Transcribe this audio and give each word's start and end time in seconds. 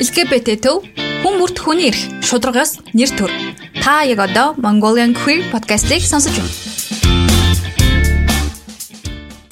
LGBT 0.00 0.54
төв 0.64 0.86
хүн 1.20 1.34
бүрт 1.36 1.58
хүний 1.60 1.90
эрх, 1.90 2.00
шударгаас 2.24 2.78
нэр 2.96 3.10
төр. 3.20 3.32
Та 3.84 4.00
яг 4.08 4.22
одоо 4.24 4.56
Mongolian 4.56 5.12
Queer 5.12 5.44
podcast-ийг 5.52 6.00
сонсож 6.08 6.32
байна. 6.40 6.56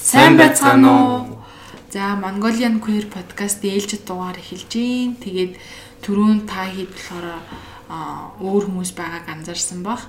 Сайн 0.01 0.41
байцгаана 0.41 0.89
уу? 0.89 1.45
За 1.93 2.17
Mongolian 2.17 2.81
Queer 2.81 3.05
podcast 3.13 3.61
ээлжид 3.61 4.09
дугаар 4.09 4.41
эхэлж 4.41 4.73
гин. 4.73 5.21
Тэгээд 5.21 5.61
түрүүн 6.01 6.49
та 6.49 6.65
хэд 6.65 6.97
болохоор 6.97 7.29
өөр 8.41 8.73
хүмүүс 8.73 8.97
байгааг 8.97 9.29
анзаарсан 9.29 9.85
бах. 9.85 10.09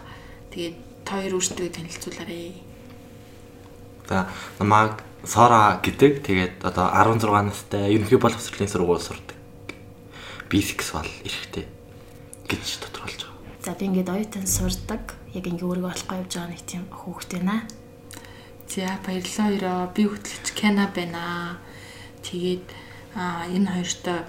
Тэгээд 0.56 1.04
хоёр 1.04 1.36
өөртөө 1.36 1.68
танилцуулаарай. 1.68 2.64
За 4.08 4.32
намайг 4.56 5.04
Сора 5.28 5.84
гэдэг. 5.84 6.24
Тэгээд 6.24 6.64
одоо 6.64 6.88
16 6.96 7.28
настай 7.28 7.92
ерөнхий 7.92 8.16
боловсролын 8.16 8.72
сургууль 8.72 9.04
сурдаг 9.04 9.39
бисексуал 10.50 11.10
эрэхтэй 11.24 11.66
гэж 12.50 12.82
тодорхойлж 12.82 13.22
байгаа. 13.24 13.64
За 13.64 13.72
би 13.78 13.86
ингээд 13.86 14.10
оюутан 14.10 14.48
сурдаг. 14.50 15.14
Яг 15.38 15.46
ингээ 15.46 15.70
өөрийгөө 15.70 15.94
олохгүй 15.94 16.18
явж 16.18 16.34
байгаа 16.34 16.50
нэг 16.50 16.64
тийм 16.66 16.84
хүүхэд 16.90 17.32
байна. 17.38 17.58
За 18.66 18.98
баярлалаа 19.06 19.50
өрөө. 19.54 19.94
Би 19.94 20.04
хөтлөгч 20.10 20.48
Кена 20.58 20.86
байна. 20.90 21.62
Тэгээд 22.26 22.66
а 23.14 23.46
энэ 23.46 23.70
хоёртой 23.70 24.20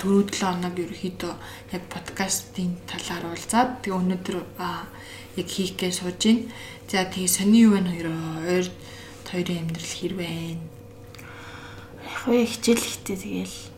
дөрөв 0.00 0.28
7 0.28 0.44
хоног 0.44 0.74
ерөөхдөө 0.76 1.34
яг 1.72 1.82
подкастын 1.92 2.76
талаар 2.84 3.24
уулзаад 3.32 3.80
тэгээ 3.80 4.00
өнөөдөр 4.00 4.36
яг 5.40 5.48
хийхгээ 5.48 5.92
сууж 5.92 6.20
байна. 6.20 6.44
За 6.88 7.04
тэгээ 7.08 7.28
сони 7.28 7.64
юу 7.64 7.76
вэ 7.76 7.80
хоёроо? 7.88 8.20
Ойр 8.44 8.66
хоёрын 9.28 9.60
амьдрал 9.64 9.92
хэр 9.96 10.14
байна? 10.20 10.64
Яг 12.04 12.20
уу 12.28 12.44
хичээл 12.44 12.84
ихтэй 12.84 13.16
тэгээл 13.16 13.69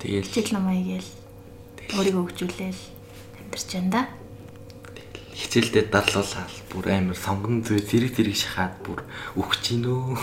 Тэгэл 0.00 0.28
жил 0.28 0.50
намаа 0.52 0.76
гээл 0.76 1.10
өөрийгөө 1.96 2.24
хөгжүүлээл 2.28 2.82
амьдарч 3.40 3.68
байна 3.72 3.90
да. 3.90 4.02
Хичээлдээ 5.36 5.84
дарлуулаад 5.92 6.52
бүр 6.72 6.84
амар 6.92 7.16
сонгон 7.16 7.64
зүй 7.64 7.80
зэрэг 7.80 8.12
зэрэг 8.16 8.36
шахаад 8.36 8.74
бүр 8.84 9.00
өгч 9.36 9.62
гинөө. 9.80 10.16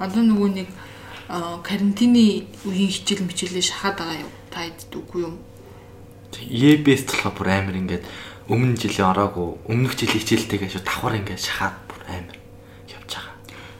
Одоо 0.00 0.22
нөгөө 0.24 0.50
нэг 0.64 0.68
карантины 1.64 2.48
үеийн 2.64 2.92
хичээл 2.92 3.26
мичээлээ 3.28 3.64
шахаад 3.64 3.96
байгаа 4.00 4.18
юу? 4.24 4.32
Та 4.52 4.64
хэд 4.64 4.92
үгүй 4.92 5.20
юм? 5.24 5.36
EBS 6.40 7.08
болохоор 7.08 7.34
бүр 7.36 7.48
амар 7.48 7.76
ингээд 7.80 8.04
өмнө 8.48 8.76
жилийн 8.76 9.08
ороогүй 9.08 9.48
өмнөх 9.72 9.96
жилийн 9.96 10.20
хичээлтэйгээ 10.20 10.70
шүү 10.72 10.84
давхар 10.84 11.16
ингээд 11.16 11.40
шахаад 11.40 11.76
бүр 11.88 12.00
амар 12.12 12.36
явж 12.92 13.10
байгаа. 13.16 13.36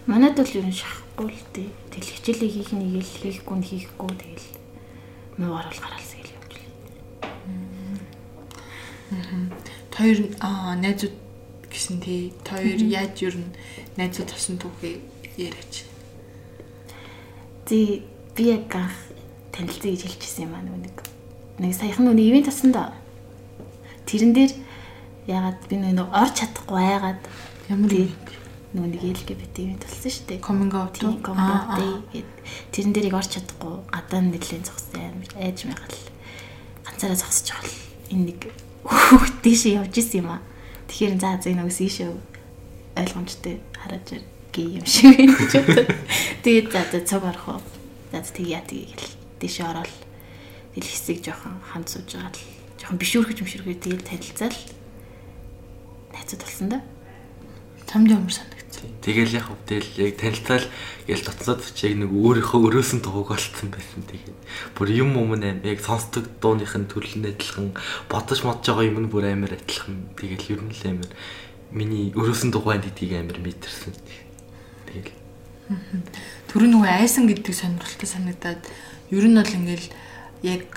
Манайд 0.08 0.36
бол 0.40 0.56
ер 0.56 0.64
нь 0.64 1.03
шахахгүй 1.14 1.30
л 1.30 1.46
дээ 1.54 1.70
Тэгэл 1.94 2.10
хичээлээ 2.10 2.50
хийх 2.50 2.70
нэг 2.74 2.98
л 2.98 3.06
хийхгүй 3.22 3.56
нь 3.58 3.62
хийхгүй 3.62 4.10
тэгэл 4.18 4.50
муу 5.38 5.54
орол 5.54 5.78
гараалсан 5.78 6.18
гэл 6.18 6.34
явж 6.34 6.52
лээ. 6.58 6.70
Хоёр 9.94 10.18
аа 10.42 10.74
найзууд 10.74 11.14
гэсэн 11.70 12.02
тий. 12.02 12.34
Хоёр 12.42 12.82
яаж 12.82 13.14
юу 13.22 13.30
н 13.30 13.54
найзууд 13.94 14.26
тосон 14.26 14.58
түүхээ 14.58 14.98
яриач. 15.38 15.86
Зэ 17.66 18.02
би 18.34 18.42
яг 18.50 18.74
анх 18.74 18.98
танилцъя 19.54 19.94
гэж 19.94 20.02
хэлчихсэн 20.02 20.50
юм 20.50 20.58
аа 20.58 20.66
нэг 20.66 20.98
нэг 21.62 21.74
саяхан 21.78 22.10
нүг 22.10 22.18
ивент 22.18 22.50
тасан 22.50 22.74
да. 22.74 22.90
Тэрэн 24.06 24.34
дээр 24.34 24.52
ягаад 25.30 25.62
би 25.70 25.78
нэг 25.78 26.10
орч 26.10 26.42
чадахгүй 26.42 26.82
айгаад 26.82 27.22
ямар 27.70 27.92
ивент 27.94 28.43
нөгөө 28.74 28.90
нэг 28.90 29.02
LGBT 29.06 29.54
ивент 29.62 29.86
болсон 29.86 30.10
шүү 30.10 30.26
дээ. 30.26 30.42
Coming 30.42 30.72
out 30.74 30.98
тийм 30.98 31.22
coming 31.22 31.46
out 31.46 31.78
гэд 32.10 32.30
тэрэн 32.74 32.90
дээрийг 32.90 33.14
орч 33.14 33.30
чадахгүй 33.38 33.74
гадаа 33.86 34.20
нэлийн 34.20 34.66
зогссон 34.66 35.22
айж 35.38 35.58
мягал 35.70 35.98
ганцаараа 36.82 37.18
зогсож 37.22 37.54
байгаа 37.54 37.70
л 37.70 37.78
энэ 38.10 38.26
нэг 38.34 38.40
хүүхд 38.82 39.36
тийш 39.46 39.70
явж 39.70 39.94
исэн 39.94 40.26
юм 40.26 40.28
аа. 40.34 40.42
Тэгэхээр 40.90 41.14
за 41.22 41.38
энэ 41.38 41.62
үс 41.70 41.78
ийшээ 41.78 42.10
ойлгомжтой 42.98 43.62
хараад 43.78 44.06
гей 44.50 44.82
юм 44.82 44.86
шиг 44.86 45.14
байна 45.14 45.34
гэж 45.38 45.52
бодод. 45.54 45.90
Тэгээд 46.42 46.66
за 46.74 46.80
за 46.90 47.00
цог 47.06 47.22
орох 47.22 47.46
уу. 47.46 47.62
За 48.10 48.26
тэг 48.26 48.46
яа 48.50 48.62
тгий 48.66 48.90
гэл 48.90 49.14
тийш 49.38 49.62
ороод 49.62 49.90
тэл 50.74 50.82
хэсэг 50.82 51.22
жоохон 51.22 51.62
ханд 51.62 51.86
сууж 51.90 52.10
байгаа 52.10 52.34
л 52.34 52.42
жоохон 52.82 52.98
бишүүрхэж 52.98 53.38
мширхээ 53.42 53.78
тэгэл 53.78 54.02
танилцаал 54.02 54.58
найзууд 56.14 56.42
болсон 56.42 56.68
да. 56.70 56.78
Тамд 57.86 58.10
ямар 58.10 58.30
санаа 58.30 58.53
Тэгэл 59.02 59.36
яг 59.36 59.46
хөвдөл 59.50 59.88
яг 60.00 60.14
танилцаал 60.18 60.66
гээл 61.06 61.26
дотлоод 61.26 61.62
чиг 61.74 61.94
нэг 61.98 62.10
өөрийнхөө 62.10 62.60
өрөөсөн 62.66 63.00
дууг 63.04 63.30
олцсон 63.30 63.68
байсан. 63.70 64.02
Тэгээд 64.08 64.38
бүр 64.74 64.88
юм 64.90 65.14
юм 65.18 65.34
аим 65.36 65.60
яг 65.62 65.78
сонсдог 65.84 66.26
дууных 66.40 66.74
нь 66.74 66.88
нь 66.88 67.28
адилхан 67.28 67.76
бодож 68.08 68.40
модж 68.42 68.64
байгаа 68.66 68.88
юм 68.88 68.98
нь 69.04 69.10
бүр 69.12 69.30
амар 69.30 69.54
адилхан. 69.54 70.14
Тэгэл 70.16 70.52
ер 70.56 70.62
нь 70.64 70.74
л 70.74 70.82
амар 70.88 71.10
миний 71.70 72.10
өрөөсөн 72.14 72.50
дуугаа 72.50 72.80
гэдгийг 72.80 73.18
амар 73.20 73.38
мэдэрсэн. 73.38 73.92
Тэгэл 74.88 75.24
Төрөө 76.52 76.68
нөгөө 76.68 76.90
айсан 77.00 77.24
гэдэг 77.24 77.54
сонирхолтой 77.56 78.08
санагдаад 78.08 78.62
ер 79.08 79.24
нь 79.24 79.38
бол 79.38 79.56
ингээл 79.58 79.88
яг 80.44 80.68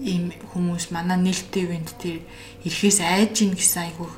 ийм 0.00 0.32
хүмүүс 0.52 0.92
манай 0.92 1.20
нээлттэй 1.20 1.64
ивент 1.68 1.92
дээр 2.00 2.20
ирэхээс 2.64 3.00
айж 3.04 3.44
ийн 3.44 3.52
гэсэн 3.52 3.92
айгүйх 3.92 4.16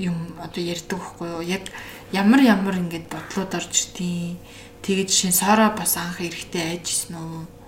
юм 0.00 0.34
одоо 0.40 0.62
ярьдаг 0.64 0.96
байхгүй 0.96 1.28
юу? 1.28 1.42
Яг 1.44 1.68
ямар 2.16 2.40
ямар 2.40 2.80
ингээд 2.80 3.12
бодлоод 3.12 3.52
орж 3.52 3.92
тийм. 3.92 4.40
Тэгээд 4.80 5.12
жишээ 5.12 5.34
сороо 5.36 5.76
бас 5.76 6.00
анх 6.00 6.24
эрэхтэй 6.24 6.80
айжсэн 6.80 7.20
үү? 7.20 7.60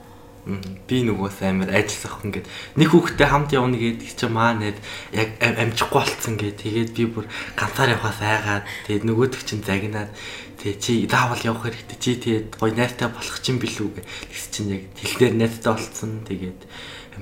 би 0.42 1.06
нөгөөс 1.06 1.38
амар 1.46 1.70
ажиллах 1.70 2.18
ингээд 2.26 2.46
нэг 2.74 2.88
хүүхдтэй 2.90 3.28
хамт 3.30 3.54
явна 3.54 3.78
гэдэг 3.78 4.10
чи 4.10 4.26
маа 4.26 4.58
нэд 4.58 4.74
яг 5.14 5.38
амжихгүй 5.38 6.02
болцсон 6.02 6.34
гээ 6.34 6.58
тэгээд 6.58 6.90
би 6.98 7.06
бүр 7.06 7.30
ганцаар 7.54 7.94
явхаас 7.94 8.18
айгаад 8.18 8.66
тэгээд 8.90 9.06
нөгөөдөг 9.06 9.42
чинь 9.46 9.62
загнаад 9.62 10.10
тэгээд 10.58 10.82
чи 10.82 11.06
заавал 11.06 11.46
явах 11.46 11.70
хэрэгтэй 11.70 11.98
чи 12.02 12.10
тэгээд 12.18 12.58
гой 12.58 12.74
найртай 12.74 13.06
болох 13.06 13.38
чинь 13.38 13.62
билүү 13.62 13.88
гэ 13.94 14.02
тэгс 14.02 14.46
чинь 14.50 14.70
яг 14.74 14.82
хэлнээр 14.98 15.34
найртай 15.46 15.72
болцсон 15.78 16.10
тэгээд 16.26 16.60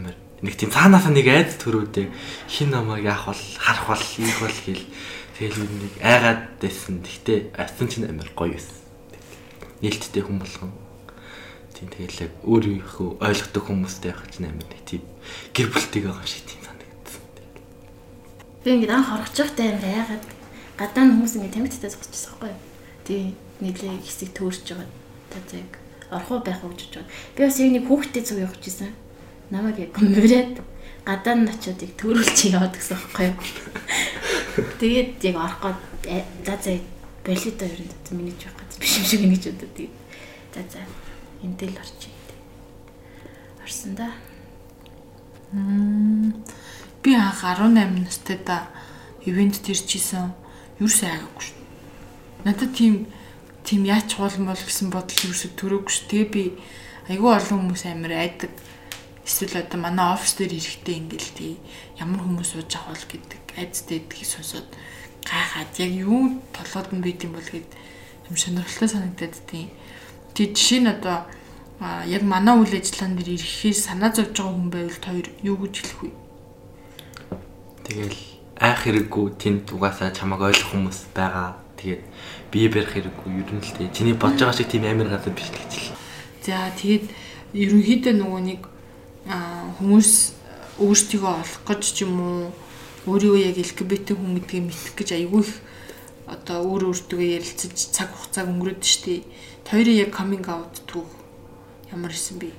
амар 0.00 0.16
нэг 0.40 0.54
тийм 0.56 0.70
цаанаасаа 0.72 1.12
нэг 1.12 1.26
айд 1.28 1.50
төрөөдөө 1.60 2.06
хин 2.48 2.70
намайг 2.70 3.04
яах 3.04 3.28
бол 3.28 3.42
харах 3.60 3.86
бол 3.88 4.04
ийх 4.24 4.38
бол 4.40 4.58
гэл 4.66 4.84
Тэгэл 5.40 5.56
нэг 5.56 5.94
айгаад 6.04 6.60
байсан. 6.60 7.00
Гэхдээ 7.00 7.56
ацсан 7.56 7.88
чинь 7.88 8.04
амар 8.04 8.28
гоё 8.36 8.52
байсан. 8.52 8.76
Нээлттэй 9.80 10.20
хүн 10.20 10.36
болгон. 10.36 10.68
Тийм 11.72 11.88
тэгэл 11.88 12.28
яг 12.28 12.32
өөрийнхөө 12.44 13.24
ойлгодог 13.24 13.64
хүмүүстэй 13.64 14.12
байх 14.12 14.28
чинь 14.28 14.52
амар 14.52 14.68
нэг 14.68 14.84
тийм 14.84 15.00
гэр 15.56 15.72
бүлтэйг 15.72 16.04
байгаа 16.12 16.28
шиг 16.28 16.44
тийм 16.44 16.60
санагдсан. 16.60 17.24
Би 18.60 18.68
ингээд 18.68 18.92
анх 18.92 19.08
орох 19.16 19.32
жоохтой 19.32 19.64
амар 19.64 19.88
айгаад 19.88 20.24
гадаа 20.76 21.04
нь 21.08 21.12
хүмүүс 21.16 21.34
ингээд 21.40 21.56
тамигттай 21.56 21.88
зогсчихсан 21.88 22.36
байхгүй 22.36 22.52
юу? 22.52 22.60
Тийм 23.08 23.32
нийлээ 23.64 23.96
хэсэг 24.04 24.36
төөрч 24.36 24.76
байгаа. 24.76 24.92
Та 25.32 25.40
яг 25.56 25.72
орох 26.12 26.28
уу 26.36 26.44
байх 26.44 26.60
уу 26.60 26.76
гэж 26.76 27.00
бодож. 27.00 27.08
Би 27.32 27.48
бас 27.48 27.56
яг 27.56 27.72
нэг 27.72 27.88
хүүхдтэй 27.88 28.22
зүг 28.28 28.44
явах 28.44 28.60
гэсэн. 28.60 28.92
Намайг 29.50 29.78
яг 29.78 29.94
мөрөөд 29.98 30.62
гадаа 31.04 31.34
нь 31.34 31.50
очиод 31.50 31.82
яг 31.82 31.92
төрүүлж 31.98 32.38
яваад 32.54 32.74
гэсэн 32.78 32.98
байхгүй 32.98 33.26
юу? 33.30 33.36
Тэгээд 34.78 35.18
яг 35.26 35.36
орох 35.36 35.74
гээд 36.06 36.26
за 36.46 36.54
за 36.62 36.72
болидо 37.26 37.66
ер 37.66 37.80
нь 37.82 37.94
миний 38.14 38.34
ч 38.38 38.46
байх 38.46 38.62
гэж 38.62 38.72
биш 38.78 38.94
юм 38.98 39.06
шиг 39.06 39.20
ингэж 39.26 39.44
бодод 39.50 39.72
тэгээд 39.74 39.94
за 40.54 40.60
за 40.70 40.80
энтэл 41.42 41.74
орчих. 41.76 42.14
Орсон 43.62 43.94
да. 43.94 44.12
Би 47.02 47.14
анх 47.14 47.44
18 47.44 48.06
настайда 48.06 48.68
ивент 49.24 49.62
төрчихсэн. 49.62 50.32
Юурс 50.80 51.02
айгаагүй 51.02 51.42
шүү. 51.44 51.58
Надад 52.44 52.72
тийм 52.74 53.06
тийм 53.64 53.84
яач 53.84 54.16
чуулмал 54.16 54.56
гэсэн 54.56 54.90
бодол 54.90 55.26
юурсээ 55.28 55.52
төрөөгүй 55.54 55.92
шүү. 55.92 56.08
Тэгээ 56.08 56.28
би 56.32 56.42
айгүй 57.12 57.30
олон 57.30 57.68
хүмүүс 57.68 57.84
амар 57.86 58.12
айдаг. 58.16 58.50
Эсвэл 59.26 59.62
одоо 59.62 59.78
манай 59.80 60.14
офис 60.14 60.34
дээр 60.34 60.56
ирэхдээ 60.56 60.96
ингээл 60.96 61.30
тий 61.36 61.54
ямар 62.00 62.20
хүмүүс 62.24 62.56
сууж 62.56 62.72
авах 62.76 63.04
гэдэг 63.06 63.42
айцтай 63.56 64.00
гэдгийг 64.00 64.28
сонсоод 64.28 64.68
гайхаад 65.24 65.72
яг 65.78 65.92
юу 65.92 66.40
толгойд 66.56 66.90
нь 66.92 67.04
бийд 67.04 67.24
юм 67.28 67.36
бол 67.36 67.44
гэд 67.44 67.68
юм 68.28 68.36
сонирхолтой 68.36 68.88
санагдаад 68.88 69.36
тийм. 69.46 69.68
Тэг 70.34 70.56
жишээ 70.56 70.80
нь 70.80 70.92
одоо 70.92 71.28
яг 72.06 72.22
манай 72.22 72.56
үйл 72.56 72.76
ажиллагаан 72.76 73.16
дээр 73.16 73.36
ирэхээр 73.36 73.76
санаа 73.76 74.10
зовж 74.12 74.36
байгаа 74.36 74.54
хүн 74.56 74.70
байвал 74.72 75.00
хоёр 75.00 75.28
юу 75.44 75.56
гэж 75.60 75.74
хэлэх 75.80 76.00
вэ? 76.04 76.10
Тэгэл 77.84 78.18
айх 78.60 78.78
хэрэггүй 78.84 79.26
тэнд 79.40 79.64
угаасаа 79.72 80.12
чамайг 80.12 80.44
ойлгох 80.44 80.70
хүмүүс 80.76 80.98
байгаа. 81.16 81.56
Тэгээд 81.80 82.02
бие 82.52 82.68
барих 82.68 82.92
хэрэггүй 82.92 83.30
ер 83.40 83.50
нь 83.56 83.64
л 83.64 83.72
тий. 83.76 83.88
Чиний 83.96 84.14
бодож 84.14 84.40
байгаа 84.44 84.56
шиг 84.56 84.68
тийм 84.68 84.84
амар 84.84 85.08
газар 85.08 85.32
биш 85.32 85.48
л 85.48 85.56
гэж 85.56 85.72
л. 85.72 85.96
За 86.44 86.68
тэгээд 86.76 87.04
ерөнхийдөө 87.56 88.14
нөгөө 88.20 88.40
нэг 88.44 88.60
хүмүүс 89.30 90.10
өөрсдийгөө 90.82 91.32
олох 91.38 91.62
гэж 91.68 91.82
ч 91.86 91.97
юм 92.04 92.15
уу 92.18 92.41
өөрийгөө 93.06 93.41
яг 93.47 93.56
LGBT 93.62 94.18
хүн 94.18 94.36
гэдгийг 94.42 94.65
мэдэх 94.66 94.94
гэж 94.98 95.09
айгүй 95.15 95.42
их 95.47 95.53
одоо 96.27 96.59
өөр 96.66 96.91
өөртөө 96.91 97.21
ярилцаж 97.38 97.74
цаг 97.94 98.10
хугацааг 98.10 98.50
өнгөрөөд 98.50 98.82
штий. 98.82 99.27
Хоёрын 99.71 100.03
яг 100.03 100.10
coming 100.10 100.42
out 100.50 100.82
түүх 100.91 101.21
Ямар 101.92 102.12
исэн 102.15 102.38
би? 102.38 102.53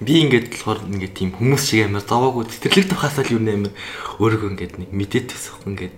Би 0.00 0.24
ингээд 0.24 0.48
болохоор 0.48 0.88
ингээд 0.88 1.14
тийм 1.20 1.36
хүмүүс 1.36 1.68
шиг 1.68 1.84
амар 1.84 2.00
зовоогүй 2.00 2.48
тэтгэлэг 2.48 2.88
тухаасаа 2.88 3.28
л 3.28 3.36
юу 3.36 3.42
нээр 3.44 3.68
өөрийгөө 4.16 4.50
ингээд 4.56 4.74
нэг 4.80 4.90
мэдээд 4.96 5.26
төсөх 5.28 5.68
ингээд 5.68 5.96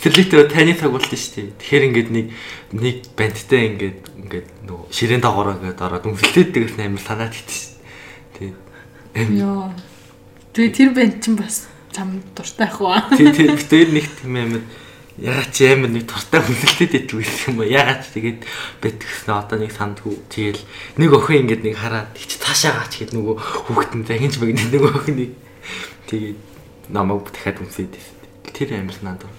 тэтгэлэгтэй 0.00 0.48
таны 0.48 0.72
цаг 0.80 0.96
болт 0.96 1.12
нь 1.12 1.20
дээ. 1.20 1.52
Тэгэхээр 1.60 1.86
ингээд 1.92 2.08
нэг 2.08 2.26
нэг 2.72 2.96
бандтай 3.20 3.62
ингээд 3.68 4.00
ингээд 4.16 4.48
нөгөө 4.64 4.86
ширээн 4.96 5.20
доогороо 5.20 5.60
ингээд 5.60 5.76
ороод 5.82 6.08
үнэлээд 6.08 6.48
дэгс 6.56 6.78
амар 6.80 7.04
санаад. 7.04 7.36
Тэгээд 7.36 7.69
Йоо. 9.14 9.74
Тэгээ 10.54 10.74
тэр 10.74 10.90
банд 10.94 11.18
чинь 11.22 11.38
бас 11.38 11.66
чам 11.90 12.22
дуртай 12.34 12.66
ах 12.66 12.80
уу? 12.80 12.94
тий 13.16 13.30
тэр 13.30 13.58
битээр 13.58 13.90
нэг 13.90 14.06
тийм 14.18 14.34
амар 14.38 14.62
ягаад 15.20 15.50
чи 15.52 15.66
амар 15.66 15.90
нэг 15.90 16.06
туртай 16.06 16.40
үнэлээд 16.40 16.94
идэх 16.96 17.18
байсан 17.18 17.50
юм 17.50 17.56
ба 17.60 17.64
ягаад 17.66 18.00
ч 18.06 18.06
тэгээд 18.14 18.40
бэтгснэ 18.80 19.32
одоо 19.34 19.58
нэг 19.58 19.72
сандгүй 19.74 20.16
тэгэл 20.30 20.62
нэг 20.96 21.10
охин 21.12 21.44
ингээд 21.44 21.62
нэг 21.66 21.76
хараад 21.76 22.14
их 22.16 22.30
цаашаа 22.40 22.72
гаач 22.80 22.92
гэд 23.04 23.12
нөгөө 23.12 23.36
хүүхдэн 23.36 24.02
захинч 24.06 24.34
мэгнэ 24.40 24.70
нөгөө 24.70 24.92
охиныг 24.96 25.32
тэгээд 26.08 26.40
намайг 26.88 27.26
дахиад 27.28 27.58
байсан 27.60 27.90
тэр 28.54 28.70
амар 28.78 28.98
надад 29.02 29.34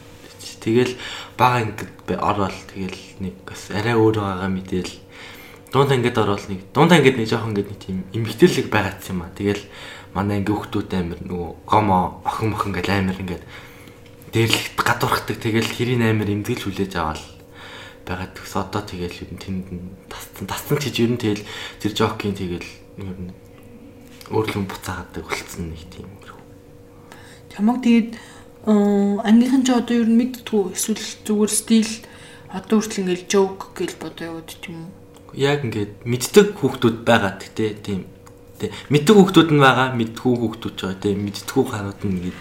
тэгэл 0.61 0.93
бага 1.33 1.65
ингээд 1.65 2.19
ороод 2.19 2.57
тэгэл 2.69 3.01
нэг 3.23 3.35
бас 3.47 3.73
арай 3.73 3.97
өөр 3.97 4.21
байгаа 4.21 4.51
мэдээл 4.53 4.93
дунд 5.71 5.91
ангид 5.91 6.17
ороод 6.17 6.45
нэг 6.51 6.61
дунд 6.75 6.91
ангид 6.91 7.17
нэг 7.17 7.27
жоохон 7.31 7.55
ингээд 7.55 7.71
нэг 7.71 7.79
тийм 7.79 7.97
эмгтэлэг 8.11 8.67
байгаадсан 8.67 9.15
юм 9.15 9.23
а 9.23 9.31
тэгэл 9.31 9.63
манай 10.13 10.43
анги 10.43 10.51
хүүхдүүд 10.51 10.91
амар 10.93 11.19
нөгөө 11.23 11.51
гомо 11.65 12.21
охин 12.27 12.51
мохин 12.51 12.75
гэл 12.75 12.91
амар 12.91 13.17
ингээд 13.19 13.43
дээрлэгт 14.35 14.79
гадуурхдаг. 14.79 15.37
Тэгэл 15.39 15.71
хэрийн 15.71 16.03
амар 16.03 16.27
эмзэглж 16.27 16.63
хүлээж 16.67 16.93
аваад 16.99 17.23
байгаад 18.07 18.31
төс 18.35 18.53
одоо 18.59 18.81
тэгэл 18.83 19.23
ер 19.23 19.31
нь 19.31 19.39
тэнд 19.39 19.65
тасцсан 20.11 20.45
тасцсан 20.47 20.77
ч 20.79 20.91
ер 20.99 21.11
нь 21.15 21.19
тэгэл 21.19 21.43
тэр 21.79 21.91
жокийн 21.95 22.35
тэгэл 22.35 22.69
ер 22.99 23.19
нь 23.27 23.31
өөрлөн 24.31 24.67
буцаагадаг 24.67 25.23
болцсон 25.23 25.71
нэг 25.71 25.83
тийм 25.87 26.07
Чамаг 27.51 27.83
тэгээд 27.83 28.11
ангийнхан 29.27 29.63
ч 29.67 29.69
одоо 29.75 29.95
ер 29.99 30.07
нь 30.07 30.19
мэддгүү 30.19 30.71
эсвэл 30.71 31.03
зүгээр 31.27 31.51
стил 31.51 31.91
одоо 32.47 32.79
хүртэл 32.79 33.03
ингээл 33.03 33.27
joke 33.27 33.75
гэж 33.75 33.91
яваад 33.99 34.47
ч 34.47 34.71
юм 34.71 34.87
уу. 34.87 35.00
Яг 35.33 35.63
ингээд 35.63 36.03
мэддэг 36.03 36.47
хүүхдүүд 36.59 36.97
байгаа 37.07 37.39
гэхдээ 37.39 37.71
тийм. 37.79 38.03
Тий 38.59 38.69
мэддэг 38.91 39.15
хүүхдүүд 39.15 39.49
нь 39.55 39.63
байгаа 39.63 39.95
мэддгүү 39.95 40.33
хүүхдүүд 40.35 40.75
ч 40.75 40.79
байгаа. 40.83 40.99
Тий 40.99 41.13
мэддгүү 41.15 41.63
гарууд 41.71 42.01
нь 42.03 42.15
ингээд 42.19 42.39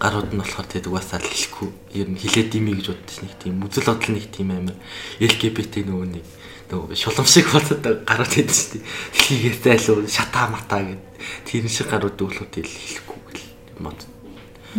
гарууд 0.00 0.30
нь 0.34 0.40
болохоор 0.42 0.66
тэгээд 0.66 0.90
угаасаа 0.90 1.20
л 1.22 1.30
хэлэхгүй 1.30 1.68
ер 2.02 2.08
нь 2.10 2.18
хилээд 2.18 2.56
ими 2.58 2.72
гэж 2.74 2.86
боддож 2.90 3.18
нэг 3.22 3.34
тийм 3.38 3.54
үзэл 3.62 3.86
бодол 3.86 4.10
нэг 4.16 4.26
тийм 4.32 4.48
амар 4.50 4.78
LGBT 5.20 5.74
нөгөө 5.86 6.08
нэг 6.18 6.26
нөгөө 6.72 6.96
шулам 6.98 7.28
шиг 7.28 7.46
болоод 7.52 7.84
гарууд 8.08 8.32
байдаг 8.34 8.56
шүү 8.56 8.70
дээ. 8.80 8.84
Дэлхийгээ 9.14 9.54
зайлуу 9.60 10.08
шатаа 10.08 10.46
матаа 10.50 10.82
гэд. 10.82 11.02
Тэр 11.46 11.68
шиг 11.68 11.92
гарууд 11.92 12.16
өглөө 12.16 12.48
тэгэл 12.48 12.74
хэлэхгүй 12.74 13.20
гэл 13.28 13.46
мод. 13.84 14.00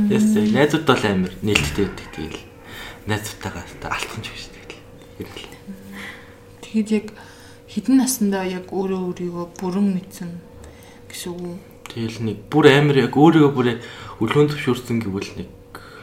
Яс 0.09 0.25
найзууд 0.35 0.85
бол 0.89 1.03
амар 1.05 1.33
нээлттэй 1.45 1.85
байдаг 1.85 2.07
тэгэл. 2.11 2.43
Найзуудтайгаа 3.07 3.63
алтхан 3.91 4.21
ч 4.23 4.27
биш 4.33 4.47
тэгэл 4.49 5.29
хэрэг 5.29 5.60
Тэгээд 6.71 6.91
яг 6.95 7.07
хідэн 7.67 7.99
наснда 7.99 8.47
яг 8.47 8.71
өөрөө 8.71 9.11
өөрийгөө 9.11 9.45
бүрэн 9.59 9.87
мэдсэн 9.91 10.31
гэсэн 11.11 11.35
үг. 11.35 11.59
Тэгэл 11.91 12.23
нэг 12.23 12.37
бүр 12.47 12.71
амар 12.71 13.11
яг 13.11 13.13
өөрийгөө 13.19 13.51
бүр 13.51 13.67
өлгөн 14.23 14.47
төвшөрсөн 14.55 15.03
гэвэл 15.03 15.35
нэг 15.35 15.51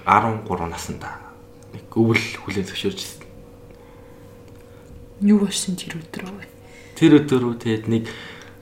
13 0.05 0.44
наснда 0.69 1.17
нэг 1.73 1.88
өвөл 1.88 2.20
хүлэн 2.44 2.69
зөвшөөрчихсэн. 2.69 3.25
Юу 5.25 5.49
болсон 5.49 5.73
тэр 5.81 5.97
өдрөө 5.97 6.37
вэ? 6.37 6.44
Тэр 7.00 7.12
өдөр 7.25 7.43
үү 7.49 7.56
тэгээд 7.65 7.85
нэг 7.88 8.05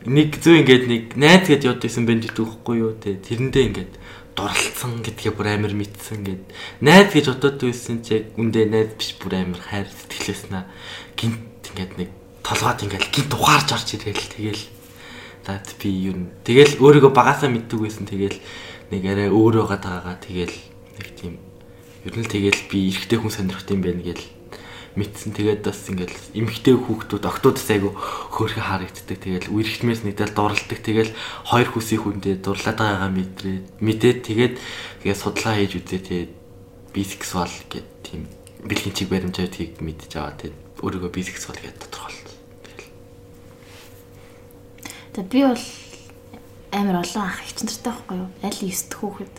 нэг 0.06 0.30
зөө 0.38 0.62
ингээд 0.62 0.84
нэг 0.86 1.04
найз 1.18 1.50
гэж 1.50 1.66
явдагсан 1.66 2.06
банд 2.06 2.30
идэхгүй 2.30 2.76
юу 2.86 2.94
тэгээд 2.94 3.26
тэрэндээ 3.26 3.64
ингээд 3.66 3.92
дурлцсан 4.36 5.00
гэдгээ 5.02 5.32
бүр 5.32 5.48
амар 5.50 5.74
мэдсэн 5.74 6.20
гэд 6.22 6.42
найз 6.84 7.08
гэж 7.10 7.26
бодоод 7.32 7.58
байсан 7.66 8.04
чи 8.04 8.20
яг 8.20 8.36
үндэ 8.36 8.68
найз 8.68 8.94
биш 8.94 9.16
бүр 9.16 9.40
амар 9.40 9.58
хайр 9.58 9.88
сэтгэлээс 9.88 10.52
на 10.52 10.68
гинт 11.16 11.45
ингээд 11.76 11.92
нэг 12.00 12.10
толгойд 12.40 12.88
ингээд 12.88 13.06
гинт 13.12 13.32
ухаарч 13.36 13.68
орж 13.76 13.88
ирээл 14.00 14.32
тэгэл. 14.32 14.64
Зад 15.44 15.68
би 15.76 15.92
юу 16.08 16.16
н 16.16 16.32
тэгэл 16.40 16.80
өөрийгөө 16.80 17.12
багасаа 17.12 17.52
мэддэг 17.52 17.76
байсан 17.76 18.08
тэгэл 18.08 18.40
нэг 18.88 19.02
арай 19.04 19.28
өөрөө 19.28 19.64
гадаагаа 19.68 20.16
тэгэл 20.24 20.56
нэг 20.96 21.08
тийм 21.20 21.36
ер 22.08 22.14
нь 22.16 22.24
тэгэл 22.24 22.60
би 22.72 22.88
эрэгтэй 22.88 23.20
хүн 23.20 23.30
сонирхт 23.30 23.68
юм 23.68 23.84
байна 23.84 24.00
гэл 24.00 24.24
мэдсэн. 24.96 25.36
Тэгээд 25.36 25.62
бас 25.68 25.84
ингээл 25.92 26.16
эмхтэй 26.32 26.74
хүүхдүүд 26.74 27.24
октоодс 27.28 27.68
айгу 27.68 27.92
хөөрхө 27.92 28.64
харагддаг. 28.64 29.20
Тэгэл 29.20 29.52
үерхтмээс 29.52 30.08
нэгдэл 30.08 30.32
дурлдаг 30.32 30.80
тэгэл 30.80 31.12
хоёр 31.44 31.68
хүсийн 31.68 32.00
хүндээ 32.00 32.40
дурлаад 32.40 32.80
байгаагаа 32.80 33.12
мэдрээд 33.12 33.64
мэдээд 33.84 34.18
тэгээд 34.24 34.54
тэгээд 35.04 35.20
судалгаа 35.20 35.54
хийж 35.60 35.72
үзээ. 35.84 36.00
Тэгээд 36.00 36.32
бисексуал 36.96 37.54
гэд 37.68 37.88
тийм 38.00 38.24
бэлгийн 38.64 38.96
чиг 38.96 39.12
баримжаатыг 39.12 39.76
мэдж 39.84 40.16
аваа 40.16 40.32
тэгээд 40.40 40.65
өөрийгөө 40.82 41.10
бисексуал 41.12 41.56
гэдээ 41.56 41.80
тодорхойлсон. 41.80 42.36
Тэгэл 42.64 42.90
За 45.16 45.22
би 45.22 45.40
бол 45.42 45.64
амар 46.72 47.00
олон 47.00 47.24
ах 47.24 47.40
ихч 47.40 47.64
нартай 47.64 47.92
байхгүй 47.92 48.16
юу? 48.20 48.28
Аль 48.44 48.52
9 48.52 48.68
дэх 48.68 49.00
хүүхэд. 49.00 49.34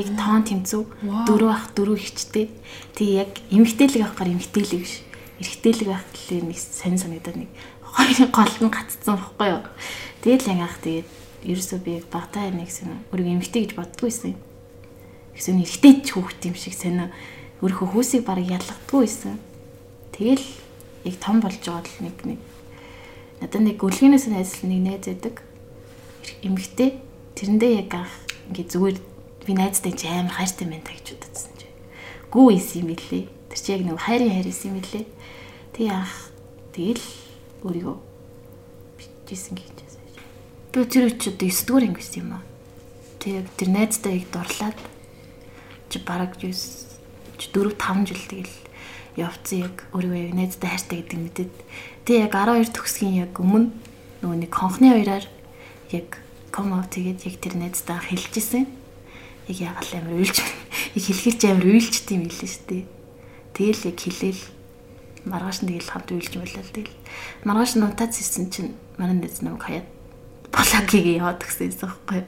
Яг 0.00 0.08
тоон 0.16 0.42
тэмцүү 0.48 0.82
дөрөв 1.28 1.50
ах 1.52 1.66
дөрөв 1.76 2.00
ихчтэй. 2.00 2.48
Тэгээ 2.96 3.20
яг 3.20 3.32
эмгтээлэг 3.52 4.00
авахгаар 4.06 4.32
эмгтээлэг 4.32 4.80
биш. 4.80 5.04
Эрэгтэйлэг 5.40 5.88
байх 5.92 6.04
гэхлээр 6.14 6.44
нэг 6.48 6.58
сонь 6.60 6.96
санагдаад 6.96 7.36
нэг 7.36 7.50
хоёрын 7.84 8.30
гол 8.32 8.54
нь 8.64 8.72
гаццсан 8.72 9.16
байхгүй 9.18 9.48
юу? 9.50 9.62
Тэгэл 10.24 10.50
яг 10.56 10.60
ах 10.64 10.76
тэгээд 10.80 11.08
ерөөсөө 11.44 11.78
би 11.84 11.90
яг 12.00 12.06
багтаа 12.08 12.48
нэг 12.48 12.70
сэн 12.70 12.88
өөрийгөө 13.12 13.34
эмгтэй 13.40 13.60
гэж 13.66 13.72
боддггүйсэн. 13.76 14.36
Гэсэн 15.36 15.60
эрэгтэй 15.64 15.92
ч 16.06 16.08
хүүхэд 16.14 16.48
юм 16.48 16.56
шиг 16.56 16.76
сонь 16.76 17.10
өөрийнхөө 17.64 17.88
хүүсийг 17.92 18.22
баг 18.24 18.40
ялгадаггүйсэн. 18.40 19.36
Тэгэл 20.12 20.44
яг 21.04 21.16
том 21.20 21.40
болж 21.40 21.60
байгаа 21.60 21.84
л 21.84 22.04
нэг 22.04 22.16
нэг 22.24 22.40
надад 23.40 23.62
нэг 23.64 23.76
гөлгөнөөс 23.80 24.26
найзлал 24.28 24.68
нэг 24.68 24.80
найз 24.84 25.04
байдаг. 25.08 25.36
Эмэгтэй 26.44 27.00
тэрэндээ 27.36 27.72
яг 27.80 27.90
анх 27.96 28.14
ингээ 28.52 28.68
зүгээр 28.68 28.98
би 29.48 29.52
найзтай 29.56 29.92
чи 29.96 30.06
амар 30.06 30.36
хайртай 30.36 30.68
байна 30.68 30.84
та 30.84 30.92
гэж 30.92 31.16
бодсон 31.16 31.52
чи. 31.56 31.66
Гүү 32.28 32.46
исэн 32.60 32.84
юм 32.84 32.92
билээ. 32.92 33.24
Тэр 33.48 33.58
чи 33.58 33.72
яг 33.72 33.82
нэг 33.88 33.96
хайрын 33.96 34.34
хайр 34.36 34.48
исэн 34.52 34.76
юм 34.76 34.84
билээ. 34.84 35.06
Тэг 35.72 35.86
анх 35.88 36.14
тэгэл 36.76 37.06
өөрийгөө 37.64 37.96
бичсэн 39.00 39.56
гэж 39.56 39.68
байсан. 39.72 40.04
Би 40.70 40.84
тэр 40.84 41.08
үчид 41.08 41.40
9 41.40 41.64
дугаар 41.64 41.84
анги 41.88 41.96
байсан 41.96 42.20
юм 42.20 42.30
аа. 42.36 42.44
Тэг 43.24 43.48
тэр 43.56 43.68
найзтай 43.72 44.20
яг 44.20 44.28
дурлаад 44.28 44.78
чи 45.88 45.98
бараг 46.04 46.36
9 46.36 46.52
чи 47.40 47.46
4 47.48 47.72
5 47.72 48.04
жил 48.04 48.22
тэгэл 48.28 48.54
явцсан 49.16 49.66
яг 49.66 49.76
өөрийгөө 49.94 50.20
яг 50.30 50.34
найзтай 50.34 50.70
хайртай 50.70 50.98
гэдэг 51.02 51.18
мэдээд 51.18 51.52
тэг 52.06 52.16
яг 52.28 52.34
12 52.34 52.74
төгсгийн 52.74 53.16
яг 53.26 53.32
өмнө 53.40 53.72
нөгөө 54.22 54.36
нэг 54.44 54.50
конхны 54.52 54.92
хоёраар 54.94 55.26
яг 55.90 56.20
ком 56.50 56.74
аут 56.74 56.90
тэгээд 56.94 57.26
яг 57.26 57.36
тэр 57.40 57.54
найзтай 57.56 57.98
хэлжсэн. 57.98 58.66
Яг 59.48 59.58
ягаал 59.58 59.92
амар 59.98 60.14
уйлж 60.18 60.36
яг 60.98 61.02
хэлэхэр 61.02 61.36
чи 61.38 61.46
амар 61.50 61.66
уйлчт 61.66 62.06
юм 62.10 62.26
хэлээ 62.26 62.50
шүү 62.50 62.66
дээ. 62.70 62.84
Тэгэл 63.54 63.86
яг 63.90 63.98
хэлээл 63.98 64.42
маргааш 65.26 65.58
нь 65.62 65.68
тэгэл 65.70 65.90
хамт 65.90 66.08
уйлж 66.10 66.32
байлаа 66.34 66.64
л 66.64 66.74
тэгэл. 66.74 66.96
Маргааш 67.46 67.72
нь 67.78 67.86
унтаац 67.86 68.14
ирсэн 68.18 68.46
чинь 68.50 68.74
манай 68.98 69.16
найз 69.18 69.42
намайг 69.42 69.62
хаяад 69.64 69.88
блокийг 70.50 71.06
яваад 71.06 71.42
гисэн 71.42 71.70
байхгүй. 71.70 72.22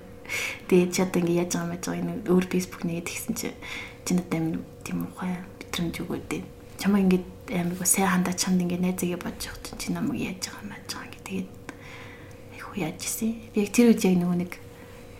Тэгээд 0.70 0.96
одоо 1.02 1.20
ингэ 1.20 1.38
яаж 1.42 1.50
байгаа 1.52 1.70
мэж 1.70 1.82
байгаа 1.86 2.06
нэг 2.08 2.20
өөр 2.30 2.44
Facebook 2.48 2.82
нэгэд 2.86 3.08
гисэн 3.10 3.34
чи 3.36 3.48
чи 4.06 4.12
надад 4.14 4.34
амар 4.38 4.60
тийм 4.86 4.98
ухаан 5.06 5.44
битрэмж 5.60 5.94
өгөөд 6.02 6.24
дээ. 6.30 6.42
Чамаа 6.82 6.98
ингэ 6.98 7.22
амар 7.54 7.78
гоо 7.78 7.86
сайн 7.86 8.10
хандаа 8.10 8.34
чамд 8.34 8.58
ингэ 8.58 8.82
найзыгээ 8.82 9.22
бодож 9.22 9.54
явах 9.54 9.62
чинь 9.62 9.78
чи 9.78 9.88
намайг 9.94 10.18
яаж 10.34 10.50
байгаа 10.50 10.66
мэж 10.66 10.90
байгаа 10.90 11.06
ингэ 11.06 11.22
тэгээд 11.22 11.50
айху 12.58 12.74
яаж 12.74 12.98
исэн. 13.06 13.38
Би 13.54 13.62
яг 13.62 13.70
тэр 13.70 13.94
үед 13.94 14.02
яг 14.02 14.18
нөгөө 14.18 14.38
нэг 14.42 14.52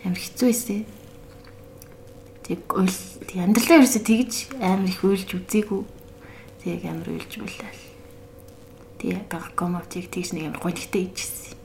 амар 0.03 0.19
хэцүү 0.19 0.47
байсан. 0.51 0.83
Тэг 2.43 2.59
уйл 2.67 2.99
тэг 3.23 3.37
амьдралаа 3.39 3.79
ерөөсө 3.79 4.01
тэгж 4.03 4.33
амар 4.59 4.91
их 4.91 4.99
уйлж 5.07 5.29
үзээгүй. 5.39 5.81
Тэг 6.67 6.83
амар 6.83 7.07
уйлж 7.15 7.31
байлаа. 7.39 7.71
Тэг 8.99 9.23
гагкомовтиг 9.31 10.11
тэгж 10.11 10.35
нэг 10.35 10.51
амар 10.51 10.59
гонхтой 10.59 11.07
ичсэн. 11.07 11.55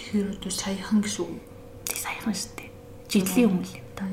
Тэгэхээр 0.00 0.28
одоо 0.32 0.48
саяхан 0.48 1.04
гэсэн 1.04 1.28
үг. 1.28 1.44
Тэг 1.84 1.98
саяхан 2.00 2.32
шүү 2.32 2.56
дээ. 2.56 2.70
Жилийн 3.12 3.52
өмнө 3.52 3.68
л 3.68 3.76
юм 3.76 3.88
да. 3.92 4.08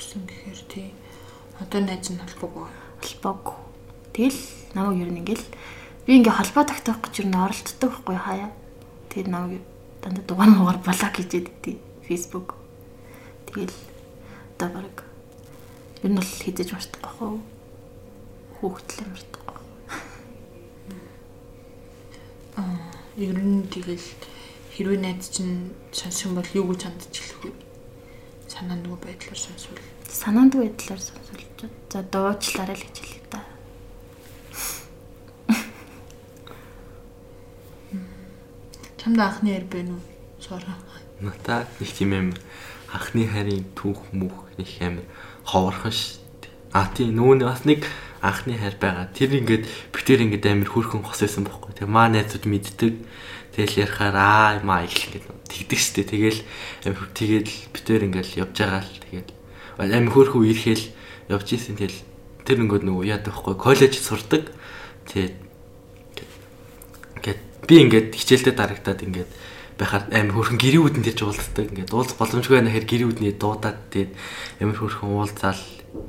Тэгсэн 0.00 0.24
гэхээр 0.24 0.60
тий. 0.72 0.88
Одоо 1.60 1.84
найз 1.84 2.08
нь 2.08 2.16
холбоогүй. 2.16 2.72
холбоогүй. 3.04 3.52
Тэгэл 4.16 4.40
намайг 4.72 5.04
ер 5.04 5.12
нь 5.12 5.20
ингээл 5.20 5.44
би 6.08 6.16
ингээ 6.16 6.40
холбоо 6.40 6.64
тогтоох 6.64 7.04
гэж 7.04 7.20
ер 7.20 7.28
нь 7.28 7.36
оролддог 7.36 7.92
байхгүй 7.92 8.16
хаяа. 8.16 8.48
Тэр 9.12 9.28
намайг 9.28 9.60
дандаа 10.00 10.24
дугаар 10.24 10.56
муугаар 10.56 10.80
блок 10.80 11.12
хийж 11.20 11.36
идэв 11.36 11.84
Facebook. 12.08 12.56
Тэгэл 13.44 13.76
одоо 14.56 14.68
баг 14.72 15.04
ер 16.00 16.08
нь 16.08 16.16
бол 16.16 16.24
хизэж 16.24 16.72
мартахгүй 16.72 17.12
хөө. 17.20 17.44
Хүүхдлээ 18.56 19.04
мартахгүй. 19.04 19.58
ер 23.28 23.36
нь 23.36 23.68
тэгэл 23.68 24.08
хэрвээ 24.72 24.96
найз 24.96 25.28
чинь 25.28 25.76
юм 26.24 26.32
бол 26.40 26.48
юу 26.56 26.72
гэж 26.72 26.88
хандж 26.88 27.12
хэлэх 27.12 27.44
вэ? 27.44 27.69
Санаандгүй 28.50 28.98
байдлаар 28.98 29.38
сонсвол. 29.38 29.78
Санаандгүй 30.10 30.66
байдлаар 30.66 30.98
сонсвол 30.98 31.44
за 31.86 32.02
дуучлаарай 32.02 32.74
л 32.74 32.82
гэж 32.82 32.96
хэлээ 32.98 33.24
та. 33.30 33.40
Чамд 38.98 39.20
анхны 39.22 39.54
яр 39.54 39.66
бэ 39.70 39.86
нү? 39.86 40.02
Сороо. 40.42 40.74
Ната 41.22 41.70
нэг 41.78 41.90
тийм 41.94 42.10
юм 42.10 42.28
анхны 42.90 43.22
харийн 43.30 43.70
түүх 43.78 44.10
мүх 44.10 44.50
их 44.58 44.82
амар 44.82 45.06
ховорхон 45.46 45.94
шүү 45.94 46.18
дээ. 46.42 46.50
А 46.74 46.90
тийм 46.90 47.14
нүүн 47.14 47.46
бас 47.46 47.62
нэг 47.62 47.86
анхны 48.20 48.56
хайр 48.56 48.76
байгаа. 48.76 49.08
Тэр 49.16 49.40
ингээд 49.40 49.64
битэр 49.96 50.20
ингээд 50.28 50.44
амар 50.44 50.68
хөөрхөн 50.68 51.04
хос 51.04 51.24
байсан 51.24 51.44
бохоггүй. 51.48 51.80
Тэгээ 51.80 51.88
маа 51.88 52.08
найзууд 52.12 52.44
мэддэг. 52.44 52.94
Тэгэл 53.56 53.80
ярахаар 53.88 54.16
аа 54.16 54.60
маа 54.60 54.84
их 54.84 54.92
ингээд 54.92 55.24
тэгдэг 55.48 55.80
штэ. 55.80 56.04
Тэгэл 56.04 56.40
тэгэл 56.84 57.50
битэр 57.72 58.00
ингээд 58.12 58.36
явж 58.36 58.54
байгаа 58.60 58.84
л 58.84 59.00
тэгэл 59.08 59.32
амар 59.80 60.12
хөөрхөн 60.12 60.44
үерхэл 60.44 60.84
явж 61.32 61.48
исэн 61.56 61.80
тэгэл 61.80 61.98
тэр 62.44 62.58
ингээд 62.60 62.84
нөгөө 62.84 63.04
яадаг 63.08 63.32
бохоггүй. 63.32 63.56
Коллеж 63.56 63.94
сурдаг. 63.96 64.52
Тэгээд 65.08 65.34
ингээд 67.24 67.40
би 67.64 67.74
ингээд 67.88 68.08
хичээлдээ 68.20 68.54
дарагдаад 68.54 69.00
ингээд 69.00 69.30
байхад 69.80 70.12
амар 70.12 70.36
хөрхэн 70.36 70.60
гэрийн 70.60 70.84
үүдэн 70.84 71.04
тэрж 71.08 71.20
уулздаг. 71.24 71.72
Ингээд 71.72 71.96
уулз 71.96 72.12
боломжгүй 72.20 72.60
байна 72.60 72.68
хэрэг 72.68 72.88
гэрийн 72.88 73.10
үүдний 73.16 73.32
дуудаад 73.32 73.80
тэгээд 73.88 74.12
амар 74.60 74.76
хөрхэн 74.76 75.08
уулзаал 75.08 75.62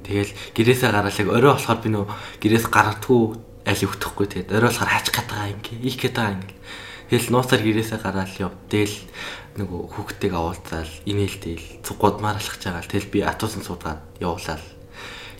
тэгэл 0.06 0.32
гэрээсээ 0.56 0.92
гараал 0.92 1.20
яг 1.20 1.30
орой 1.30 1.52
болохоор 1.56 1.80
би 1.82 1.90
нөө 1.92 2.06
гэрээс 2.42 2.66
гаргадгүй 2.70 3.22
аль 3.68 3.86
өгдөхгүй 3.86 4.26
тэгээд 4.30 4.50
орой 4.56 4.70
болохоор 4.70 4.92
хаач 4.92 5.08
гатгаа 5.10 5.52
ингээ 5.52 5.78
их 5.86 5.98
гэдэг 6.02 6.26
ингээ. 6.32 6.60
Тэгэл 7.12 7.32
нууцаар 7.32 7.62
гэрээсээ 7.62 8.00
гараал 8.00 8.36
яв. 8.40 8.54
Тэгэл 8.72 8.98
нөгөө 9.60 9.82
хүүхдтэйг 9.92 10.34
авуулцаал 10.34 10.94
инээлтэл 11.06 11.66
цугуудмаар 11.84 12.40
алхаж 12.40 12.62
байгаа. 12.64 12.88
Тэгэл 12.88 13.12
би 13.12 13.20
атуусан 13.26 13.64
суудгаад 13.68 14.02
явуулаад 14.24 14.64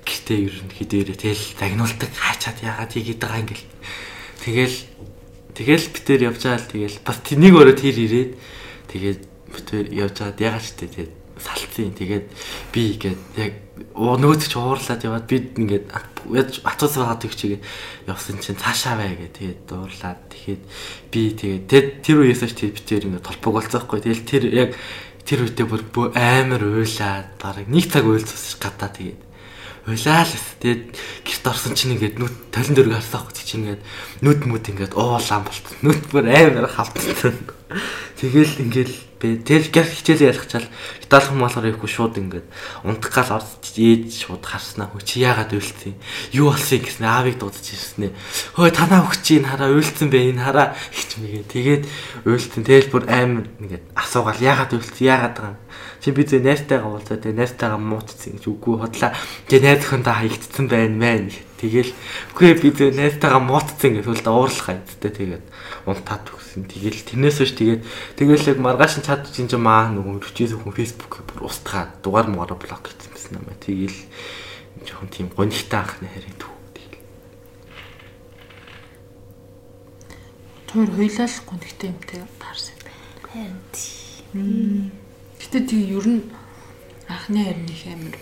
гэртээ 0.04 0.40
ер 0.52 0.56
нь 0.68 0.76
хідээрээ 0.76 1.16
тэгэл 1.16 1.46
загнуулдаг 1.56 2.12
хаачаад 2.12 2.58
яагаад 2.60 2.92
хийгээд 2.92 3.20
байгаа 3.24 3.42
ингээл. 3.46 3.68
Тэгэл 4.42 4.78
Тэгэл 5.52 5.86
битээр 5.92 6.22
явж 6.32 6.42
байгаа 6.48 6.64
л 6.64 6.72
тэгэл 6.72 6.98
бас 7.04 7.18
нэг 7.28 7.54
өрөө 7.54 7.76
тэр 7.76 7.96
ирээд 8.00 8.32
тэгээд 8.88 9.20
битээр 9.52 9.88
явж 9.92 10.16
байгаад 10.24 10.40
ягаад 10.40 10.64
ч 10.64 10.72
тэгээд 10.80 11.12
салцсан. 11.42 11.92
Тэгээд 11.98 12.26
би 12.72 12.82
ингээд 12.96 13.22
яг 13.38 13.54
нөгөөд 13.98 14.42
ч 14.46 14.54
уурлаад 14.56 15.02
яваад 15.02 15.26
бид 15.26 15.58
ингээд 15.58 15.86
яаж 16.30 16.62
атус 16.62 17.02
байгаад 17.02 17.26
өгчигээ 17.26 17.62
явсан 18.06 18.38
чинь 18.38 18.62
цаашаа 18.62 18.96
бай 19.02 19.18
гэ 19.18 19.34
тэгээд 19.34 19.60
дуурлаад 19.66 20.22
тэгэхэд 20.30 20.64
би 21.10 21.22
тэгээд 21.34 21.64
тэр 22.06 22.18
үеэс 22.22 22.46
ч 22.46 22.54
тэр 22.54 22.72
битээр 22.78 23.06
ингээд 23.10 23.28
толбог 23.28 23.54
болцоохгүй. 23.58 24.00
Тэгэл 24.06 24.30
тэр 24.30 24.44
яг 24.54 24.70
тэр 25.26 25.50
үедээ 25.50 25.68
бүр 25.68 26.14
амар 26.14 26.62
уйлаад 26.62 27.38
бараг 27.42 27.68
нэг 27.68 27.90
цаг 27.90 28.06
уйлцсан 28.06 28.62
гадаа 28.62 28.90
тэгээд 28.94 29.22
Улаал. 29.88 30.30
Тэгээд 30.62 30.94
гэрт 31.26 31.46
орсон 31.50 31.74
чинь 31.74 31.98
ингээд 31.98 32.22
нүд 32.22 32.54
талан 32.54 32.78
дөрөг 32.78 33.02
харсаах 33.02 33.34
гэж 33.34 33.38
чинь 33.42 33.66
ингээд 33.66 33.82
нүд 34.22 34.42
мүд 34.46 34.66
ингээд 34.70 34.94
уулаан 34.94 35.42
болт. 35.42 35.66
Нүд 35.82 36.06
бүр 36.14 36.30
амар 36.30 36.70
халтсан. 36.70 37.34
Тэгэл 38.22 38.62
ингээд 38.62 38.94
би 39.22 39.38
тэр 39.38 39.70
гэр 39.70 39.86
хичээлээ 39.86 40.32
ялахчаал 40.34 40.68
гитал 40.98 41.26
хүмүүс 41.30 41.54
болохоор 41.54 41.72
ихгүй 41.78 41.90
шууд 41.94 42.18
ингээд 42.18 42.48
унтах 42.82 43.14
гал 43.14 43.38
орж 43.38 43.62
ээж 43.78 44.26
шууд 44.26 44.42
харснаа. 44.42 44.90
Хөө 44.90 45.06
чи 45.06 45.22
яагаад 45.22 45.54
уйлцсан 45.54 45.94
юу 46.34 46.50
болсон 46.50 46.82
гэсэн 46.82 47.06
аавыг 47.06 47.38
дуудаж 47.38 47.62
ирсэн 47.70 48.10
ээ 48.10 48.16
хөөе 48.58 48.72
танаа 48.74 49.06
өгч 49.06 49.26
ийн 49.38 49.46
хараа 49.46 49.70
уйлцсан 49.70 50.10
бэ 50.10 50.34
энэ 50.34 50.42
хараа? 50.42 50.74
Гэж 50.74 51.10
мэгээ 51.22 51.46
тэгээд 51.54 51.84
уйлцсан 52.26 52.64
тэгэл 52.66 52.90
бүр 52.90 53.06
амар 53.06 53.46
ингээд 53.62 53.86
асуугаал 53.94 54.42
яагаад 54.42 54.74
уйлцсан 54.74 55.06
яагаад 55.06 55.38
байгаа 55.38 55.56
чи 56.02 56.12
би 56.12 56.26
зөө 56.26 56.42
найртайгаа 56.42 56.90
уулзаа 56.90 57.18
тэгээ 57.22 57.38
найртайгаа 57.38 57.78
муутцсан 57.78 58.34
гэж 58.34 58.46
үгүй 58.50 58.76
хотлаа 58.82 59.14
тэгээ 59.46 59.66
найз 59.70 59.82
охиндоо 59.86 60.16
хаягдсан 60.18 60.66
байна 60.66 60.98
мэн 60.98 61.30
тэгэл 61.62 61.94
үгүй 62.34 62.52
би 62.58 62.70
зөө 62.74 62.90
найртайгаа 62.98 63.42
муутцсан 63.46 63.92
гэж 64.02 64.06
үлдээ 64.10 64.34
уурлах 64.34 64.66
хайдтай 64.66 65.12
тэгээд 65.14 65.46
унтаад 65.86 66.26
өгсөн 66.52 66.68
тэгэл 66.68 67.08
тэрнээс 67.08 67.38
хойш 67.40 67.56
тэгээд 67.56 67.82
тэгэл 68.20 68.50
яг 68.52 68.60
маргааш 68.60 69.00
нь 69.00 69.08
чад 69.08 69.24
чинь 69.32 69.48
маа 69.56 69.88
нөгөө 69.88 70.20
өчөөс 70.20 70.60
хүн 70.60 70.76
Facebook 70.76 71.24
бүр 71.24 71.48
устгаад 71.48 72.04
дугаар 72.04 72.28
муугаар 72.28 72.60
блок 72.60 72.92
хийсэн 72.92 73.40
юм 73.40 73.48
аа 73.48 73.56
тэгэл 73.56 73.96
жоохон 74.84 75.08
тийм 75.08 75.32
гонигтай 75.32 75.80
анхны 75.80 76.12
харин 76.12 76.36
төв 76.36 76.52
тэгэл 76.76 77.00
Тэр 80.68 80.92
хоёлаа 80.92 81.28
л 81.32 81.40
гонигтай 81.48 81.88
юмтай 81.88 82.20
таарсан 82.36 82.76
байна 82.84 83.00
Харин 83.32 83.60
тийм. 83.72 84.92
Гэтэ 85.40 85.60
тийм 85.72 85.88
ер 85.88 86.08
нь 86.20 86.24
анхны 87.08 87.48
харин 87.48 87.72
их 87.72 87.88
амар 87.88 88.16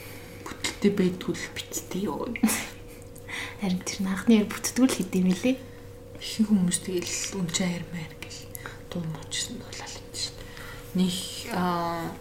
бүтэлтэй 0.45 0.93
байдгүй 0.93 1.33
л 1.33 1.49
биттэй 1.57 2.05
юу. 2.05 2.29
Харин 3.57 3.81
тэр 3.81 4.05
анхны 4.05 4.37
яр 4.37 4.45
бүтдгүүл 4.45 4.93
хэдэм 5.01 5.33
билээ. 5.33 5.68
Ихэнх 6.19 6.51
хүмүүс 6.51 6.79
тэгэл 6.83 7.39
үнчээ 7.39 7.67
хармаар 7.79 8.13
гэл 8.19 8.39
дуу 8.91 9.03
мочсон 9.07 9.55
болол 9.63 9.95
юм 9.95 10.11
шин. 10.13 10.35
Них 10.99 11.17
аа 11.55 12.11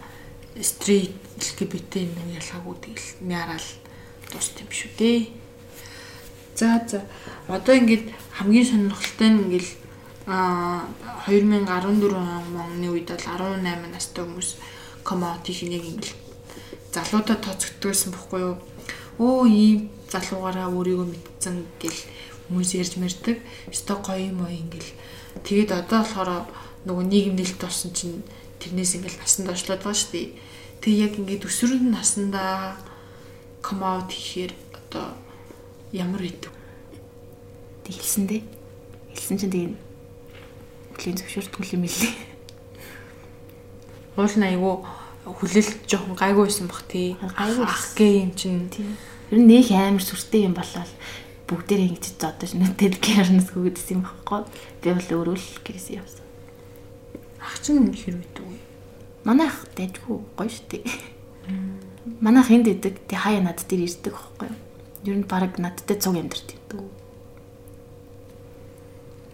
стрит 0.63 1.15
LGBT 1.39 2.07
нэг 2.07 2.39
ялгаагүй 2.39 2.75
тэгэл 2.79 3.09
мяраал 3.27 3.67
дууст 4.31 4.55
юм 4.59 4.71
шүү 4.71 4.91
дээ. 4.97 5.19
За 6.55 6.79
за. 6.87 7.03
Одоо 7.47 7.75
ингээд 7.75 8.11
хамгийн 8.39 8.65
сонирхолтой 8.65 9.29
нь 9.29 9.41
ингээд 9.43 9.67
а 10.27 10.85
2014 11.27 12.15
оны 12.15 12.87
үед 12.91 13.09
бол 13.09 13.19
18 13.19 13.91
настай 13.91 14.23
хүмүүс 14.23 14.49
коммодити 15.03 15.53
шинийг 15.53 15.83
ингээл 15.83 16.15
залуудаа 16.93 17.37
тооцогддгүйсэн 17.39 18.11
бохгүй 18.13 18.41
юу. 18.47 18.57
Оо 19.19 19.45
ийм 19.45 19.89
залуугаараа 20.11 20.69
өөрийгөө 20.69 21.07
мэдсэн 21.07 21.65
гэл 21.81 21.99
хүмүүс 22.49 22.71
ярьж 22.75 22.97
мэрдэг. 22.97 23.37
Өстой 23.69 23.97
гоё 24.01 24.33
юм 24.33 24.41
уу 24.41 24.49
ингээл. 24.49 24.91
Тэгээд 25.45 25.71
одоо 25.71 26.01
болохоор 26.01 26.49
нөгөө 26.89 27.05
нийгэмнэлт 27.05 27.61
болсон 27.61 27.93
чинь 27.93 28.25
тэрнээс 28.57 28.97
ингээл 28.97 29.21
насанд 29.21 29.53
очлоод 29.53 29.85
байгаа 29.85 29.93
шүү 29.93 30.11
дээ. 30.11 30.27
Тэг 30.81 30.93
яг 30.97 31.13
ингээд 31.15 31.45
өсвөрн 31.45 31.93
насандаа 31.93 32.75
коммод 33.61 34.09
хийхээр 34.09 34.57
одоо 34.73 35.13
ямар 35.93 36.25
идэв? 36.25 36.51
Хэлсэн 37.85 38.25
дээ. 38.25 38.41
Хэлсэн 39.13 39.37
чинь 39.37 39.53
тэгээ 39.53 39.73
бүлийн 40.97 41.17
зөвшөөрдгөл 41.21 41.75
юм 41.77 41.83
билээ. 41.85 42.13
Уул 44.17 44.35
нь 44.35 44.47
айгу 44.49 44.83
хүлээлт 45.23 45.85
жоохон 45.87 46.15
гайгүй 46.17 46.45
байсан 46.49 46.67
бах 46.67 46.83
тий. 46.89 47.15
Гайгүй 47.21 47.65
ах 47.65 47.85
гээ 47.95 48.13
юм 48.25 48.31
чинь 48.35 48.67
нь 48.67 49.45
нэг 49.45 49.71
амар 49.71 50.03
сүртэй 50.03 50.49
юм 50.49 50.57
болол 50.57 50.91
бүгдээрээ 51.49 51.89
ингэж 51.97 52.05
зодож 52.21 52.51
нүтэл 52.53 53.01
гэрнэс 53.01 53.49
гүгэдсэн 53.49 53.97
юм 53.97 54.05
баггүй. 54.05 54.45
Би 54.85 54.93
бол 54.93 55.09
өөрөө 55.17 55.35
л 55.35 55.49
гэрээс 55.65 55.87
явсан. 55.97 56.25
ах 57.41 57.57
чинь 57.65 57.89
хэр 57.89 58.21
үйдэг 58.21 58.45
вэ? 58.45 58.57
Манай 59.25 59.49
ах 59.49 59.65
дайггүй 59.73 60.21
гоё 60.37 60.49
штэ. 60.53 60.85
Манай 62.21 62.45
ах 62.45 62.53
энд 62.53 62.69
идэг. 62.69 63.01
Тэ 63.09 63.17
хаяа 63.17 63.41
над 63.41 63.65
дээр 63.65 63.89
ирдэг 63.89 64.13
байхгүй 64.13 64.47
юу? 64.53 64.57
Ер 65.09 65.17
нь 65.17 65.25
баг 65.25 65.57
надтай 65.57 65.97
цуг 65.97 66.21
амьдэрт 66.21 66.53
идэг. 66.53 66.85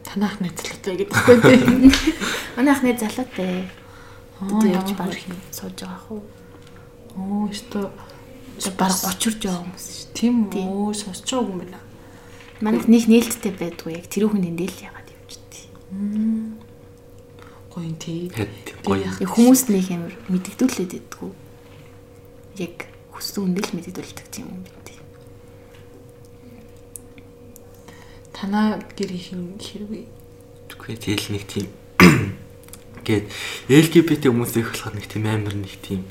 Танах 0.07 0.39
найзлаатай 0.39 0.95
гэдэггүй 1.03 1.38
тий. 1.43 1.91
Манай 2.55 2.72
ах 2.72 2.81
нэг 2.86 2.95
залуутай. 3.03 3.67
Тэ 4.39 4.67
явж 4.72 4.89
баг 4.95 5.12
юм. 5.12 5.36
сууж 5.51 5.75
байгаа 5.84 6.00
хөө. 6.07 6.22
Оо 7.19 7.51
өстой 7.51 7.91
Баг 8.55 8.91
30 8.91 9.27
урж 9.27 9.41
байгаа 9.43 9.62
хүмүүс 9.67 9.86
шүү. 9.91 10.13
тийм 10.15 10.36
үү 10.48 10.93
сонсч 10.95 11.27
байгаа 11.27 11.51
юм 11.51 11.60
байна. 11.60 11.79
Манай 12.62 12.79
ах 12.79 12.88
нэг 12.88 13.07
нээлттэй 13.07 13.53
байдгүй 13.55 14.00
яг 14.00 14.05
тэр 14.07 14.31
хүн 14.31 14.47
эндээ 14.47 14.69
л 14.69 14.83
ягаад 14.88 15.09
явждээ. 15.12 15.65
Гоё 17.71 17.83
юм 17.83 17.95
тий. 18.00 18.31
Гоё. 18.83 19.07
Хүмүүст 19.24 19.67
нэг 19.74 19.88
амар 19.91 20.13
мэддэгдүүлээд 20.31 20.91
байдгүй. 20.95 21.31
Яг 22.63 22.75
хүссэн 23.12 23.51
үндэ 23.51 23.59
л 23.59 23.75
мэддэгдүүлдэг 23.75 24.27
тийм 24.31 24.47
юм 24.47 24.63
бид. 24.63 24.88
Танаа 28.35 28.83
гэрийн 29.00 29.59
хэрвээ 29.59 30.05
Тэгвэл 30.85 31.01
тэгэл 31.01 31.33
нэг 31.33 31.43
тийм 31.50 31.67
гээд 33.05 33.25
LGBT 33.69 34.29
хүмүүс 34.29 34.53
их 34.62 34.69
болохоор 34.69 34.93
нэг 34.93 35.07
тийм 35.09 35.25
амар 35.25 35.55
нэг 35.57 35.74
тийм 35.81 36.05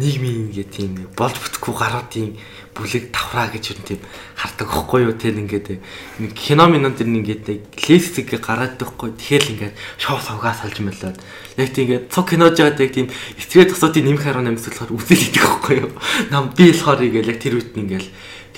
нийгмийн 0.00 0.48
ингээ 0.48 0.68
тийм 0.72 0.92
болж 1.12 1.36
бүтэхгүй 1.36 1.74
гаруудын 1.76 2.32
бүлэг 2.74 3.14
тавраа 3.14 3.48
гэж 3.54 3.64
юм 3.72 3.80
тийм 3.86 4.00
хардаг 4.34 4.66
байхгүй 4.66 5.00
юу? 5.06 5.14
Тэр 5.14 5.38
ингээд 5.38 5.78
нэг 6.18 6.32
кино 6.34 6.66
минон 6.66 6.98
тэр 6.98 7.06
ингээд 7.06 7.46
лесик 7.86 8.34
гараад 8.42 8.74
байхгүй 8.76 9.14
тэгэхээр 9.14 9.44
ингээд 9.54 9.74
шоу 9.96 10.18
савгаа 10.18 10.52
салж 10.58 10.82
мэлээд. 10.82 11.16
Яг 11.56 11.70
тийм 11.70 11.86
ингээд 11.86 12.10
цог 12.10 12.26
кинож 12.26 12.58
яваад 12.58 12.82
яг 12.82 12.90
тийм 12.90 13.06
эцгээ 13.38 13.70
тосуудын 13.70 14.10
нэмэх 14.10 14.26
харуу 14.26 14.42
нэмс 14.42 14.66
болохоор 14.66 14.90
үзэл 14.90 15.26
идэх 15.30 15.46
байхгүй 15.46 15.74
юу? 15.86 15.90
Нам 16.34 16.50
би 16.50 16.74
болохоор 16.74 17.06
ингээд 17.06 17.30
яг 17.30 17.38
тэр 17.38 17.62
үед 17.62 17.78
ингээд 17.78 18.06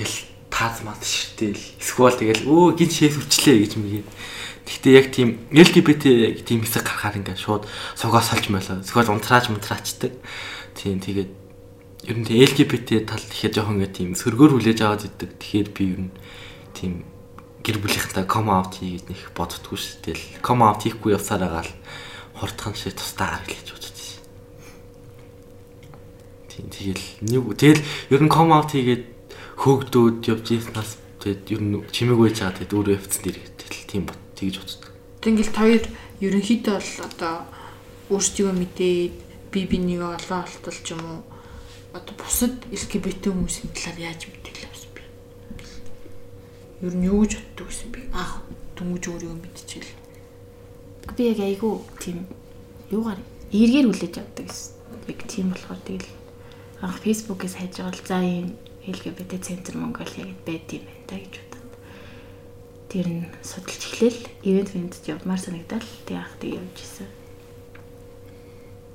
тэгэл 0.01 0.17
тааз 0.49 0.81
мат 0.81 1.05
ширтэл 1.05 1.61
эсвэл 1.77 2.17
тэгэл 2.17 2.49
өө 2.49 2.81
гин 2.81 2.89
шээс 2.89 3.21
үлчлээ 3.21 3.57
гэж 3.69 3.73
мэгээд 3.77 4.09
Гэхдээ 4.67 4.95
яг 4.99 5.07
тийм 5.15 5.47
LGBT 5.55 6.43
тийм 6.43 6.67
хэсэг 6.67 6.83
гарахаар 6.83 7.23
ингээд 7.23 7.39
шууд 7.39 7.71
сугаас 7.95 8.35
салж 8.35 8.51
молоо. 8.51 8.83
Зөвхөн 8.83 9.15
унтрааж 9.15 9.47
мунтраачдаг. 9.47 10.11
Тийм 10.75 10.99
тэгээд 10.99 11.46
ер 12.07 12.17
нь 12.23 12.27
LGBT 12.31 13.03
тал 13.03 13.19
тэгэхээр 13.19 13.55
жоохон 13.59 13.83
ингээд 13.83 13.95
тийм 13.99 14.11
сөргөөр 14.15 14.55
хүлээж 14.55 14.79
аваад 14.87 15.11
идэг. 15.11 15.31
Тэгэхээр 15.43 15.69
би 15.75 15.85
ер 15.91 16.01
нь 16.07 16.13
тийм 16.71 16.93
гэр 17.67 17.83
бүлийнхэнтэй 17.83 18.27
ком 18.31 18.47
аут 18.47 18.79
хийгээд 18.79 19.11
нэх 19.11 19.35
боддггүй 19.35 19.75
шүү. 19.75 19.99
Тэгэл 20.07 20.27
ком 20.39 20.63
аут 20.63 20.87
хийхгүй 20.87 21.19
явсаар 21.19 21.43
байгаа 21.43 21.67
л 21.67 21.75
хурдхан 22.39 22.79
шиг 22.79 22.95
тусдаа 22.95 23.43
гэж 23.43 23.75
боддог 23.75 23.99
шээ. 23.99 24.23
Тийм 26.47 26.67
тэгэл 26.71 27.07
нэг 27.27 27.43
тэгэл 27.59 27.83
ер 28.15 28.23
нь 28.23 28.31
ком 28.31 28.55
аут 28.55 28.71
хийгээд 28.71 29.05
хөөгдөөд 29.59 30.23
явж 30.31 30.47
ийснаас 30.55 31.03
тэгээд 31.19 31.43
ер 31.59 31.63
нь 31.67 31.75
чимэг 31.91 32.23
байж 32.23 32.39
байгаа 32.39 32.55
тэгээд 32.55 32.77
өөрөө 32.79 32.97
явцсан 33.03 33.23
дэр 33.27 33.39
тэгэл 33.59 33.91
тийм 33.91 34.03
бот 34.07 34.21
тэгж 34.39 34.55
боддог. 34.63 34.95
Тэнгэл 35.27 35.51
хоёр 35.51 35.85
ерөнхийдөө 36.23 36.77
бол 36.79 36.95
одоо 37.03 37.35
өөрсдөө 38.15 38.51
мэдээд 38.55 39.15
би 39.51 39.61
бинийгээ 39.67 40.15
олоо 40.23 40.47
олтол 40.47 40.79
ч 40.87 40.95
юм 40.95 41.03
уу 41.03 41.21
одоо 41.97 42.15
бусад 42.21 42.55
LGBT 42.69 43.33
хүмүүсийн 43.33 43.73
талаар 43.73 44.13
яаж 44.13 44.29
мэдээлээ 44.29 44.69
бас 44.69 44.85
би. 44.93 45.03
Ер 46.85 46.95
нь 46.95 47.09
юу 47.09 47.25
гэж 47.25 47.41
боддог 47.41 47.67
гэсэн 47.73 47.89
би 47.93 48.01
анх 48.13 48.45
дөнгөж 48.77 49.05
өөрийгөө 49.09 49.39
мэдчихэл. 49.41 49.93
Би 51.17 51.23
яг 51.33 51.41
айгүй 51.41 51.73
тийм 51.97 52.29
юугаар 52.93 53.21
эргээр 53.53 53.89
хүлээж 53.89 54.15
авдаг 54.21 54.47
гэсэн. 54.47 54.73
Яг 55.09 55.21
тийм 55.25 55.47
болохоор 55.51 55.81
тэгэл 55.89 56.11
анх 56.85 57.01
фэйсбүүкээс 57.01 57.55
хайж 57.57 57.73
байгаа 57.81 57.97
л 57.97 58.05
за 58.05 58.19
ийм 58.21 58.49
LGBT 58.87 59.33
центр 59.41 59.75
Монголиа 59.81 60.29
гэд 60.29 60.41
байд 60.45 60.67
юм 60.77 60.85
байна 60.85 61.07
та 61.09 61.17
гэж 61.17 61.35
бодоод. 61.41 61.73
Тэр 62.93 63.07
нь 63.09 63.25
судалж 63.41 63.83
эхлээл 63.83 64.21
ивент 64.45 64.71
фэндд 64.71 65.05
явмаар 65.09 65.41
санагдал 65.41 65.87
тэг 66.05 66.17
анх 66.21 66.35
тэг 66.39 66.61
явж 66.61 66.77
исэн. 66.77 67.09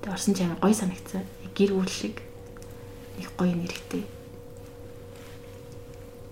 Тэг 0.05 0.12
орсон 0.13 0.34
ч 0.38 0.46
амар 0.46 0.62
гоё 0.62 0.75
санагцсан. 0.77 1.25
Гэр 1.58 1.75
бүл 1.75 1.91
шиг 1.91 2.22
их 3.20 3.30
гоё 3.38 3.56
нэрхтэй. 3.56 4.03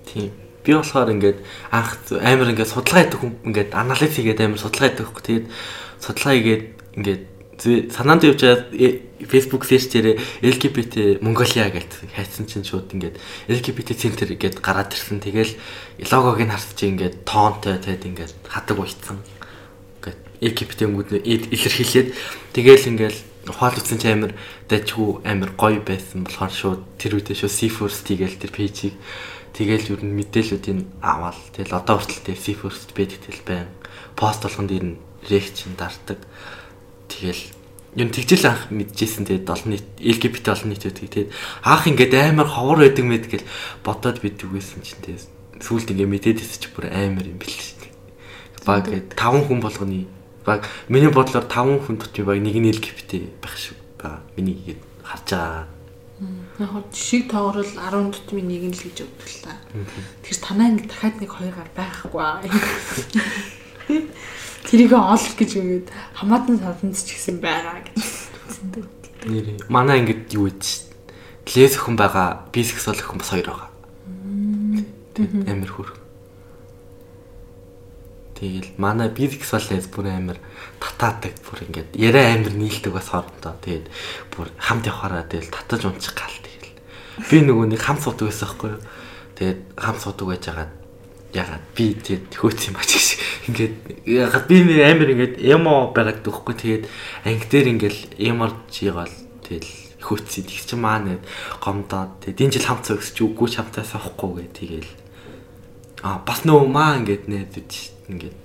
Тийм. 0.06 0.32
Би 0.64 0.74
болохоор 0.74 1.10
ингээд 1.12 1.40
анх 1.72 1.98
амар 2.12 2.52
ингээд 2.52 2.70
судалгаа 2.70 3.04
хийдэг 3.08 3.20
хүн 3.20 3.34
ингээд 3.48 3.72
анализ 3.74 4.12
хийгээд 4.14 4.44
амар 4.44 4.60
судалгаа 4.60 4.90
хийдэг 4.92 5.06
хөөх. 5.08 5.24
Тэгээд 5.24 5.46
судалгаа 6.00 6.34
хийгээд 6.36 6.64
ингээд 7.00 7.24
санаанд 7.92 8.24
явж 8.24 8.42
байгаа 8.44 9.10
Facebook 9.28 9.68
search 9.68 9.92
дээр 9.92 10.16
LGBT 10.40 11.20
Mongolia 11.20 11.68
гэж 11.68 12.16
хайцсан 12.16 12.48
чинь 12.48 12.64
шууд 12.64 12.96
ингээд 12.96 13.20
LGBT 13.52 13.90
center 14.00 14.32
гэдээ 14.32 14.64
гараад 14.64 14.96
ирсэн. 14.96 15.20
Тэгэл 15.20 15.60
логог 16.08 16.40
нь 16.40 16.52
харсаж 16.52 16.80
ингээд 16.88 17.28
тоонтой 17.28 17.76
тэгэд 17.84 18.08
ингээд 18.08 18.34
хадаг 18.48 18.80
уйцсан. 18.80 19.20
Ингээд 20.00 20.20
LGBT 20.40 20.80
өнгөд 20.88 21.10
илэрхийлээд 21.28 22.10
тэгэл 22.56 22.90
ингээд 22.96 23.18
ухаал 23.48 23.78
утсан 23.78 24.00
чи 24.02 24.12
амир 24.12 24.36
дайчгүй 24.68 25.24
амир 25.24 25.56
гоё 25.56 25.80
байсан 25.80 26.28
болохоор 26.28 26.52
шууд 26.52 26.82
тэр 27.00 27.16
үедээ 27.16 27.40
шууд 27.40 27.56
C1st 27.56 28.04
тэгэл 28.04 28.42
тэр 28.42 28.52
пэйжийг 28.52 28.96
тэгэл 29.56 29.92
ер 29.96 30.02
нь 30.04 30.18
мэдээллүүдийг 30.20 30.80
аваад 31.00 31.40
тэгэл 31.56 31.80
одоо 31.80 31.96
хүртэл 32.04 32.28
тэр 32.28 32.40
C1st 32.40 32.90
байдаг 32.92 33.20
тэл 33.24 33.42
байна. 33.48 33.72
Пост 34.20 34.44
болгонд 34.44 34.72
ер 34.76 34.86
нь 34.86 35.00
реакшн 35.24 35.74
дартаг. 35.80 36.20
Тэгэл 37.08 37.44
юм 37.96 38.10
тэгжэл 38.12 38.46
анх 38.52 38.70
мэдчихсэн 38.70 39.26
тэгээд 39.26 39.48
олон 39.50 39.70
нийт 39.74 39.88
LGBT 39.98 40.46
олон 40.54 40.70
нийтүүд 40.76 40.98
тэгээд 41.00 41.30
анх 41.64 41.84
ингээд 41.88 42.14
амар 42.14 42.48
ховор 42.52 42.84
байдаг 42.86 43.06
мэд 43.08 43.26
гэл 43.32 43.48
бодоод 43.82 44.20
бид 44.22 44.38
үгүйсэн 44.44 44.84
чинь 44.86 45.02
тэгээд 45.02 45.64
сүүлд 45.64 45.92
ингээд 45.96 46.12
мэдээд 46.12 46.40
чи 46.44 46.70
бүр 46.76 46.92
амар 46.92 47.26
юм 47.26 47.40
бэл 47.42 47.56
шүү. 47.56 47.80
Баг 48.68 48.86
5 48.86 49.50
хүн 49.50 49.60
болгоны 49.64 50.06
баг 50.50 50.66
миний 50.90 51.14
бодлоор 51.14 51.46
5 51.46 51.86
хүн 51.86 52.02
дотор 52.02 52.26
баг 52.26 52.42
нэг 52.42 52.58
нь 52.58 52.74
LGBT 52.74 53.30
байх 53.38 53.54
шиг 53.54 53.78
байгаа. 54.02 54.26
Миний 54.34 54.58
гээд 54.66 54.82
харж 55.06 55.30
байгаа. 55.30 55.66
Яг 56.58 56.90
шиг 56.92 57.30
тоогрол 57.30 57.70
10 57.70 58.10
дотмын 58.10 58.50
нэг 58.50 58.64
нь 58.68 58.76
л 58.76 58.84
гэж 58.90 59.06
та. 59.46 59.54
Тэгэхээр 60.26 60.42
танаа 60.42 60.68
ингэ 60.74 60.90
дахиад 60.90 61.16
нэг 61.22 61.30
хоёр 61.30 61.54
гар 61.54 61.70
байхгүй 61.78 62.20
аа. 62.20 62.42
Тэрийг 64.68 64.94
олох 64.94 65.36
гэж 65.38 65.52
өгөөд 65.56 65.88
хамаатан 66.18 66.58
савтанд 66.60 66.98
ч 66.98 67.16
гэсэн 67.16 67.40
байгаа 67.40 67.86
гэж. 67.86 68.02
Нэр 69.30 69.70
манай 69.72 70.04
ингэдэг 70.04 70.36
юу 70.36 70.50
гэж. 70.52 70.90
Лес 71.56 71.74
охин 71.80 71.96
байгаа, 71.96 72.46
бисексуал 72.54 73.00
охин 73.00 73.18
бас 73.18 73.32
хоёр 73.32 73.48
байгаа. 73.48 73.70
Амир 75.48 75.72
хөр. 75.72 75.99
Тэгэл 78.40 78.72
манай 78.80 79.12
бисексуал 79.12 79.68
лес 79.68 79.92
бүр 79.92 80.08
амир 80.08 80.40
татаадаг 80.80 81.36
бүр 81.44 81.68
ингээд 81.68 82.00
яриа 82.00 82.34
амир 82.40 82.56
нийлдэг 82.56 82.96
бас 82.96 83.12
хоорондоо. 83.12 83.60
Тэгээд 83.60 83.92
бүр 84.32 84.48
хамт 84.56 84.88
явахаараа 84.88 85.28
тэгэл 85.28 85.52
татаж 85.52 85.92
унчих 85.92 86.16
гал 86.16 86.32
тэгэл. 86.32 86.72
Би 87.28 87.38
нөгөө 87.44 87.68
нэг 87.76 87.84
хамт 87.84 88.00
суудаг 88.00 88.32
байсан 88.32 88.48
байхгүй 88.48 88.70
юу. 88.72 88.82
Тэгээд 89.36 89.60
хамт 89.76 90.00
суудаг 90.00 90.28
байж 90.32 90.44
байгаа 90.48 90.68
ягаад 91.34 91.66
би 91.78 91.94
тэгээд 91.94 92.42
хөөц 92.42 92.62
юм 92.74 92.78
ач 92.82 92.90
гэж 92.90 93.08
ингээд 93.54 93.76
ягаад 94.08 94.46
би 94.50 94.58
амар 94.82 95.10
ингээд 95.14 95.36
эмо 95.46 95.94
байгаад 95.94 96.26
дөхөхгүй 96.26 96.56
тэгээд 96.58 96.84
анги 97.28 97.46
дээр 97.46 97.68
ингээл 97.78 98.02
эморж 98.18 98.74
ийгоол 98.82 99.14
тэгэл 99.46 99.70
хөөцсий 100.02 100.42
тэг 100.42 100.66
чи 100.66 100.74
маань 100.74 101.22
гомдоод 101.62 102.26
тэгээд 102.26 102.42
энэ 102.50 102.54
жил 102.58 102.66
хамт 102.66 102.90
цогсч 102.90 103.22
үгүй 103.22 103.46
ч 103.46 103.62
хамтаас 103.62 103.94
авахгүй 103.94 104.50
гэ 104.50 104.58
тэгэл 104.58 104.90
а 106.02 106.20
бас 106.24 106.46
нөө 106.48 106.68
маа 106.68 107.00
ингээд 107.00 107.28
нээдэж 107.28 107.72
ингээд 108.08 108.40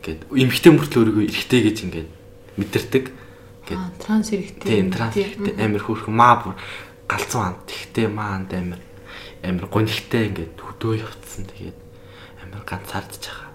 ингээд 0.00 0.20
эмхтэй 0.28 0.72
мөртлөө 0.72 1.00
өөрийгөө 1.00 1.24
эргэтэй 1.28 1.60
гэж 1.64 1.78
ингээд 1.88 2.10
мэдэрдэг 2.60 3.04
ингээд 3.08 3.82
транс 4.00 4.28
эргэтэй 4.32 4.68
тийм 4.68 4.88
транс 4.92 5.16
эргэтэй 5.16 5.54
амар 5.56 5.82
хөөрхөн 5.84 6.16
маа 6.16 6.34
бүр 6.44 6.54
галзуу 7.08 7.40
анд 7.40 7.60
тэгтэй 7.64 8.06
маа 8.12 8.36
анд 8.36 8.52
амар 8.52 8.80
амар 9.44 9.66
гонхтой 9.72 10.28
ингээд 10.28 10.56
хөдөө 10.60 10.92
явцсан 11.00 11.44
тэгээд 11.48 11.78
амар 12.44 12.62
ганцаардж 12.68 13.24
байгаа. 13.24 13.50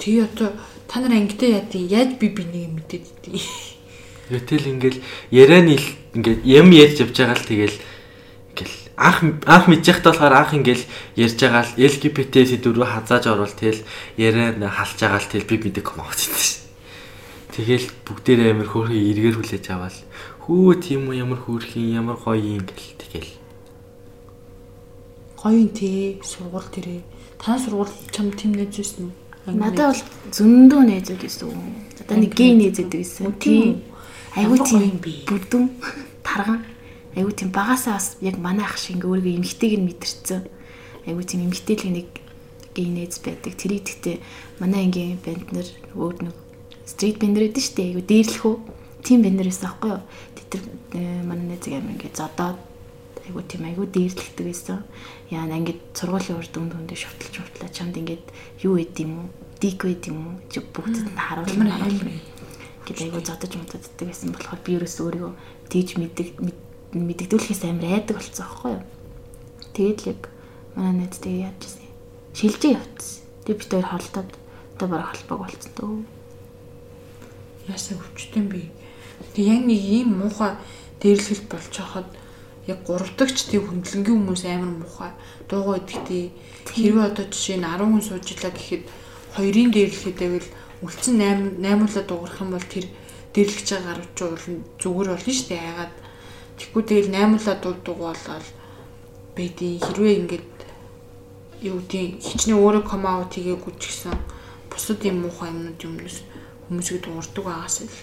Тэгээ 0.00 0.24
одоо 0.26 0.50
та 0.88 1.00
нар 1.00 1.14
ангитай 1.14 1.60
яа 1.60 1.64
тий 1.68 1.86
яаж 1.86 2.18
би 2.18 2.28
бинийг 2.32 2.74
мэдээд 2.74 3.06
тий. 3.22 3.38
Тэгэл 4.30 4.72
ингээл 4.74 4.98
ярианы 5.30 5.78
ингээд 6.14 6.40
юм 6.42 6.74
ярьж 6.74 7.04
явж 7.04 7.14
байгаа 7.14 7.38
л 7.38 7.46
тэгэл 7.46 7.76
анх 9.00 9.18
анх 9.48 9.64
мэдчихт 9.72 10.04
болохоор 10.04 10.34
анх 10.36 10.52
ингээл 10.52 10.84
ярьж 11.16 11.38
байгаа 11.40 11.64
л 11.64 11.76
LGBT 11.80 12.34
сэдврүү 12.44 12.84
хазааж 12.84 13.24
орвол 13.32 13.54
тэгэл 13.56 13.80
яриа 14.20 14.52
халж 14.68 14.98
байгаа 15.00 15.20
л 15.24 15.30
тэгэл 15.32 15.48
би 15.48 15.56
бидэг 15.56 15.84
коммент 15.88 16.20
хийсэн. 16.20 16.68
Тэгэл 17.56 17.86
бүгдээрээ 18.04 18.52
амар 18.52 18.68
хөөрхөн 18.68 19.00
эргээр 19.00 19.36
хүлээж 19.40 19.66
аваад 19.72 19.96
хөө 20.44 20.72
тийм 20.84 21.08
үү 21.08 21.24
ямар 21.24 21.40
хөөрхөн 21.40 21.96
ямар 21.96 22.20
гоё 22.20 22.60
юм 22.60 22.68
гэл 22.68 23.00
тэгэл 23.00 23.32
гоё 25.40 25.56
юм 25.56 25.72
тий 25.72 26.20
сургууль 26.20 26.68
тэрээ 26.68 27.00
Та 27.40 27.58
сургууль 27.58 27.88
чам 28.12 28.30
тийм 28.32 28.52
нээж 28.52 28.76
байсан 28.76 29.08
уу? 29.08 29.56
Надад 29.56 29.96
бол 29.96 30.02
зөндөө 30.28 30.82
нээзүүд 30.92 31.20
байсан. 31.24 31.48
Одоо 32.04 32.16
нэг 32.20 32.32
гей 32.36 32.52
нээзүүд 32.52 32.90
байсан. 32.92 33.32
Тийм. 33.40 33.80
Айгуу 34.36 34.60
тийм 34.60 35.00
бүдүүн 35.00 35.64
тарган. 36.26 36.60
Айгуу 37.16 37.34
тийм 37.34 37.50
багасаа 37.50 37.98
бас 37.98 38.16
яг 38.20 38.38
манай 38.38 38.64
ах 38.64 38.78
шиг 38.78 39.02
ингээ 39.02 39.10
өөрийгөө 39.10 39.38
эмгтэйг 39.42 39.74
нь 39.78 39.86
мэдэрсэн. 39.90 40.40
Айгуу 41.10 41.24
тийм 41.26 41.50
эмгтэйлэг 41.50 41.90
нэг 41.90 42.08
гей 42.74 42.86
нээз 42.86 43.18
байдаг. 43.24 43.52
Тэрийг 43.58 43.84
гэхдээ 43.86 44.16
манай 44.62 44.86
ангийн 44.86 45.18
банднер 45.18 45.66
өөр 45.98 46.30
нэг 46.30 46.36
стрит 46.86 47.18
бандер 47.18 47.50
гэдэг 47.50 47.62
шүү 47.62 47.74
дээ. 47.74 47.88
Айгуу 47.90 48.04
дээрлэх 48.06 48.44
үү? 48.46 48.56
Тим 49.02 49.18
бандер 49.26 49.46
байсан 49.50 49.66
аахгүй 49.70 49.90
юу? 49.90 50.02
Тэр 50.50 50.62
э, 50.94 51.22
манай 51.26 51.46
нээзэг 51.50 51.74
амир 51.74 51.94
ингээ 51.98 52.14
зодоод 52.14 52.58
айгуу 53.26 53.42
тийм 53.42 53.62
айгуу 53.66 53.86
дээрлэгдэг 53.86 54.46
байсан. 54.46 54.86
Яа 55.30 55.46
ангид 55.50 55.82
сургуулийн 55.94 56.38
урд 56.38 56.50
дүнд 56.54 56.74
дүндээ 56.74 56.98
шутлж 56.98 57.34
шутлаа 57.34 57.70
чамд 57.70 57.98
ингээд 57.98 58.26
юу 58.62 58.78
эд 58.78 58.94
юм 58.98 59.12
уу? 59.18 59.28
Дик 59.58 59.82
эд 59.86 60.06
юм 60.10 60.18
уу? 60.26 60.36
Чи 60.50 60.62
бүгдэд 60.62 61.10
нь 61.10 61.18
харуулна 61.18 61.74
харуулна. 61.74 62.14
Гэт 62.86 62.98
айгуу 63.02 63.22
зодож 63.22 63.52
мододдаг 63.54 64.06
байсан 64.06 64.34
болохоор 64.34 64.60
би 64.66 64.70
ерөөс 64.78 64.96
өөрийгөө 64.98 65.32
тийж 65.70 65.88
мэддэг 65.98 66.28
мэддэгдүүлэхээс 66.94 67.62
амар 67.66 67.86
айдаг 68.00 68.16
болцсон 68.18 68.44
аахгүй 68.46 68.70
юу? 68.74 68.84
Тэгээд 69.74 69.98
л 70.02 70.10
яг 70.10 70.22
манай 70.74 70.94
найз 71.06 71.18
тэгээ 71.22 71.44
яаж 71.46 71.58
гэсэн. 71.62 71.86
Шилжээ 72.34 72.72
явцсан. 72.74 73.22
Тэг 73.46 73.56
бид 73.58 73.70
хоёр 73.70 73.86
холдоод 73.86 74.30
одоо 74.74 74.88
бараг 74.90 75.08
холбоог 75.14 75.40
болцсон 75.46 75.72
дөө. 75.78 76.02
Яасаа 77.70 77.98
өвчтөн 77.98 78.46
би. 78.50 78.70
Тэг 79.34 79.44
яг 79.46 79.62
нэг 79.66 79.80
ийм 79.80 80.08
муухай 80.18 80.58
дээрлэлт 80.98 81.46
болж 81.46 81.74
хахад 81.78 82.08
яг 82.66 82.78
гуравдагч 82.84 83.48
тийм 83.48 83.64
хөндлөнгийн 83.66 84.18
хүмүүс 84.20 84.44
амар 84.44 84.72
муухай 84.82 85.12
дуугаа 85.48 85.80
идэхтэй 85.80 86.34
хэрвээ 86.68 87.06
одоо 87.08 87.26
жишээ 87.30 87.58
нь 87.58 87.66
10 87.66 87.86
хүн 87.88 88.04
сууж 88.04 88.26
илаа 88.34 88.52
гэхэд 88.52 88.84
хоёрын 89.34 89.70
дээрлэхэд 89.72 90.18
байвал 90.20 90.48
үлдсэн 90.84 91.16
8 91.16 91.62
8-уулаа 91.62 92.04
дуурах 92.06 92.38
юм 92.40 92.50
бол 92.52 92.66
тэр 92.68 92.86
дээрлэж 93.34 93.68
байгаа 93.70 93.94
гарч 93.96 94.18
уул 94.20 94.44
зүгээр 94.80 95.08
болно 95.10 95.32
шүү 95.32 95.48
дээ 95.48 95.62
ягаад 95.72 95.94
тэгвэл 96.60 96.84
тэгэл 96.84 97.08
8-уулаа 97.16 97.56
дууддаг 97.56 97.96
болол 97.96 98.46
бэдий 99.32 99.80
хэрвээ 99.80 100.14
ингээд 100.20 100.48
юу 101.64 101.80
гэдэг 101.80 102.20
хичнээн 102.20 102.60
өөрөө 102.60 102.84
ком 102.84 103.04
аут 103.08 103.32
хийгээгүй 103.32 103.72
ч 103.80 103.88
гэсэн 103.88 104.16
бусад 104.68 105.00
юм 105.08 105.24
муухай 105.24 105.48
юмнууд 105.48 105.80
юмнаас 105.80 106.20
хүмүүсийг 106.68 107.00
дуурдаг 107.00 107.44
байгаас 107.44 107.76
л 107.88 107.96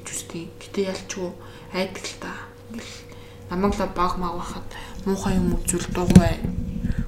гэж 0.00 0.06
үстэй. 0.08 0.44
Гэтэ 0.60 0.80
ялчгүй 0.92 1.28
айдаг 1.76 2.04
л 2.04 2.16
та. 2.20 2.32
Ингээл 2.72 2.96
намайг 3.52 3.74
л 3.76 3.92
баг 3.92 4.12
маг 4.16 4.34
байхад 4.40 4.68
муухай 5.04 5.36
юм 5.36 5.52
үзүүл 5.56 5.88
дугуй 5.92 6.32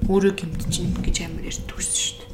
өөрөө 0.09 0.33
гимтчин 0.37 0.93
гэж 1.01 1.15
амар 1.25 1.49
ярьд 1.49 1.65
төссөн 1.65 1.97
шүү 1.97 2.17
дээ. 2.21 2.29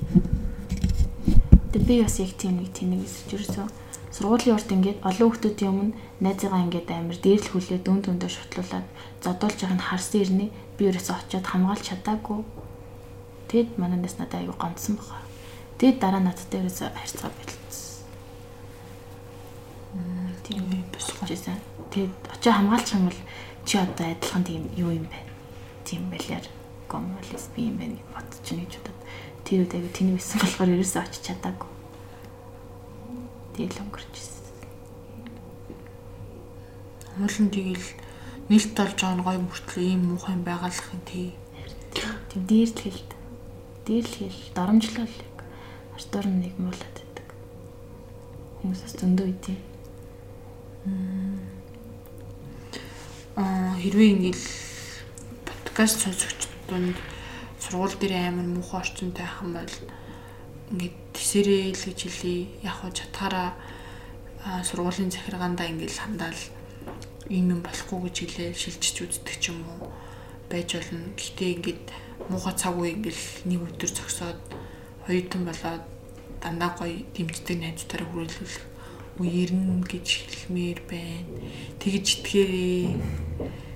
Тэгээ 1.72 1.88
би 1.88 1.96
бас 2.04 2.16
яг 2.20 2.32
тийм 2.40 2.60
нэг 2.60 2.70
тэнэг 2.72 3.02
эсэж 3.04 3.28
ерөөсөө 3.36 3.68
сургуулийн 4.16 4.56
урд 4.56 4.72
ингээд 4.72 5.04
олон 5.04 5.28
хүмүүсийн 5.28 5.72
өмнө 5.76 5.92
найзыгаа 6.24 6.64
ингээд 6.64 6.88
амар 6.88 7.20
дээрлэх 7.20 7.52
хүлээ 7.52 7.80
дүн 7.84 8.00
дүндээ 8.00 8.32
шотлуулад 8.32 8.88
зодуулж 9.20 9.60
байгааг 9.60 9.76
нь 9.76 9.88
харсан 9.92 10.22
ирнэ 10.24 10.46
би 10.80 10.82
ерөөсөө 10.88 11.16
очиод 11.20 11.44
хамгаалж 11.52 11.84
чадаагүй. 11.84 12.40
Тэгэд 13.52 13.76
манайнаас 13.76 14.16
надад 14.16 14.40
аюу 14.40 14.56
гонцсон 14.56 14.96
баха. 14.96 15.20
Тэгэд 15.84 16.00
дараа 16.00 16.24
надтай 16.24 16.64
ерөөсөө 16.64 16.88
харьцаа 16.96 17.30
болчихсон. 17.36 18.08
Тийм 20.48 20.64
босчихсон. 20.96 21.60
Тэгэд 21.92 22.16
очиж 22.32 22.54
хамгаалчих 22.56 22.96
юм 22.96 23.12
бол 23.12 23.20
чи 23.68 23.76
одоо 23.84 24.08
адилхан 24.16 24.44
тийм 24.48 24.64
юу 24.80 24.96
юм 24.96 25.12
бэ? 25.12 25.20
Тийм 25.84 26.08
байлаар 26.08 26.48
гомолис 26.88 27.52
би 27.52 27.68
юм 27.68 27.76
байна 27.84 28.00
гэж 28.00 28.08
бодчих 28.16 28.64
гэж 28.64 28.74
бодод. 28.80 29.00
Тэр 29.44 29.60
үед 29.68 29.76
аягүй 29.76 29.92
тэнийг 29.92 30.24
исэн 30.24 30.40
болохоор 30.40 30.72
ерөөсөө 30.72 31.04
очиж 31.04 31.24
чадаагүй. 31.28 31.75
Тэгэл 33.56 33.80
өнгөрчихсэн. 33.88 34.44
Хуулан 37.16 37.48
тэгэл 37.48 37.88
нэлт 38.52 38.76
болж 38.76 39.00
байгаа 39.00 39.16
нь 39.16 39.24
гой 39.24 39.38
мөртлөө 39.40 39.84
ийм 39.88 40.02
муухай 40.12 40.36
байгалах 40.44 40.92
юм 40.92 41.02
тий. 41.08 41.32
Тийм 42.28 42.44
дээрлэхэлд. 42.52 43.12
Дээрлэхэл 43.88 44.52
дарамжлал 44.52 45.16
нь 46.28 46.42
нэг 46.44 46.54
муулаад 46.60 46.96
байдаг. 47.00 47.28
Хүмүүсээс 48.60 48.96
зөндөө 49.00 49.28
үгүй. 49.32 49.58
Аа 53.40 53.80
хэрвээ 53.80 54.10
ингээл 54.20 54.46
подкаст 55.48 56.04
сонсогчдод 56.04 57.00
сургууль 57.64 57.96
дээр 57.96 58.36
амар 58.36 58.48
муухай 58.52 58.84
орчинтай 58.84 59.26
хам 59.26 59.56
бол 59.56 59.74
ингээд 60.72 60.96
тэсэрээ 61.14 61.74
л 61.74 61.84
гэж 61.86 62.00
хэлий. 62.02 62.42
Яг 62.66 62.82
хоо 62.82 62.90
чатгаараа 62.90 63.54
сургуулийн 64.66 65.12
захиргаандаа 65.14 65.68
ингээд 65.70 65.94
хандаал 65.94 66.42
ийм 67.30 67.54
юм 67.54 67.62
болохгүй 67.62 68.10
гэж 68.10 68.16
хэлээ 68.22 68.50
шилжиж 68.54 68.96
үздэг 69.02 69.36
ч 69.42 69.54
юм 69.54 69.62
уу 69.66 69.90
байж 70.50 70.78
болно. 70.78 71.14
Гэхдээ 71.18 71.52
ингээд 71.58 71.84
муухай 72.30 72.54
цаг 72.58 72.74
үе 72.78 72.94
ингээд 72.98 73.22
нэг 73.50 73.62
өдөр 73.62 73.92
зогсоод 73.94 74.40
хоёртон 75.06 75.44
болоод 75.46 75.84
дандаа 76.42 76.72
гоё 76.78 77.02
дэмждэг 77.14 77.58
найзтайраа 77.62 78.10
хүрээлүүлэх 78.10 78.64
үе 79.22 79.30
ирнэ 79.50 79.86
гэж 79.86 80.08
хэлмээр 80.30 80.80
байна. 80.86 81.30
Тэгж 81.82 82.06
итгээрээ. 82.22 82.86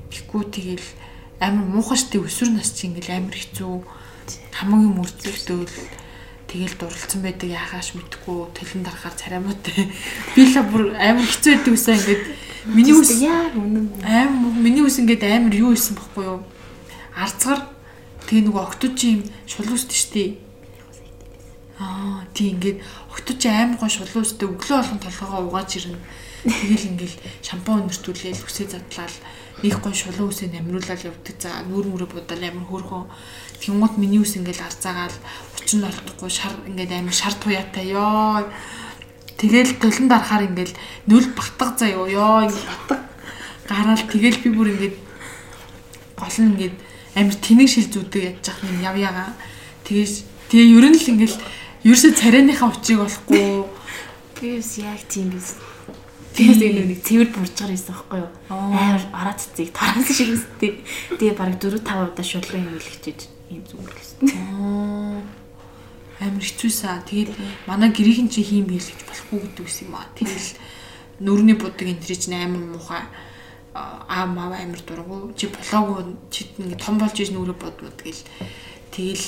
Тэгэхгүй 0.10 0.44
тэгэл 0.54 0.88
амар 1.40 1.66
муухай 1.66 1.98
штеп 1.98 2.28
өсвөр 2.28 2.54
нас 2.54 2.74
чи 2.76 2.90
ингээл 2.90 3.18
амар 3.18 3.38
хэцүү 3.38 3.74
хамгийн 4.60 4.94
мөрдлөлтөөл 5.00 5.74
тэгэл 6.50 6.76
дурлцсан 6.82 7.22
байдаг 7.22 7.50
яхааш 7.54 7.94
мэдхгүй 7.94 8.40
тэлэн 8.58 8.82
дарахаар 8.82 9.14
царамаатай 9.14 9.94
би 10.34 10.42
л 10.50 10.58
бүр 10.66 10.98
амар 10.98 11.26
хэцүү 11.30 11.54
байдаг 11.62 11.74
үсээ 11.78 11.96
ингээд. 12.02 12.24
Миний 12.74 12.96
үс 12.98 13.14
яг 13.22 13.54
үнэн 13.54 13.86
амар 14.02 14.54
миний 14.58 14.82
үс 14.82 14.98
ингээд 14.98 15.24
амар 15.30 15.54
юу 15.54 15.78
исэн 15.78 15.94
бохгүй 15.94 16.26
юу? 16.26 16.42
Арцгар. 17.14 17.70
Тэгээ 18.26 18.50
нөгөө 18.50 18.64
окточ 18.66 18.98
юм 19.06 19.22
шулуусд 19.46 19.94
штий. 19.94 20.42
Аа 21.78 22.26
тий 22.34 22.52
ингээд 22.58 22.82
окточ 23.14 23.42
амар 23.46 23.78
гоо 23.78 23.90
шулуусд 23.90 24.42
өглөө 24.42 24.78
болгон 24.82 25.00
толгоогоо 25.00 25.42
угааж 25.48 25.72
ирнэ. 25.78 26.02
Тэгэл 26.44 26.90
ингээд 26.98 27.16
шампунь 27.46 27.86
нэртүүлээл 27.86 28.42
үсээ 28.44 28.68
задлал 28.74 29.16
их 29.64 29.80
гой 29.84 29.94
шулуун 29.94 30.32
үсээ 30.32 30.50
намруулаад 30.56 31.04
явдаг. 31.04 31.36
За 31.40 31.64
нүүр 31.68 31.92
мөрөө 31.92 32.10
будал 32.16 32.44
амар 32.44 32.66
хөөрхөн. 32.68 33.12
Тэнгууд 33.60 33.96
миний 34.00 34.24
үс 34.24 34.40
ингээл 34.40 34.64
арцаагаал 34.64 35.16
учин 35.70 35.86
олдохгүй 35.86 36.30
шар 36.34 36.54
ингээд 36.66 36.98
амар 36.98 37.14
шар 37.14 37.34
туяатай 37.38 37.94
ёо. 37.94 38.42
Тэгэл 39.38 39.78
төлөн 39.78 40.10
дарахаар 40.10 40.50
ингээл 40.50 40.74
нүл 41.06 41.30
батга 41.38 41.78
заяа 41.78 42.10
ёо 42.10 42.50
ингээд 42.50 42.66
батга 42.90 42.98
гараал 43.70 44.02
тэгэл 44.10 44.42
би 44.42 44.50
бүр 44.50 44.74
ингээд 44.74 44.98
гол 46.18 46.38
нь 46.42 46.50
ингээд 46.58 46.76
амар 47.14 47.38
тэнэг 47.38 47.70
шил 47.70 47.86
зүдэг 47.86 48.42
ядж 48.42 48.50
ах 48.50 48.66
юм 48.66 48.82
яв 48.82 48.98
яга. 48.98 49.38
Тэгээс 49.86 50.50
тэгээ 50.50 50.74
ер 50.74 50.86
нь 50.90 50.98
л 50.98 51.12
ингээл 51.14 51.38
ерөөсө 51.86 52.18
царайныхаа 52.18 52.74
учийг 52.74 53.06
болохгүй. 53.06 53.62
би 54.42 54.58
бас 54.58 54.74
яг 54.82 55.06
тийм 55.06 55.30
биз. 55.30 55.54
Тэгээс 56.34 56.66
энэ 56.66 56.98
нэг 56.98 57.00
цэвэр 57.06 57.30
буржгаар 57.30 57.70
байсан 57.78 57.94
байхгүй 57.94 58.18
юу? 58.26 58.32
Амар 58.50 59.06
араа 59.14 59.38
цэцгийг 59.38 59.70
тараасан 59.70 60.18
шиг 60.18 60.34
үстэй. 60.34 60.82
Тэгээ 61.14 61.38
бараг 61.38 61.62
4 61.62 61.78
5 61.78 62.10
удаа 62.10 62.26
шулуун 62.26 62.74
юм 62.74 62.78
илгчиж 62.80 63.30
ийм 63.54 63.62
зүгээр 63.70 63.94
л 63.94 64.02
өссөн. 64.02 65.39
Амар 66.20 66.44
хэцүүсэн. 66.44 67.08
Тэгээд 67.08 67.32
манай 67.68 67.90
гэрийн 67.90 68.30
чи 68.30 68.44
хийм 68.44 68.68
бийл 68.68 68.84
гэж 68.84 69.02
болохгүй 69.08 69.40
гэдэг 69.40 69.66
ус 69.66 69.78
юм 69.84 69.96
аа. 69.96 70.08
Тэгэл 70.16 70.50
нүрний 71.24 71.56
будаг 71.56 71.88
энэ 71.88 72.04
чинь 72.04 72.36
амар 72.36 72.64
муухай 72.76 73.04
аа 73.74 74.26
мав 74.28 74.52
амар 74.52 74.82
дургу. 74.84 75.34
Чи 75.36 75.48
болоогүй 75.48 76.16
чи 76.32 76.52
ингэ 76.60 76.76
том 76.76 77.00
болж 77.00 77.16
иж 77.20 77.32
нүрээ 77.32 77.56
бодмод 77.56 77.98
гэл. 78.04 78.24
Тэгэл 78.92 79.28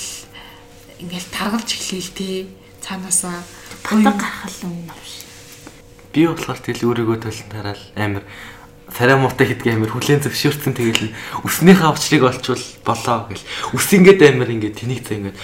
ингээл 1.00 1.30
таргалж 1.32 1.70
эхлээл 1.72 2.12
тээ. 2.12 2.48
Цаанаасаа 2.82 3.40
Батга 3.84 4.12
гарахал 4.12 4.54
юм 4.64 4.90
авш. 4.90 5.26
Би 6.14 6.28
болохоор 6.28 6.60
тэгэл 6.60 6.86
өөрийгөө 6.86 7.18
төлн 7.24 7.50
тараал 7.50 7.84
амар 7.96 8.24
царай 8.92 9.16
муутай 9.16 9.48
гэдгийг 9.48 9.76
амар 9.80 9.92
хүлэн 9.96 10.22
зөвшөөрсөн 10.22 10.74
тэгэл 10.76 11.16
өснийхээ 11.48 11.88
авчлыг 11.88 12.24
олчвол 12.28 12.66
болоо 12.86 13.32
гэл. 13.32 13.46
Үс 13.74 13.88
ингээд 13.96 14.22
амар 14.22 14.50
ингээд 14.52 14.76
тэнийг 14.76 15.02
цаа 15.08 15.18
ингээд 15.18 15.38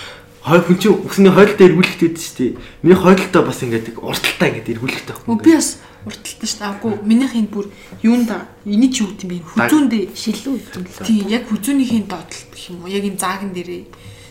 хой 0.48 0.60
хүн 0.64 0.78
чинь 0.80 0.96
өсний 1.04 1.32
хойлолтой 1.32 1.68
эргүүлэхтэй 1.68 2.10
дээ 2.16 2.24
шүү 2.24 2.38
дээ. 2.40 2.52
Миний 2.88 2.96
хойлолтой 2.96 3.44
бас 3.44 3.60
ингээд 3.60 4.00
урталтай 4.00 4.48
ингээд 4.56 4.72
эргүүлэхтэй 4.80 5.16
Өө 5.28 5.44
би 5.44 5.52
бас 5.52 5.70
урталтай 6.08 6.48
шүү 6.48 6.60
дээ. 6.64 6.72
Аггүй 6.72 6.92
минийх 7.04 7.34
энэ 7.36 7.52
бүр 7.52 7.66
юунда 8.00 8.48
эний 8.64 8.88
ч 8.88 9.04
юу 9.04 9.12
гэм 9.12 9.28
бэ? 9.28 9.44
Хүзүүндээ 9.44 10.04
Шилүү 10.16 10.54
үтэн 10.56 10.84
л. 10.88 11.04
тий 11.04 11.20
яг 11.28 11.44
хүзүүнийхээ 11.52 12.04
доотлол 12.08 12.48
гэх 12.56 12.66
юм 12.72 12.80
уу? 12.80 12.96
Яг 12.96 13.04
энэ 13.04 13.20
заагийн 13.20 13.52
дээрээ 13.52 13.84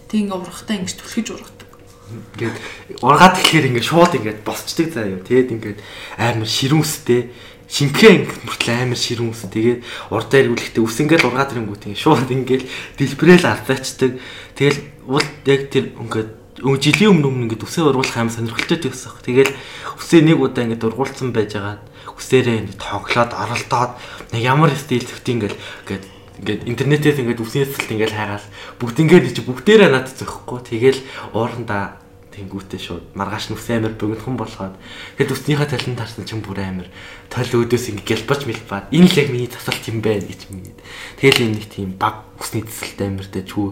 тэг 0.08 0.18
ингээ 0.24 0.40
урахтаа 0.40 0.76
ингэж 0.80 0.94
түлхэж 0.96 1.26
ургадаг. 1.36 1.70
Ингээд 2.06 2.56
ургаад 3.04 3.34
ирэхээр 3.36 3.68
ингээд 3.76 3.88
шууд 3.92 4.12
ингээд 4.16 4.40
босчдөг 4.40 4.88
заа 4.96 5.04
юу. 5.04 5.20
Тэгээд 5.20 5.52
ингээд 5.52 5.78
амар 6.16 6.48
ширүүнстэй 6.48 7.22
шинхээ 7.66 8.10
ингээд 8.22 8.42
мөртлөө 8.46 8.76
амар 8.78 9.00
ширүүнс. 9.00 9.42
Тэгээд 9.50 9.80
урдаа 10.14 10.38
эргүүлэхдээ 10.38 10.82
ус 10.86 10.96
ингээд 11.02 11.26
ургаад 11.26 11.50
ирэнгүүт 11.50 11.82
ингээд 11.90 12.04
шууд 12.06 12.30
ингээд 12.30 12.64
дэлбэрэл 12.94 13.50
ардаачдаг. 13.50 14.12
Тэгэл 14.54 14.78
уул 15.06 15.26
яг 15.46 15.70
тэр 15.70 15.94
ингээд 15.96 16.30
жилийн 16.62 17.10
өмнө 17.12 17.28
өмнө 17.28 17.44
ингээд 17.50 17.66
үсээ 17.66 17.84
ургуулах 17.84 18.16
аим 18.16 18.30
сонирхолтой 18.32 18.78
байсан. 18.90 19.12
Тэгэл 19.22 19.52
үсээ 20.00 20.20
нэг 20.24 20.38
удаа 20.40 20.64
ингээд 20.64 20.86
ургуулсан 20.88 21.30
байжгаад 21.30 21.82
үсээрээ 22.16 22.56
ингээд 22.64 22.80
тоглоод 22.80 23.32
оролдоод 23.36 23.92
нэг 24.32 24.42
ямар 24.42 24.72
стил 24.72 25.04
зөхт 25.04 25.28
ингээд 25.28 25.54
ингээд 25.84 26.04
ингээд 26.40 26.60
интернетээс 26.68 27.20
ингээд 27.20 27.44
үснээсэлт 27.44 27.92
ингээд 27.92 28.12
хайгаал 28.16 28.46
бүгд 28.80 28.96
ингээд 29.04 29.36
чи 29.36 29.42
бүгдээрээ 29.44 29.90
надад 29.92 30.16
зөхгүй 30.16 30.60
тэгэл 30.64 31.00
уурандаа 31.36 32.00
тэнгүүтээ 32.36 32.80
шууд 32.80 33.04
маргааш 33.16 33.48
нүс 33.48 33.66
амир 33.72 33.96
богинохон 33.96 34.36
болгоод 34.36 34.76
тэгэд 35.16 35.32
үснийхээ 35.32 35.72
талент 35.72 35.96
тарсан 35.96 36.28
чинь 36.28 36.44
бүр 36.44 36.60
амир 36.60 36.88
тойл 37.32 37.64
өөдөөс 37.64 37.96
ингээд 37.96 38.28
гэлбаж 38.28 38.44
мэлбаад 38.44 38.92
энэ 38.92 39.08
л 39.08 39.16
яг 39.16 39.28
миний 39.32 39.48
засалт 39.48 39.80
юм 39.88 40.04
байна 40.04 40.28
гэж 40.28 40.52
мэд. 40.52 40.76
Тэгэл 41.16 41.42
энэ 41.48 41.56
нэг 41.56 41.66
тийм 41.72 41.96
баг 41.96 42.28
үсний 42.36 42.60
засалт 42.60 43.00
амиртай 43.00 43.42
чүү 43.48 43.66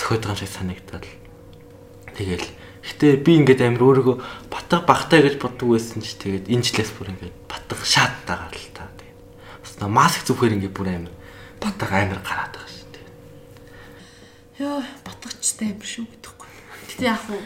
зөхөд 0.00 0.24
байгаа 0.24 0.40
шиг 0.40 0.48
санагдал. 0.48 1.08
Тэгэл 2.16 2.48
гэтээ 2.88 3.12
би 3.20 3.32
ингээд 3.44 3.60
амир 3.60 3.84
өөрийгөө 3.84 4.16
батга 4.48 4.80
багтай 4.80 5.20
гэж 5.20 5.36
боддог 5.36 5.76
байсан 5.76 6.00
ч 6.00 6.16
тэгээд 6.16 6.48
энэ 6.48 6.64
жилээс 6.64 6.92
бүр 6.96 7.12
ингээд 7.12 7.36
батга 7.44 7.84
шааттайгаар 7.84 8.56
л 8.56 8.70
та. 8.72 8.88
Тэгээд 8.96 9.20
бас 9.60 9.72
маск 9.92 10.24
зүхээр 10.24 10.56
ингээд 10.56 10.72
бүр 10.72 10.88
амир 10.88 11.12
батга 11.60 11.92
амир 11.92 12.20
гараад 12.24 12.56
байгаа 12.56 12.72
шүү 12.72 12.88
дээ. 12.96 13.08
Йоо 14.64 14.80
батгачтай 15.04 15.76
амир 15.76 15.84
шүү 15.84 16.08
гэдэггүй. 16.08 16.48
Гэтэ 16.96 17.04
яг 17.04 17.20
хуу 17.28 17.42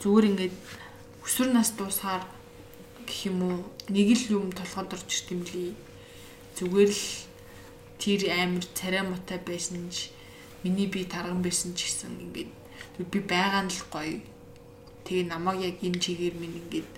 зүгээр 0.00 0.28
ингээд 0.32 0.56
өсвөр 1.24 1.48
нас 1.52 1.70
дуусахаар 1.76 2.24
гэх 3.04 3.28
юм 3.28 3.38
уу 3.44 3.58
нэг 3.92 4.08
л 4.16 4.24
юм 4.32 4.44
толгойд 4.56 4.96
орж 4.96 5.08
ирт 5.12 5.28
юм 5.34 5.42
лий. 5.52 5.76
Зүгээр 6.56 6.90
л 6.90 7.06
тэр 8.00 8.20
амир 8.32 8.64
царай 8.72 9.04
муутай 9.04 9.38
байсан 9.44 9.92
ч 9.92 10.08
миний 10.64 10.88
би 10.88 11.04
тарган 11.04 11.44
байсан 11.44 11.76
ч 11.76 11.92
гэсэн 11.92 12.16
ингээд 12.16 12.50
би 13.12 13.18
байгаа 13.20 13.68
нь 13.68 13.72
л 13.76 13.84
гоё. 13.92 14.24
Тэгээ 15.04 15.28
намайг 15.28 15.60
яг 15.68 15.76
энэ 15.84 16.00
чигээр 16.00 16.36
минь 16.40 16.60
ингээд 16.64 16.90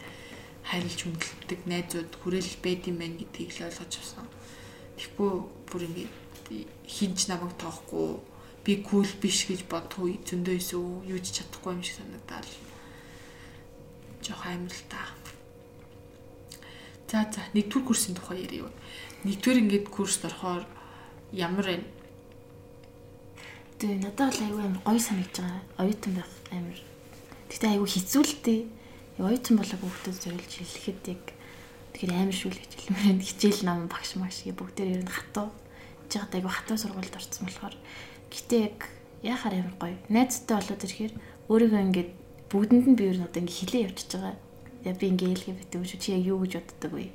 хайрлж 0.68 0.98
хүндэлдэг 1.02 1.60
найзууд 1.66 2.10
хүрээл 2.22 2.54
байд 2.62 2.86
юм 2.86 3.02
байна 3.02 3.18
гэдгийг 3.18 3.50
л 3.58 3.66
ойлгож 3.66 3.92
авсан. 3.98 4.26
Тэгэхгүй 4.94 5.32
бүр 5.66 5.82
ингээд 5.90 6.12
хинч 6.86 7.26
намайг 7.26 7.54
тоохгүй 7.58 8.22
би 8.62 8.72
кул 8.86 9.10
биш 9.18 9.50
гэж 9.50 9.66
бодох 9.66 10.06
үе 10.06 10.22
зөндөө 10.22 10.54
эсвэл 10.54 11.02
юу 11.10 11.18
ч 11.18 11.42
чадахгүй 11.42 11.74
юм 11.74 11.82
шиг 11.82 11.98
санагдаад. 11.98 12.46
Л 14.30 14.82
та. 14.88 15.02
За 17.12 17.28
за 17.28 17.42
нэгдүгээр 17.52 17.84
курсын 17.84 18.14
тухай 18.16 18.46
ярив. 18.46 18.72
Нэгдүгээр 19.28 19.60
ингээд 19.68 19.86
курст 19.92 20.24
орохоор 20.24 20.64
ямар 21.32 21.66
вэ? 21.68 21.84
Тэгээ 23.76 24.00
надад 24.00 24.32
бол 24.32 24.46
аюу 24.48 24.60
амар 24.64 24.80
гоё 24.80 25.00
санагдж 25.02 25.36
байгаа. 25.42 25.60
Оюутан 25.76 26.12
байх 26.16 26.32
амар. 26.48 26.80
Гэтэ 27.52 27.66
аюу 27.76 27.84
хэцүү 27.84 28.22
л 28.24 28.34
дээ. 28.40 28.60
Оюутан 29.20 29.56
болоо 29.60 29.78
бүгдөө 29.82 30.14
зориулж 30.16 30.52
хэлэхэд 30.56 31.02
яг 31.12 31.22
тэгэхээр 31.92 32.16
амар 32.16 32.32
шүү 32.32 32.48
л 32.48 32.60
гэж 32.64 32.72
хэлмээр 32.80 33.20
хичээл 33.20 33.62
ном 33.68 33.92
багш 33.92 34.16
маш 34.16 34.48
гээ 34.48 34.56
бүгдээр 34.56 34.94
ер 34.96 35.04
нь 35.04 35.12
хатуу. 35.12 35.52
Жигаад 36.08 36.32
аюу 36.32 36.48
хатуу 36.48 36.76
сургуульд 36.80 37.12
орсон 37.12 37.44
болохоор 37.44 37.76
гэтээ 38.32 38.60
яг 38.72 38.78
яхаар 39.20 39.54
амар 39.60 39.76
гоё. 39.76 39.96
Найзтай 40.08 40.56
болоод 40.56 40.80
ирэхээр 40.80 41.12
өөрийгөө 41.52 41.82
ингээд 41.92 42.10
бүгдэнд 42.52 42.86
нь 42.92 42.98
би 43.00 43.08
ер 43.08 43.16
нь 43.16 43.24
одоо 43.24 43.40
ингээд 43.40 43.58
хилээ 43.64 43.86
явчихж 43.88 44.12
байгаа. 44.20 44.36
Яа 44.84 44.92
би 44.92 45.08
ингээд 45.08 45.32
LGBT 45.40 45.72
үү 45.80 45.88
чи 45.88 46.12
яг 46.12 46.22
юу 46.28 46.44
гэж 46.44 46.60
боддог 46.60 46.92
вэ? 46.92 47.08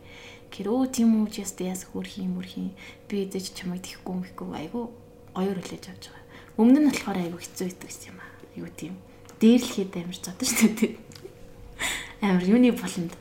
Гэр 0.49 0.67
өө 0.73 0.89
тийм 0.89 1.13
үү 1.21 1.29
яст 1.37 1.61
яс 1.61 1.85
хөрх 1.85 2.17
юм 2.17 2.41
хөрх 2.41 2.57
юм. 2.57 2.73
Би 3.05 3.29
эдэж 3.29 3.53
чамайг 3.53 3.85
тэхгүй 3.85 4.33
мэхгүй 4.33 4.49
айгу 4.57 4.89
гоёор 5.37 5.61
хүлээж 5.61 5.85
авч 5.93 6.09
байгаа. 6.09 6.25
Өмнө 6.57 6.79
нь 6.81 6.89
болохоор 6.89 7.17
айгу 7.21 7.37
хэцүү 7.37 7.69
байдаг 7.69 7.91
юм 8.09 8.17
аа. 8.17 8.31
Айгу 8.57 8.69
тийм 8.73 8.93
дээрлэхэд 9.37 9.93
амар 10.01 10.17
зодож 10.17 10.49
шүү 10.49 10.71
дээ. 10.73 10.93
Амар 12.25 12.45
юуны 12.49 12.73
болонд 12.73 13.13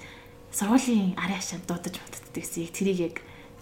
сургуулийн 0.57 1.21
арын 1.21 1.37
хашаанд 1.37 1.69
дуудаж 1.69 2.01
боддог 2.01 2.33
гэсэн. 2.33 2.65
Яг 2.65 2.73
тэрийг 2.73 3.01
яг 3.13 3.17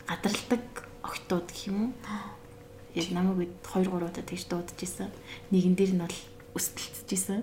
гадралдаг 0.07 0.63
октод 1.03 1.51
гэх 1.51 1.75
юм 1.75 1.91
уу? 1.91 1.93
Яг 2.95 3.11
намайг 3.11 3.51
2 3.67 3.91
3 3.91 3.99
удаа 3.99 4.23
тэгж 4.23 4.47
дуудаж 4.47 4.79
исэн. 4.79 5.11
Нэгэн 5.51 5.75
дээр 5.75 5.93
нь 5.99 6.03
бол 6.07 6.19
өсөлтөж 6.55 7.11
исэн. 7.11 7.43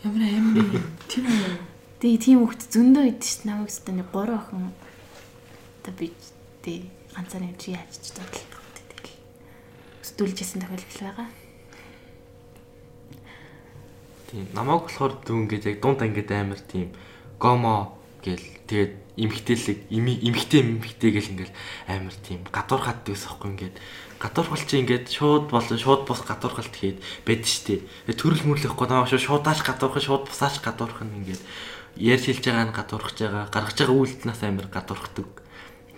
Ямар 0.00 0.22
амар 0.32 0.64
юм. 0.64 0.84
Тийм 1.12 1.28
үү? 1.28 1.60
Тэгээ 2.00 2.24
тийм 2.24 2.40
хөхт 2.48 2.72
зөндөө 2.72 3.04
идэв 3.12 3.28
ш 3.28 3.44
намайг 3.44 3.68
өстө 3.68 3.92
нэг 3.92 4.08
3 4.08 4.32
охин 4.32 4.72
одоо 5.84 5.92
би 5.92 6.08
тий 6.64 6.88
ганцаар 7.12 7.44
юм 7.44 7.56
чи 7.60 7.76
яаж 7.76 8.00
ч 8.00 8.16
гэдэг 8.16 8.48
тэгэл 8.80 9.12
өстүүлжсэн 10.00 10.64
тохиолдол 10.64 11.04
байгаа. 11.04 11.28
Тийм 14.32 14.48
намайг 14.56 14.88
болохоор 14.88 15.12
дүүн 15.20 15.44
гэж 15.52 15.62
яг 15.68 15.76
дунд 15.84 16.00
ангид 16.00 16.32
амар 16.32 16.60
тийм 16.64 16.96
гомо 17.36 17.92
гэл 18.24 18.40
тэгээд 18.70 18.92
эмхтэлэг 19.18 19.78
эмхтэй 19.90 20.60
эмхтэй 20.62 21.10
гэл 21.10 21.32
ингээл 21.34 21.54
амар 21.90 22.14
тийм 22.22 22.40
гадуурхаад 22.54 23.02
дээс 23.02 23.26
ахгүй 23.26 23.50
ингээд 23.50 23.76
гадуурхал 24.22 24.62
чи 24.62 24.78
ингээд 24.78 25.06
шууд 25.10 25.50
болон 25.50 25.78
шууд 25.78 26.06
бус 26.06 26.22
гадуурхалт 26.22 26.74
хийд 26.78 27.02
бед 27.26 27.42
штэ 27.42 27.82
төрөл 28.14 28.46
мөрлөхгүй 28.46 28.86
намайг 28.86 29.10
шуудааш 29.10 29.66
гадуурхан 29.66 30.04
шууд 30.06 30.24
бусааш 30.30 30.62
гадуурхан 30.62 31.10
ингээд 31.18 31.42
ярьж 31.98 32.24
хэлж 32.30 32.44
байгаа 32.46 32.66
нь 32.70 32.76
гадуурхаж 32.78 33.16
байгаа 33.18 33.44
гаргаж 33.50 33.76
байгаа 33.82 33.96
үйлдэлнээс 33.98 34.42
амар 34.46 34.68
гадуурхдаг 34.70 35.28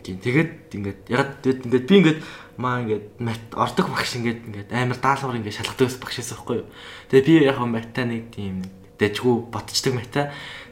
Тийм 0.03 0.19
тэгээд 0.19 0.51
ингээд 0.75 1.01
яг 1.15 1.47
ингээд 1.47 1.87
би 1.87 1.95
ингээд 2.03 2.21
маа 2.59 2.83
ингээд 2.83 3.23
мат 3.23 3.43
ордог 3.55 3.87
багш 3.87 4.19
ингээд 4.19 4.41
ингээд 4.51 4.71
амар 4.75 4.99
даалгавар 4.99 5.39
ингээд 5.39 5.59
шалгадаг 5.63 5.95
багш 6.03 6.17
байсан 6.19 6.37
байхгүй 6.43 6.57
юу. 6.59 6.69
Тэгээд 7.07 7.27
би 7.31 7.35
яг 7.47 7.59
матта 7.63 8.03
нэг 8.03 8.35
тийм 8.35 8.67
дэжгүү 8.99 9.35
ботчдаг 9.55 9.95
мата. 9.95 10.23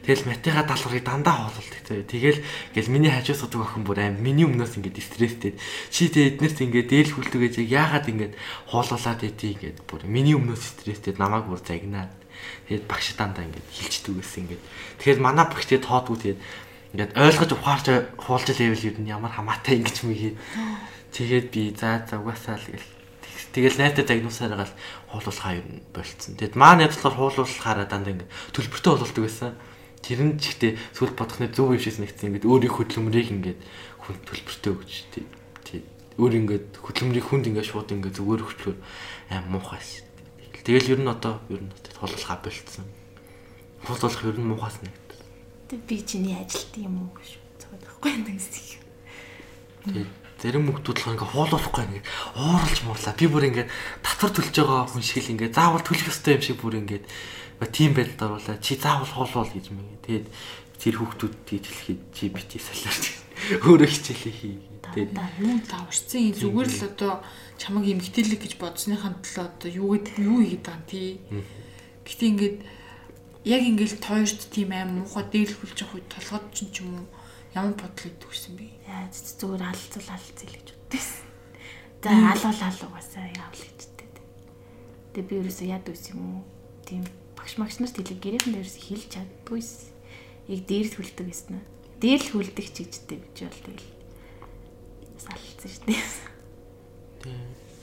Тэгэл 0.01 0.25
матыгаа 0.25 0.65
даалгаврыг 0.65 1.05
дандаа 1.05 1.45
хоололдог 1.45 1.81
тий. 1.85 2.01
Тэгэл 2.01 2.41
ингээл 2.73 2.89
миний 2.89 3.13
хажуу 3.13 3.37
судаг 3.37 3.61
охин 3.69 3.85
бүр 3.85 4.01
аим 4.01 4.17
миний 4.17 4.49
өмнөөс 4.49 4.81
ингээд 4.81 4.97
стресстэй. 4.97 5.53
Чи 5.93 6.09
тэ 6.09 6.33
эднэрс 6.33 6.57
ингээд 6.57 6.89
дээл 6.89 7.13
хүлтэйгээж 7.13 7.61
яагаад 7.69 8.09
ингээд 8.09 8.33
хоолуулаад 8.73 9.21
идэв 9.21 9.49
ингээд 9.61 9.77
бүр 9.85 10.01
миний 10.09 10.33
өмнөөс 10.33 10.81
стресстэй 10.81 11.13
намайг 11.21 11.45
бүр 11.45 11.61
загнаад. 11.61 12.09
Тэгээд 12.65 12.89
багш 12.89 13.13
дандаа 13.13 13.45
ингээд 13.45 13.67
хилчдэг 13.69 14.17
гэсэн 14.17 14.41
ингээд. 14.49 14.61
Тэгэхээр 15.05 15.21
манай 15.21 15.45
багш 15.45 15.69
тэгээд 15.69 15.85
тоодгүй 15.85 16.17
тэгээд 16.17 16.41
ингээд 16.97 17.11
ойлгож 17.15 17.51
ухаарч 17.53 17.85
хуулж 18.17 18.47
левел 18.57 18.87
юу 18.89 18.97
нь 18.99 19.11
ямар 19.13 19.31
хамаатай 19.31 19.79
ингэж 19.79 19.97
мэгээд 20.01 20.37
тэгээд 21.13 21.47
би 21.53 21.71
за 21.77 22.03
за 22.03 22.17
угаасаа 22.19 22.57
л 22.57 22.67
гэл 22.67 22.89
тэгэл 23.55 23.79
найтай 23.79 24.03
загнуусаар 24.03 24.55
гал 24.59 24.73
хуулуулахаа 25.11 25.53
юу 25.59 25.67
болцсон. 25.95 26.35
Тэгэд 26.35 26.55
маа 26.59 26.75
найз 26.75 26.95
болохоор 26.99 27.15
хуулуулахаараа 27.15 27.87
дандаа 27.87 28.11
ингээд 28.11 28.31
төлбөртэй 28.55 28.91
хуулуулдаг 28.91 29.23
байсан. 29.23 29.53
Тэр 30.01 30.19
нь 30.25 30.35
ч 30.41 30.53
ихтэй 30.53 30.71
сүл 30.97 31.13
бодохны 31.13 31.47
зөв 31.53 31.71
юм 31.71 31.81
шигс 31.81 32.01
нэгсэн 32.01 32.33
ингээд 32.33 32.49
өөрийн 32.49 32.73
хөдөлмөрийг 32.73 33.29
ингээд 33.31 33.59
хүн 34.01 34.15
төлбөртэй 34.25 34.71
өгч 34.73 34.93
тий. 35.13 35.25
Тий. 35.63 35.81
Өөр 36.17 36.33
ингээд 36.41 36.67
хөдөлмөрийг 36.81 37.25
хүнд 37.29 37.49
ингээд 37.53 37.69
шууд 37.69 37.93
ингээд 37.93 38.17
зүгээр 38.17 38.41
өгчлөөр 38.41 38.77
аим 39.29 39.45
муухай 39.53 39.81
ш. 39.81 40.01
Тэгэл 40.61 40.97
ер 40.97 41.01
нь 41.01 41.09
одоо 41.09 41.41
ер 41.53 41.61
нь 41.61 41.73
хуулуулахаа 41.97 42.41
болцсон. 42.41 42.85
Хуулуулах 43.85 44.25
ер 44.25 44.37
нь 44.37 44.49
муухаас 44.49 44.77
нэг 44.81 44.93
Тэг 45.71 45.87
би 45.87 46.03
чиний 46.03 46.35
ажилт 46.35 46.75
юм 46.75 46.99
уу 46.99 47.15
гэж 47.15 47.39
бодоод 47.39 47.79
байхгүй 47.87 48.11
юм 48.11 48.23
гэсэн. 48.27 48.83
Тэгээд 49.87 50.11
зарим 50.43 50.67
хүмүүс 50.67 50.83
л 50.99 51.15
ингээ 51.15 51.31
хуулуулахгүй 51.31 51.83
ингээ 51.87 52.03
ууралж 52.35 52.79
муурлаа. 52.83 53.15
Би 53.15 53.25
бүр 53.31 53.47
ингээ 53.47 53.67
татвар 54.03 54.31
төлж 54.35 54.51
байгаа 54.51 54.91
хүн 54.91 54.99
шиг 54.99 55.23
л 55.23 55.31
ингээ 55.31 55.55
заавал 55.55 55.79
төлөх 55.79 56.11
ёстой 56.11 56.35
юм 56.35 56.43
шиг 56.43 56.59
бүр 56.59 56.75
ингээ 56.75 57.07
тийм 57.69 57.93
байдалд 57.93 58.41
оруулаа. 58.41 58.57
Чи 58.57 58.73
заавал 58.79 59.05
хуулуул 59.05 59.53
гэж 59.53 59.69
мэг. 59.69 60.01
Тэгээд 60.01 60.27
тэр 60.81 60.95
хүүхдүүдийг 60.97 61.61
хэлэхэд 61.61 62.01
чи 62.09 62.23
бити 62.33 62.57
салаарч 62.57 63.03
өөрөө 63.61 63.89
хичээлээ 63.89 64.33
хий. 64.33 64.57
Тэгээд 64.81 65.11
мөн 65.13 65.61
даварцсан 65.69 66.33
зүгээр 66.33 66.69
л 66.73 66.85
одоо 66.89 67.13
чамаг 67.61 67.85
эмгтээлэг 67.85 68.41
гэж 68.41 68.53
бодсныхаа 68.57 69.13
төлөө 69.21 69.45
одоо 69.45 69.69
юу 69.69 69.93
гэд 69.93 70.07
юу 70.17 70.41
хийгээд 70.41 70.65
байгаа 70.65 70.81
юм 70.81 70.89
тий. 70.89 71.09
Гэтэ 72.01 72.25
ингээд 72.33 72.57
яг 73.45 73.61
ингээл 73.61 73.97
тойрт 74.01 74.41
тийм 74.49 74.73
аим 74.73 75.05
муухай 75.05 75.25
дээлхүүлж 75.29 75.77
явах 75.85 75.95
үед 76.01 76.09
толгойд 76.09 76.49
ч 76.49 76.81
юм 76.81 76.97
уу 76.97 77.05
ямар 77.53 77.77
бодол 77.77 78.09
идэв 78.09 78.29
гэсэн 78.33 78.53
би. 78.57 78.73
Яа 78.89 79.05
зүгээр 79.13 79.63
алцуул 79.69 80.09
алцъя 80.09 80.49
л 80.49 80.57
гэж 80.57 80.67
боддогсэн. 80.73 81.25
За 82.01 82.09
алуул 82.09 82.61
алуугаасаа 82.65 83.25
явал 83.37 83.61
гэжтэй. 83.61 84.09
Тэгээ 85.13 85.29
би 85.29 85.33
ерөөсөө 85.45 85.67
яд 85.69 85.85
үс 85.85 86.09
юм 86.09 86.41
уу? 86.41 86.41
Тийм 86.89 87.05
багш 87.51 87.59
магш 87.59 87.83
нарт 87.83 87.99
хэлээ 87.99 88.19
гэрээхэн 88.23 88.53
дээрээс 88.55 88.77
хэлж 88.79 89.07
чаддгүйс. 89.11 89.71
Яг 90.47 90.59
дээрл 90.71 90.95
хүлдэг 90.95 91.27
гэсэн 91.27 91.59
нь. 91.59 91.67
Дээрл 91.99 92.29
хүлдэг 92.31 92.67
ч 92.71 92.77
гэжтэй 92.87 93.17
бич 93.19 93.37
бол 93.43 93.59
тэгэл. 93.67 93.89
Салцсан 95.19 95.67
шүү 95.67 95.83
дээ. 95.91 95.99
Тийм 97.19 97.39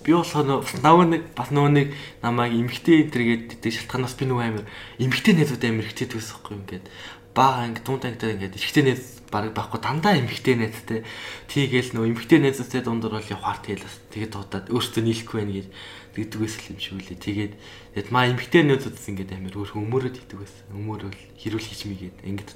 би 0.08 0.14
болохоор 0.16 0.64
нөгөө 0.80 1.06
нэг 1.12 1.22
бас 1.36 1.52
нөгөө 1.52 1.72
нэг 1.74 1.88
намайг 2.24 2.56
эмгтэй 2.56 3.04
энтергээд 3.04 3.60
гэдэг 3.60 3.72
шалтгаанаас 3.76 4.16
би 4.16 4.24
нөгөө 4.24 4.46
амир 4.48 4.64
эмгтэй 5.04 5.36
найзууд 5.36 5.60
амир 5.68 5.84
ихтэй 5.84 6.08
төсөхгүй 6.08 6.54
юм 6.56 6.64
гээд 6.64 6.88
бага 7.38 7.62
анги 7.62 7.80
дунд 7.86 8.02
ангитай 8.02 8.34
ингээд 8.34 8.58
ихтэй 8.58 8.82
найз 8.82 9.22
баг 9.30 9.54
байхгүй 9.54 9.78
дандаа 9.78 10.18
эмгтэй 10.18 10.58
найзтай 10.58 11.06
тийгээл 11.46 11.94
нөгөө 11.94 12.10
эмгтэй 12.10 12.42
найзтай 12.42 12.82
дундор 12.82 13.14
бол 13.14 13.30
явахаар 13.30 13.62
тэгэл 13.62 13.86
тэгээд 14.10 14.34
дуудаад 14.34 14.66
өөртөө 14.74 15.02
нийлэхгүй 15.06 15.38
байх 15.46 15.54
гэж 15.54 15.68
тэгдэгээс 16.18 16.56
л 16.58 16.70
юм 16.74 16.78
шиг 16.82 16.94
үлээ. 16.98 17.18
Тэгээд 17.22 17.54
тэгэд 17.94 18.08
маа 18.10 18.26
эмгтэй 18.26 18.62
найзуудс 18.66 19.06
ингээд 19.06 19.38
амир 19.38 19.54
өөр 19.54 19.70
өмөрөд 19.78 20.16
идэг 20.18 20.38
байсан. 20.42 20.66
Өмөрөөл 20.74 21.20
хэрүүл 21.38 21.62
хийж 21.62 21.82
мийгээд 21.86 22.18
ингээд 22.26 22.50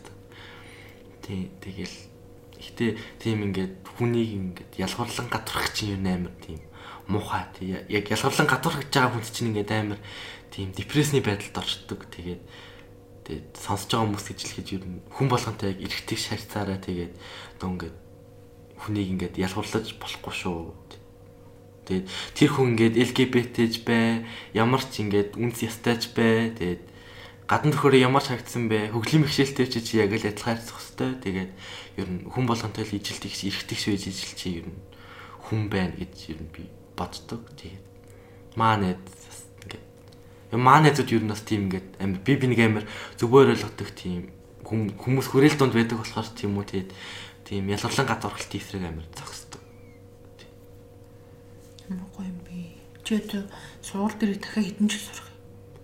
тий 1.23 1.40
тэгэл 1.62 1.97
ихтэй 2.59 2.90
тийм 3.23 3.38
ингээд 3.47 3.87
хүнийг 3.95 4.31
ингээд 4.59 4.73
ялгуурлан 4.83 5.29
гадрах 5.31 5.71
чинь 5.71 5.95
юм 5.95 6.07
амир 6.11 6.35
тийм 6.42 6.59
муухай. 7.07 7.47
Тий 7.55 7.79
яг 7.87 8.07
ялгарлан 8.11 8.51
гадуурхаж 8.51 8.90
байгаа 8.90 9.14
хүн 9.14 9.23
чинь 9.31 9.55
ингээд 9.55 9.71
амар 9.71 10.01
тийм 10.51 10.75
депрессний 10.75 11.23
байдалд 11.23 11.55
орчдөг 11.55 12.11
тэгээд 12.11 12.42
тэгээд 13.26 13.48
сонсож 13.54 13.90
байгаа 13.90 14.06
хүмүүс 14.11 14.26
гэж 14.28 14.40
гэж 14.58 14.68
ер 14.76 14.85
нь 14.87 14.98
хүн 15.14 15.28
болгонтэй 15.30 15.74
яг 15.74 15.78
эргэдэг 15.87 16.18
шарцаараа 16.18 16.78
тэгээд 16.82 17.12
одоо 17.58 17.68
ингээд 17.72 17.96
хүнийг 18.82 19.08
ингээд 19.14 19.35
ялгуурлаж 19.38 19.87
болохгүй 20.02 20.35
шүү 20.35 20.58
тэгээд 21.87 22.06
тэр 22.35 22.50
хүн 22.50 22.68
ингээд 22.74 22.94
LGBT-ж 22.98 23.74
бай 23.87 24.26
ямар 24.54 24.82
ч 24.82 25.06
ингээд 25.06 25.38
үнс 25.38 25.62
ястайч 25.62 26.11
бай 26.14 26.50
тэгээд 26.54 26.82
гадна 27.46 27.74
төхөөрөө 27.74 28.00
ямар 28.06 28.24
шагдсан 28.24 28.70
бэ 28.70 28.94
хөглийн 28.94 29.26
бэхжилтэй 29.26 29.66
чи 29.68 29.80
чи 29.82 30.00
яг 30.00 30.14
л 30.14 30.24
адилхан 30.24 30.56
харьцах 30.56 30.78
хэвээр 30.78 31.16
тэгээд 31.20 31.50
ер 32.00 32.08
нь 32.08 32.24
хүн 32.30 32.46
болгонтой 32.46 32.87
л 32.87 32.96
ижилт 32.96 33.26
их 33.26 33.35
эргэдэг 33.35 33.78
швэж 33.78 34.02
ижил 34.08 34.35
чи 34.38 34.48
ер 34.62 34.66
нь 34.70 34.78
хүн 35.46 35.68
байна 35.68 35.92
гэж 35.98 36.32
ер 36.32 36.40
нь 36.40 36.52
би 36.54 36.64
боддог. 36.96 37.44
Тэгээд 37.58 37.85
маа 38.56 38.78
найз 38.78 38.96
маа 40.53 40.81
найзууд 40.85 41.11
юу 41.11 41.25
нас 41.25 41.41
тийм 41.41 41.69
ингээд 41.69 41.97
амир 42.01 42.19
би 42.21 42.37
би 42.37 42.47
нэг 42.53 42.61
амир 42.61 42.85
зүгээр 43.17 43.57
ойлгодог 43.57 43.88
тийм 43.97 44.29
хүмүүс 44.65 45.27
хүрээл 45.33 45.57
донд 45.57 45.73
байдаг 45.73 45.99
болохоор 46.01 46.29
тийм 46.33 46.61
үү 46.61 46.67
тэгээд 46.69 46.91
тийм 47.49 47.69
ялгарлан 47.73 48.07
гадуурхалт 48.09 48.53
эсрэг 48.53 48.85
амир 48.85 49.07
зогсдог. 49.17 49.61
Гоё 51.88 52.29
юм 52.29 52.38
би. 52.45 52.77
Чи 53.05 53.21
одоо 53.21 53.49
сургууль 53.81 54.17
дээр 54.17 54.37
дахиад 54.41 54.67
хэдэн 54.77 54.88
жил 54.88 55.05
сурах 55.09 55.29
юм? 55.29 55.41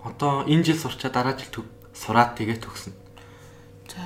Одоо 0.09 0.33
энэ 0.45 0.65
жил 0.65 0.79
сурчаа 0.79 1.11
дараа 1.13 1.37
жил 1.37 1.65
сураад 1.93 2.37
тэгээд 2.37 2.65
төгснө. 2.65 2.97
За 3.89 4.05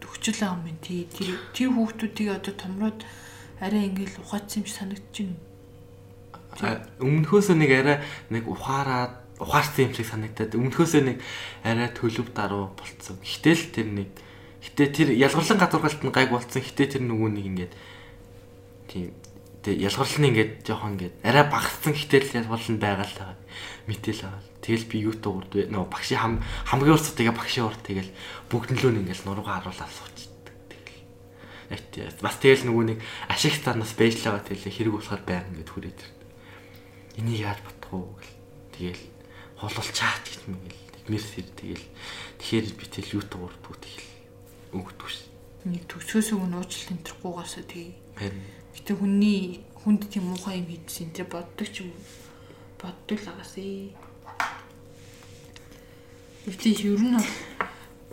төгчл 0.00 0.38
байгаа 0.40 0.62
юм 0.62 0.78
тий. 0.82 1.06
Тэр 1.10 1.38
тэр 1.52 1.74
хүүхдүүдийг 1.74 2.38
одоо 2.38 2.54
томроод 2.54 3.02
арай 3.60 3.90
ингээл 3.90 4.22
ухаацсан 4.22 4.62
юм 4.64 5.34
байна 5.36 5.48
өмнөхөөсөө 6.58 7.56
нэг 7.60 7.70
арай 7.70 7.98
нэг 8.32 8.48
ухаараад 8.48 9.12
ухаарсан 9.38 9.90
юм 9.90 9.94
шиг 9.94 10.06
санагдаад 10.10 10.54
өмнөхөөсөө 10.54 11.02
нэг 11.06 11.18
арай 11.62 11.90
төлөв 11.94 12.34
даруу 12.34 12.74
болцсон. 12.74 13.18
Гэтэл 13.22 13.62
тэр 13.74 13.88
нэг 13.90 14.10
Гэтэ 14.58 14.84
тэр 14.90 15.08
ялгарлан 15.14 15.58
гадуургалт 15.58 16.02
нь 16.02 16.10
гайг 16.10 16.30
болцсон. 16.34 16.62
Гэтэ 16.62 16.98
тэр 16.98 17.02
нөгөө 17.06 17.30
нэг 17.30 17.46
ингээд 17.46 17.72
тийм 18.90 19.14
тэг 19.62 19.78
ялгарлал 19.78 20.18
нь 20.18 20.28
ингээд 20.34 20.52
жоохон 20.66 20.98
ингээд 20.98 21.14
арай 21.22 21.44
багассан 21.46 21.94
гэтэл 21.94 22.42
ялгарлал 22.42 22.72
нь 22.74 22.82
байгаа 22.82 23.06
л 23.06 23.18
байгаа. 23.22 23.38
Мэтэл 23.86 24.22
байгаа. 24.26 24.42
Тэгэл 24.58 24.90
би 24.90 24.96
юу 25.06 25.14
туурд 25.14 25.50
вэ? 25.54 25.70
Нөгөө 25.70 25.90
багшийн 25.94 26.18
хам 26.18 26.34
хамгийн 26.66 26.94
урт 26.98 27.06
тэгээ 27.14 27.38
багшийн 27.38 27.66
урт 27.70 27.82
тэгэл 27.86 28.10
бүгднлөө 28.50 28.90
нь 28.90 29.00
ингээд 29.06 29.22
нуруугаа 29.22 29.62
харуулаад 29.62 29.92
суучдаг. 29.94 30.56
Тэгэл. 31.70 32.18
Бас 32.18 32.36
тэгэл 32.42 32.66
нөгөө 32.66 32.84
нэг 32.92 32.98
ашиг 33.30 33.54
л 33.54 33.62
байгаа 33.62 34.42
тэгэл 34.42 34.74
хэрэг 34.74 34.94
болохоор 34.98 35.22
байнг 35.22 35.46
ингээд 35.54 35.70
хүрээд. 35.70 36.00
Энийг 37.22 37.46
яаж 37.46 37.62
бодох 37.62 37.92
уу 37.94 38.18
гэл. 38.18 38.34
Тэгэл 38.74 39.02
хололчаач 39.58 40.24
гэж 40.24 40.42
мэгэл. 40.46 40.82
Тэгмээс 41.04 41.26
тэр 41.34 41.48
тэгэл 41.58 41.86
тэгэхээр 42.38 42.66
би 42.78 42.84
тэл 42.86 43.14
юу 43.18 43.24
туурдгүй 43.26 43.76
тэгэл 43.82 44.08
өгдөг 44.78 45.08
ш. 45.10 45.26
Нэг 45.66 45.84
төсөөс 45.90 46.32
өгн 46.38 46.54
уучлал 46.56 46.94
энтрахгүйгаасаа 46.94 47.64
тий. 47.66 47.98
Харин 48.14 48.58
Гэтэ 48.78 49.04
хүний 49.04 49.66
хүнд 49.84 50.08
тийм 50.08 50.30
муухай 50.30 50.62
юм 50.62 50.70
хийдсэн 50.70 51.10
тэр 51.10 51.28
боддог 51.28 51.68
ч 51.68 51.84
юм 51.84 51.92
боддог 52.80 53.18
л 53.20 53.32
агасээ. 53.34 53.92
Гэвч 56.46 56.88
ер 56.88 57.02
нь 57.02 57.18
бол 57.18 57.32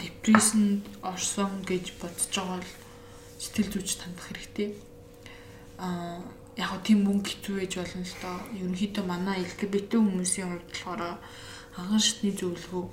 депрессэнд 0.01 0.83
орсон 0.99 1.63
гэж 1.63 1.95
бодож 2.01 2.27
байгаа 2.33 2.59
бол 2.59 2.71
сэтгэл 3.39 3.71
зүйч 3.71 3.89
тандах 4.01 4.25
хэрэгтэй. 4.25 4.69
Аа 5.79 6.19
яг 6.55 6.69
го 6.71 6.77
тийм 6.79 7.03
мөнгө 7.03 7.29
хэцүү 7.29 7.55
байж 7.59 7.73
болно 7.75 8.03
л 8.07 8.15
доо. 8.23 8.37
Ерөнхийдөө 8.55 9.03
манай 9.03 9.43
LGBT 9.43 9.91
хүмүүсийн 9.99 10.49
хувьд 10.51 10.67
болохоор 10.71 11.01
анхан 11.75 11.99
шатны 11.99 12.31
зөвлөгөөг 12.31 12.91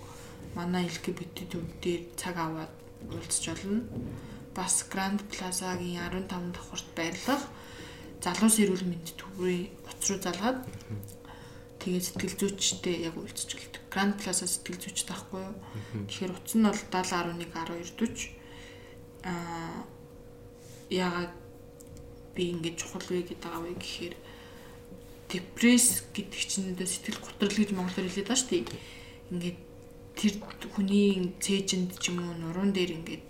манай 0.59 0.91
LGBT 0.91 1.37
төв 1.47 1.65
дээр 1.83 2.03
цаг 2.19 2.37
аваад 2.37 2.73
уулзч 3.07 3.45
болно. 3.47 3.87
Бас 4.57 4.85
Grand 4.91 5.21
Plaza-гийн 5.31 6.11
15 6.11 6.53
давхурт 6.53 6.89
байрлах 6.99 7.43
залуус 8.23 8.57
эрүүл 8.63 8.87
мэнд 8.87 9.15
төврийн 9.15 9.71
утас 9.87 10.11
руу 10.11 10.21
залгаад 10.23 10.59
тэгээд 11.81 12.05
сэтгэл 12.07 12.39
зүйчтэй 12.39 12.97
яг 13.07 13.15
уулзч 13.19 13.51
гэлдэг. 13.55 13.83
Grand 13.91 14.15
Plaza 14.19 14.47
сэтгэл 14.47 14.83
зүйч 14.83 15.07
таахгүй 15.07 15.43
юу? 15.43 15.57
Тэгэхээр 16.11 16.35
утас 16.35 16.55
нь 16.59 16.67
бол 16.67 16.83
7011 16.91 17.47
12 17.51 17.95
40 17.95 18.43
аа 19.27 19.87
ягаад 20.91 21.33
би 22.35 22.53
ингэж 22.53 22.75
чухал 22.81 23.07
вэ 23.09 23.23
гэдэг 23.29 23.41
байгаа 23.41 23.63
вэ 23.63 23.73
гэхээр 23.77 24.15
депресс 25.33 26.05
гэдэг 26.13 26.43
чинь 26.45 26.73
одоо 26.73 26.87
сэтгэл 26.87 27.25
готрол 27.25 27.57
гэж 27.57 27.71
монголоор 27.73 28.07
хэлээд 28.09 28.29
байгаа 28.29 28.41
шүү 28.41 28.51
дээ. 28.53 28.65
Ингээд 29.33 29.59
тэр 30.13 30.33
хүний 30.77 31.33
цээжинд 31.41 31.97
ч 31.97 32.13
юм 32.13 32.21
уу 32.21 32.37
нуруунд 32.37 32.77
дээр 32.77 32.93
ингээд 33.01 33.27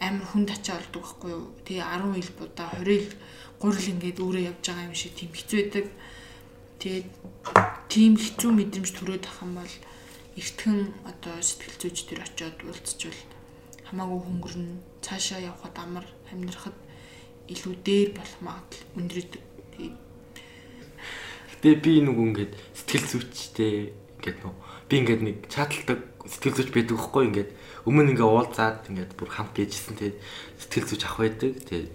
амар 0.00 0.26
хүн 0.28 0.44
тачаа 0.44 0.80
олдог 0.80 1.00
байхгүй 1.00 1.30
юу. 1.32 1.44
Тэгээ 1.64 1.84
10 1.84 2.20
ил 2.20 2.30
будаа 2.36 2.68
20 2.76 2.92
ил 2.92 3.08
гурил 3.60 3.92
ингээд 3.92 4.18
өөрөө 4.20 4.42
явж 4.52 4.64
байгаа 4.64 4.88
юм 4.88 4.96
шиг 4.96 5.12
тийм 5.16 5.32
хэцүү 5.32 5.58
байдаг. 5.60 5.86
Тэгээд 6.80 7.08
тийм 7.88 8.12
хэцүү 8.20 8.50
мэдрэмж 8.56 8.90
төрөөд 8.96 9.24
ах 9.28 9.40
юм 9.44 9.52
бол 9.60 9.74
эртхэн 10.36 10.78
одоо 11.04 11.36
сэтгэл 11.40 11.76
зүйч 11.80 11.98
төр 12.08 12.20
очиод 12.24 12.56
уулзчихвал 12.64 13.20
хамаагүй 13.88 14.20
хөнгөрнө. 14.24 14.76
Цаашаа 15.04 15.40
явхад 15.40 15.76
амар 15.76 16.06
амьдрахад 16.32 16.76
илүү 17.50 17.74
дээр 17.82 18.10
болох 18.14 18.38
магадлал 18.40 18.96
өндөрөд. 18.98 19.32
Гэтэ 21.60 21.70
би 21.82 21.92
нөгөө 22.06 22.26
ингээд 22.30 22.52
сэтгэл 22.78 23.06
зүйчтэй 23.10 23.74
ингээд 24.22 24.38
нөө 24.40 24.54
би 24.90 24.94
ингээд 25.02 25.22
нэг 25.22 25.36
чаталдаг 25.46 26.00
сэтгэл 26.26 26.56
зүйч 26.56 26.70
байдаг 26.74 26.96
байхгүй 26.98 27.24
ингээд 27.30 27.50
өмнө 27.86 28.12
ингээ 28.12 28.26
уулзаад 28.26 28.90
ингээд 28.90 29.12
бүр 29.14 29.30
хамт 29.30 29.56
ээжсэн 29.56 29.94
тэгээд 29.98 30.18
сэтгэл 30.58 30.88
зүйч 30.90 31.02
ах 31.06 31.16
байдаг. 31.16 31.52
Тэгээд 31.64 31.90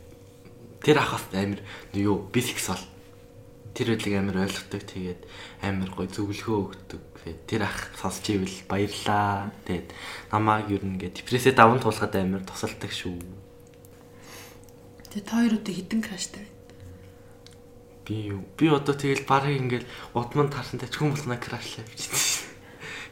тэр 0.80 0.98
ахаас 1.04 1.26
амир 1.36 1.60
юу 1.92 2.26
бисексуал 2.32 2.82
тэр 3.76 4.00
үдлийг 4.00 4.16
амир 4.16 4.48
ойлгодог. 4.48 4.82
Тэгээд 4.88 5.22
амир 5.62 5.90
гой 5.92 6.08
зөвлөгөө 6.08 6.58
өгдөг. 6.72 7.04
Тэр 7.46 7.68
ах 7.68 7.92
сонсч 8.00 8.32
ивэл 8.32 8.58
баярлаа. 8.72 9.52
Тэгээд 9.68 9.92
намааг 10.32 10.72
юу 10.72 10.80
нэгэ 10.82 11.20
депрессэд 11.20 11.60
даван 11.60 11.84
туулахад 11.84 12.16
амир 12.16 12.48
тусалдаг 12.48 12.90
шүү. 12.90 13.45
Тэгээ 15.16 15.24
та 15.32 15.40
хоёроо 15.40 15.64
хідэн 15.64 16.02
краштай 16.04 16.44
байна. 16.44 16.56
Би 18.04 18.36
юу? 18.36 18.44
Би 18.60 18.68
одоо 18.68 19.00
тэгэл 19.00 19.24
барыг 19.24 19.56
ингээл 19.64 19.88
удман 20.12 20.52
тарсан 20.52 20.84
тачгүй 20.84 21.16
болноо 21.16 21.40
крашлаа 21.40 21.88
бичсэн. 21.88 22.20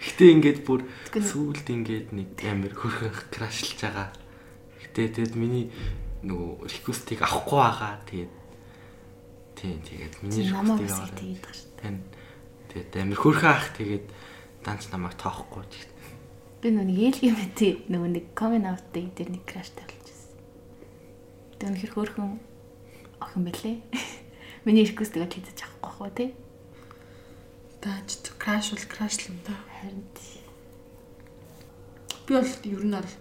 Гэтэ 0.03 0.23
ингээд 0.35 0.59
бүр 0.67 0.83
сүүлд 1.15 1.63
ингээд 1.63 2.11
нэг 2.11 2.35
амир 2.43 2.75
хөрхөн 2.75 3.31
крашлж 3.31 3.79
байгаа. 3.79 4.11
Гэтэ 4.83 5.31
тэгэд 5.31 5.35
миний 5.39 5.71
нөгөө 6.27 6.67
реквестийг 6.67 7.23
авахгүй 7.23 7.59
байгаа. 7.63 7.95
Тэгээд 8.11 8.33
тийм 9.55 9.79
тэгээд 9.87 10.15
миний 10.27 10.43
реквестийг 10.51 10.91
аваад 10.91 11.15
тэгээд. 11.15 11.43
Тань 11.79 12.03
тэгээд 12.67 12.91
амир 12.99 13.19
хөрхөн 13.23 13.47
ах 13.47 13.71
тэгээд 13.79 14.05
данч 14.59 14.91
намайг 14.91 15.15
тоохгүй. 15.15 15.63
Би 16.59 16.67
нөгөө 16.67 17.15
LGBT 17.15 17.87
нөгөө 17.87 18.09
нэг 18.11 18.25
комент 18.35 18.67
аут 18.67 18.91
дээр 18.91 19.31
нэг 19.31 19.47
краштай 19.47 19.87
болчихсон. 19.87 20.02
Тэгээд 21.63 21.79
үнэхэр 21.79 21.95
хөрхөн 21.95 22.31
охин 23.23 23.43
байлээ. 23.47 23.79
Миний 24.67 24.83
реквестийг 24.83 25.31
хийдэж 25.31 25.63
авахгүй 25.63 25.91
хаа 25.95 26.11
тий. 26.11 26.29
Даач 27.79 28.19
краш 28.35 28.75
бол 28.75 28.83
краш 28.91 29.15
л 29.23 29.31
юм 29.31 29.39
да. 29.47 29.55
Харин 29.79 30.03
би 32.27 32.35
бол 32.35 32.51
ер 32.67 32.83
нь 32.83 32.91
бол 32.99 33.11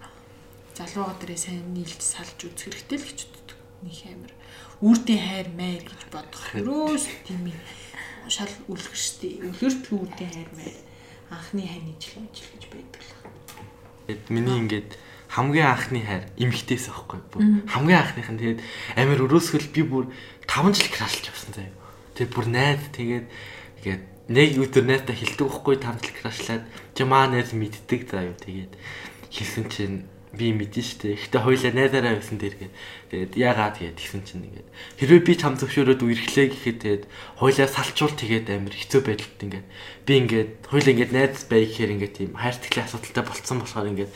залууга 0.74 1.14
дээрээ 1.22 1.38
сайн 1.38 1.70
нийлж 1.70 2.02
салж 2.02 2.34
үзэх 2.42 2.82
хэрэгтэй 2.82 2.98
л 2.98 3.06
гэж 3.14 3.20
боддог. 3.30 3.58
Них 3.86 4.02
амир 4.10 4.34
үрдийн 4.82 5.22
хайр 5.22 5.48
майр 5.54 5.86
гэж 5.86 6.02
бодох. 6.10 6.42
Өрөөс 6.58 7.06
тийм 7.22 7.46
юм 7.46 7.62
шал 8.26 8.50
үлгэр 8.66 8.98
штий. 8.98 9.38
Үлгэрт 9.38 9.86
үрдийн 9.86 10.34
хайр 10.34 10.50
майр 10.58 10.78
анхны 11.30 11.62
хайрны 11.62 11.94
жил 12.02 12.26
жил 12.34 12.50
гэж 12.58 12.64
байдаг 12.74 13.02
л. 13.06 13.14
Тэгэд 14.10 14.26
миний 14.34 14.58
ингээд 14.66 14.98
хамгийн 15.32 15.68
анхны 15.72 16.04
хайр 16.04 16.28
эмгтээс 16.36 16.92
аахгүй 16.92 17.20
бүр 17.32 17.42
хамгийн 17.72 18.00
анхных 18.04 18.28
нь 18.28 18.40
тэгээд 18.40 18.60
амир 19.00 19.24
өрөөсгөл 19.24 19.68
би 19.72 19.82
бүр 19.88 20.04
5 20.44 20.76
жил 20.76 20.92
крашлж 20.92 21.32
явсан 21.32 21.52
заяа. 21.56 21.72
Тэгээд 22.12 22.34
бүр 22.36 22.46
найз 22.52 22.82
тэгээд 22.92 23.26
тэгээд 23.80 24.02
нэг 24.28 24.50
өдөр 24.60 24.84
найзтай 24.84 25.16
хэлдэг 25.16 25.48
байхгүй 25.48 25.76
5 25.80 26.04
жил 26.04 26.16
крашлаад 26.20 26.64
чи 26.92 27.02
маа 27.08 27.32
найз 27.32 27.56
мэддэг 27.56 28.00
заяа. 28.12 28.36
Тэгээд 28.36 28.72
хэлсэн 29.32 29.64
чинь 29.72 29.96
би 30.32 30.52
мэдэн 30.56 30.84
штэ. 30.84 31.16
Гэтэ 31.20 31.44
хоёлаа 31.44 31.72
найзаараа 31.76 32.16
байсан 32.16 32.38
дээр 32.40 32.56
гээд 32.56 32.74
тэгээд 33.12 33.32
яагаад 33.36 33.76
тэгээд 33.76 33.98
тэгсэн 34.00 34.22
чинь 34.24 34.44
ингээд 34.48 34.68
хэрвээ 34.96 35.22
би 35.28 35.34
чам 35.36 35.54
зөвшөөрөөд 35.60 36.00
үерхлээ 36.00 36.46
гэхэд 36.56 36.78
тэгээд 36.80 37.04
хоёлаа 37.36 37.68
салчуул 37.68 38.16
тэгээд 38.16 38.48
амир 38.48 38.72
хэцүү 38.72 39.00
байдалд 39.04 39.40
ингээд 39.44 39.66
би 40.08 40.12
ингээд 40.24 40.50
хоёлаа 40.72 40.92
ингээд 40.96 41.12
найз 41.12 41.44
бай 41.44 41.60
гэхээр 41.68 41.94
ингээд 42.00 42.14
тийм 42.16 42.30
хайрцаглын 42.32 42.86
асуудалтай 42.88 43.24
болцсон 43.28 43.58
болохоор 43.60 43.90
ингээд 43.92 44.12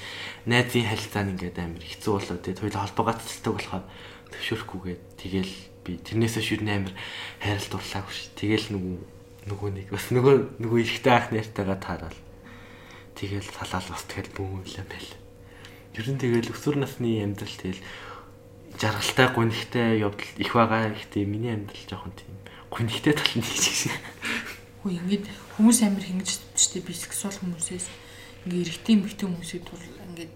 найзын 0.48 0.88
харилцаа 0.88 1.22
нь 1.28 1.32
ингээд 1.36 1.56
амир 1.60 1.84
хэцүү 1.84 2.12
болоод 2.16 2.40
тэгээд 2.40 2.62
хоёлаа 2.64 2.82
холбоо 2.88 3.04
гацдаг 3.12 3.52
болохоор 3.52 3.84
зөвшөөрөхгүйгээд 4.32 5.02
тэгэл 5.20 5.54
би 5.86 5.92
тэрнээсээ 6.02 6.42
шүрнэ 6.42 6.72
амир 6.80 6.94
хайралт 7.38 7.70
дурлаагүй 7.70 8.14
ш. 8.16 8.32
Тэгэл 8.34 8.74
нөгөө 8.74 8.96
нөгөө 9.46 9.70
нэг 9.70 9.86
бас 9.94 10.06
нөгөө 10.10 10.34
нөгөө 10.58 10.80
ихтэй 10.82 11.14
ах 11.14 11.30
нартайгаа 11.30 11.78
таарал. 11.78 12.20
Тэгэл 13.14 13.46
салаал 13.46 13.86
бас 13.94 14.02
тэгэл 14.10 14.34
бүүмэлээ 14.34 14.86
байл. 14.90 15.25
Ер 15.96 16.06
нь 16.12 16.20
тэгэл 16.20 16.52
өсвөр 16.52 16.76
насны 16.76 17.24
амьдрал 17.24 17.56
тэгэл 17.56 17.80
жаргалтай 18.76 19.28
гонхтой 19.32 20.04
явдал 20.04 20.28
их 20.36 20.52
байгаа. 20.52 20.92
Гэхдээ 20.92 21.24
миний 21.24 21.56
амьдрал 21.56 21.88
жоохон 21.88 22.12
тийм 22.12 22.36
гонхтой 22.68 23.16
тал 23.16 23.32
нь 23.32 23.40
шиг. 23.40 23.96
Хөө 24.84 24.92
ингэж 24.92 25.24
хүмүүс 25.56 25.80
амир 25.88 26.04
хингэж 26.04 26.36
штэ 26.52 26.84
бисексуал 26.84 27.32
хүмүүсээс 27.40 27.88
ингээ 28.44 28.60
эрэгтэй 28.60 28.94
эмэгтэй 29.00 29.24
хүмүүсийг 29.24 29.64
тур 29.64 29.80
ингээд 29.80 30.32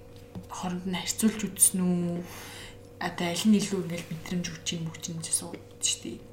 хооронд 0.48 0.88
нь 0.88 0.96
харьцуулж 0.96 1.40
үзсэн 1.44 1.80
үү? 1.84 2.24
Одоо 3.04 3.26
аль 3.28 3.44
нь 3.44 3.60
илүү 3.60 3.84
ингээл 3.84 4.10
мэдрэмж 4.16 4.46
өгч 4.48 4.68
юм 4.80 4.88
өгч 4.88 5.04
юм 5.12 5.20
гэсэн 5.20 5.36
сууд 5.44 5.60
штэ. 5.84 6.24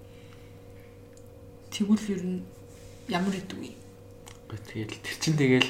Тэгвэл 1.76 2.12
ер 2.16 2.24
нь 2.24 2.40
ямар 3.12 3.36
идэв 3.36 3.60
вэ? 3.60 3.76
Тэгэл 4.72 4.96
тэр 5.04 5.16
чин 5.20 5.36
тэгэл 5.36 5.70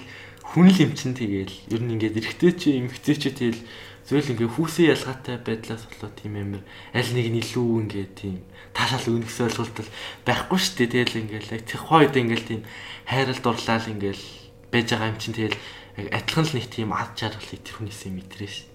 хүн 0.54 0.72
л 0.72 0.80
юм 0.80 0.92
чин 0.96 1.12
тэгэл 1.12 1.56
ер 1.68 1.82
нь 1.84 1.94
ингээд 2.00 2.20
эрэгтэй 2.24 2.52
чи 2.56 2.68
эмэгтэй 2.80 3.16
чи 3.20 3.30
тэгэл 3.36 3.62
зөвл 4.08 4.32
ингээ 4.32 4.48
хүүсээ 4.56 4.96
ялгаатай 4.96 5.36
байдлаас 5.44 5.84
болоо 5.92 6.12
тийм 6.16 6.40
амир 6.40 6.64
аль 6.96 7.12
нэг 7.12 7.28
нь 7.28 7.42
илүү 7.44 7.68
ингээ 7.84 8.08
тийм 8.16 8.40
таашаал 8.72 9.20
өгнөс 9.20 9.38
ойлголтол 9.44 9.90
байхгүй 10.24 10.60
шүү 10.64 10.76
дээ 10.80 10.90
тэгэл 10.96 11.20
ингээл 11.28 11.54
яг 11.60 11.64
тэр 11.68 11.82
хойд 11.84 12.16
ингээл 12.16 12.48
тийм 12.48 12.62
хайрал 13.04 13.42
дурлал 13.44 13.92
ингээл 13.92 14.26
байж 14.72 14.88
байгаа 14.88 15.12
юм 15.12 15.20
чин 15.20 15.36
тэгэл 15.36 15.60
адилхан 15.98 16.46
л 16.48 16.56
нэг 16.56 16.66
тийм 16.72 16.90
ад 16.96 17.12
жаргалыг 17.20 17.62
тэр 17.68 17.76
хүнээсээ 17.84 18.12
мэдрээ 18.16 18.52
шүү. 18.54 18.70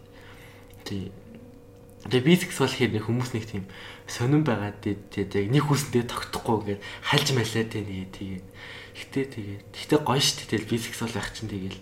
Тий. 0.85 1.09
Тэгээ 2.03 2.27
бисексуал 2.27 2.69
гэхээр 2.69 2.93
нэг 2.99 3.05
хүмүүс 3.07 3.31
нэг 3.33 3.45
тийм 3.47 3.65
сонирн 4.11 4.43
байгаа 4.43 4.75
тэгээд 4.83 5.39
яг 5.39 5.47
нэг 5.49 5.65
хүсэндээ 5.71 6.05
тогтохгүй 6.11 6.77
ингээд 6.77 6.83
хальж 7.09 7.29
малаа 7.31 7.65
тэ 7.65 7.81
нэг 7.81 8.11
тэгээд 8.11 8.47
гэтээ 9.03 9.25
тэгээд 9.35 9.67
гэтээ 9.75 10.01
гоё 10.07 10.23
шүү 10.23 10.37
дээ 10.39 10.51
тэгэл 10.55 10.71
бисексуал 10.71 11.15
байх 11.15 11.29
чинь 11.35 11.51
тэгэл 11.51 11.79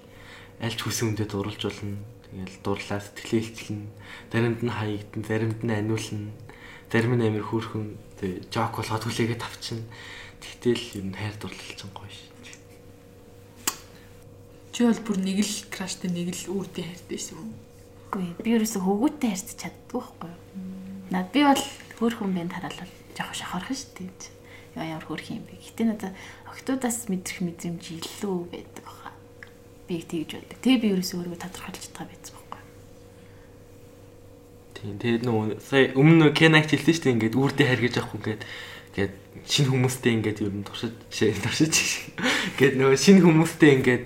аль 0.60 0.76
ч 0.76 0.80
хүсэн 0.84 1.16
үндэд 1.16 1.32
уралж 1.36 1.62
болно. 1.64 1.96
Тэгэл 2.30 2.56
дурлаа 2.62 3.00
сэтгэлээ 3.00 3.40
илчлэн 3.42 3.80
заримд 4.30 4.60
нь 4.62 4.70
хаягдан, 4.70 5.22
заримд 5.24 5.60
нь 5.64 5.72
аниулна. 5.72 6.32
Зарим 6.92 7.14
нь 7.16 7.26
амир 7.26 7.44
хөөрхөн 7.48 7.96
тэг 8.20 8.46
жок 8.52 8.76
болгоод 8.76 9.04
хүлээгээд 9.08 9.42
авчин. 9.42 9.82
Тэгтэл 10.38 11.00
ер 11.00 11.06
нь 11.10 11.16
хайр 11.16 11.34
дурлал 11.40 11.74
чинь 11.74 11.90
гоё 11.96 12.12
ш. 12.12 12.30
Чи 14.70 14.86
бол 14.86 15.00
бүр 15.02 15.18
нэг 15.18 15.38
л 15.42 15.54
краштай 15.72 16.08
нэг 16.12 16.30
л 16.36 16.60
үрдийн 16.60 16.86
хайртай 16.86 17.16
байсан 17.18 17.36
юм. 17.40 17.50
Үгүй 18.10 18.26
би 18.42 18.48
ерөөсө 18.54 18.78
хөвгүүтэй 18.84 19.30
харьцаж 19.32 19.56
чаддгүй 19.58 19.98
байхгүй 19.98 20.30
юу. 20.30 20.40
Наад 21.10 21.28
би 21.34 21.40
бол 21.42 21.64
хөөрхөн 21.98 22.32
бэнд 22.36 22.52
хараалал 22.54 22.92
жоох 23.16 23.34
шахарах 23.34 23.74
шүү 23.74 23.90
дээ. 23.98 24.39
Ямар 24.78 25.02
хөөрх 25.02 25.26
юм 25.34 25.42
бэ. 25.46 25.58
Гэтэ 25.58 25.82
надад 25.82 26.14
октоудаас 26.46 27.10
мэдрэх 27.10 27.42
мэдрэмж 27.42 27.84
илүү 27.90 28.36
байдаг 28.54 28.84
баха. 28.86 29.10
Би 29.90 29.98
тэгж 29.98 30.38
боддог. 30.38 30.58
Тэгээ 30.62 30.78
би 30.78 30.88
ерөөсө 30.94 31.18
өөрийгөө 31.18 31.42
тодорхойлж 31.42 31.82
чадгаа 31.90 32.06
байсан 32.06 32.34
байхгүй. 32.38 32.62
Тийм 34.78 34.96
тэгээд 35.02 35.22
нөгөө 35.26 35.46
сая 35.58 35.84
өмнө 35.98 36.30
Кенагч 36.30 36.70
хэлсэн 36.70 36.94
шүү 36.94 37.02
дээ 37.02 37.14
ингээд 37.18 37.34
үрдээ 37.34 37.66
хайр 37.66 37.82
гэж 37.82 37.94
авахгүй 37.98 38.18
ингээд 38.20 38.42
ингээд 38.94 39.14
шинэ 39.50 39.68
хүмүүстэй 39.74 40.12
ингээд 40.14 40.38
ер 40.46 40.54
нь 40.54 40.66
туршиж 40.66 40.94
туршиж 41.10 41.74
ингээд 42.54 42.74
нөгөө 42.78 42.94
шинэ 42.94 43.20
хүмүүстэй 43.26 43.70
ингээд 43.82 44.04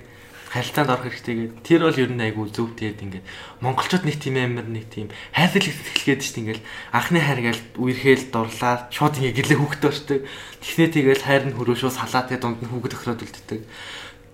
харилцаанд 0.55 0.91
орох 0.95 1.11
хэрэгтэй 1.11 1.35
гэдэг. 1.35 1.67
Тэр 1.67 1.81
бол 1.83 1.99
ер 1.99 2.11
нь 2.15 2.23
айгүй 2.23 2.47
зөв 2.55 2.79
тэгээд 2.79 3.03
ингээд 3.03 3.27
монголчууд 3.59 4.07
нэг 4.07 4.17
тийм 4.23 4.39
амар 4.39 4.71
нэг 4.71 4.87
тийм 4.87 5.11
хайрлал 5.35 5.67
ихсэлгээд 5.67 6.23
шүү 6.23 6.35
дээ 6.39 6.43
ингээд 6.47 6.63
анхны 6.95 7.19
хайр 7.19 7.41
гээл 7.43 7.63
үерхээл 7.75 8.25
дурлаа 8.31 8.75
шууд 8.95 9.19
ингээд 9.19 9.39
гэлээ 9.43 9.59
хүүхдээ 9.59 9.91
очдөг. 9.91 10.21
Тэгснээ 10.63 10.89
тэгэл 10.95 11.27
хайр 11.27 11.45
нь 11.51 11.57
хөрөө 11.59 11.75
шууд 11.75 11.99
салаа 11.99 12.23
тэгээд 12.31 12.43
дунд 12.47 12.63
нь 12.63 12.71
хүүхэд 12.71 12.95
өхрөөд 12.95 13.25
үлддэг. 13.27 13.61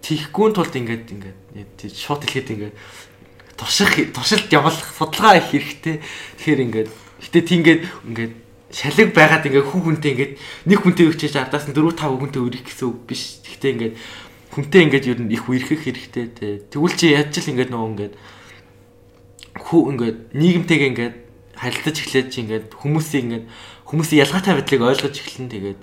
Тихгүй 0.04 0.48
тулд 0.52 0.74
ингээд 0.76 1.06
ингээд 1.08 1.96
шууд 1.96 2.20
хэлэхэд 2.28 2.52
ингээд 2.52 2.74
турших 3.56 4.12
туршилт 4.12 4.52
явуулах 4.52 4.92
судалгаа 4.92 5.40
их 5.40 5.48
хэрэгтэй. 5.48 6.04
Тэгэхээр 6.36 6.60
ингээд 6.68 6.88
гэтээ 7.32 7.44
тийгээд 7.48 7.82
ингээд 8.12 8.32
шалиг 8.72 9.10
байгаад 9.12 9.44
ингээ 9.48 9.64
хүн 9.66 9.82
хүнтэй 9.82 10.10
ингээд 10.14 10.32
нэг 10.68 10.78
хүнтэй 10.80 11.06
өгчээж 11.10 11.34
ардаас 11.36 11.66
нь 11.68 11.74
4 11.74 11.96
5 11.96 12.22
хүнтэй 12.22 12.40
өрөх 12.40 12.64
гэсэн 12.64 12.86
үг 12.86 12.98
биш. 13.04 13.42
Гэхдээ 13.42 13.72
ингээд 13.74 13.94
хүнтэй 14.50 14.82
ингээд 14.90 15.06
ер 15.06 15.18
нь 15.22 15.30
их 15.30 15.46
үерхэх 15.46 15.86
хэрэгтэй 15.86 16.26
те. 16.34 16.58
Тэгвэл 16.74 16.98
чи 16.98 17.14
яаж 17.14 17.30
ч 17.30 17.38
л 17.38 17.54
ингээд 17.54 17.70
нөгөө 17.70 17.90
ингээд 17.94 18.14
хүү 19.62 19.80
ингээд 19.94 20.18
нийгэмтэйгээ 20.34 20.90
ингээд 20.90 21.16
харилцаж 21.54 21.96
эхлээд 22.02 22.28
чи 22.34 22.38
ингээд 22.42 22.66
хүмүүсийг 22.74 23.22
ингээд 23.30 23.46
хүмүүсийн 23.86 24.22
ялгаатай 24.26 24.52
байдлыг 24.58 24.82
ойлгож 24.82 25.14
эхлэн 25.22 25.48
тэгээд 25.54 25.80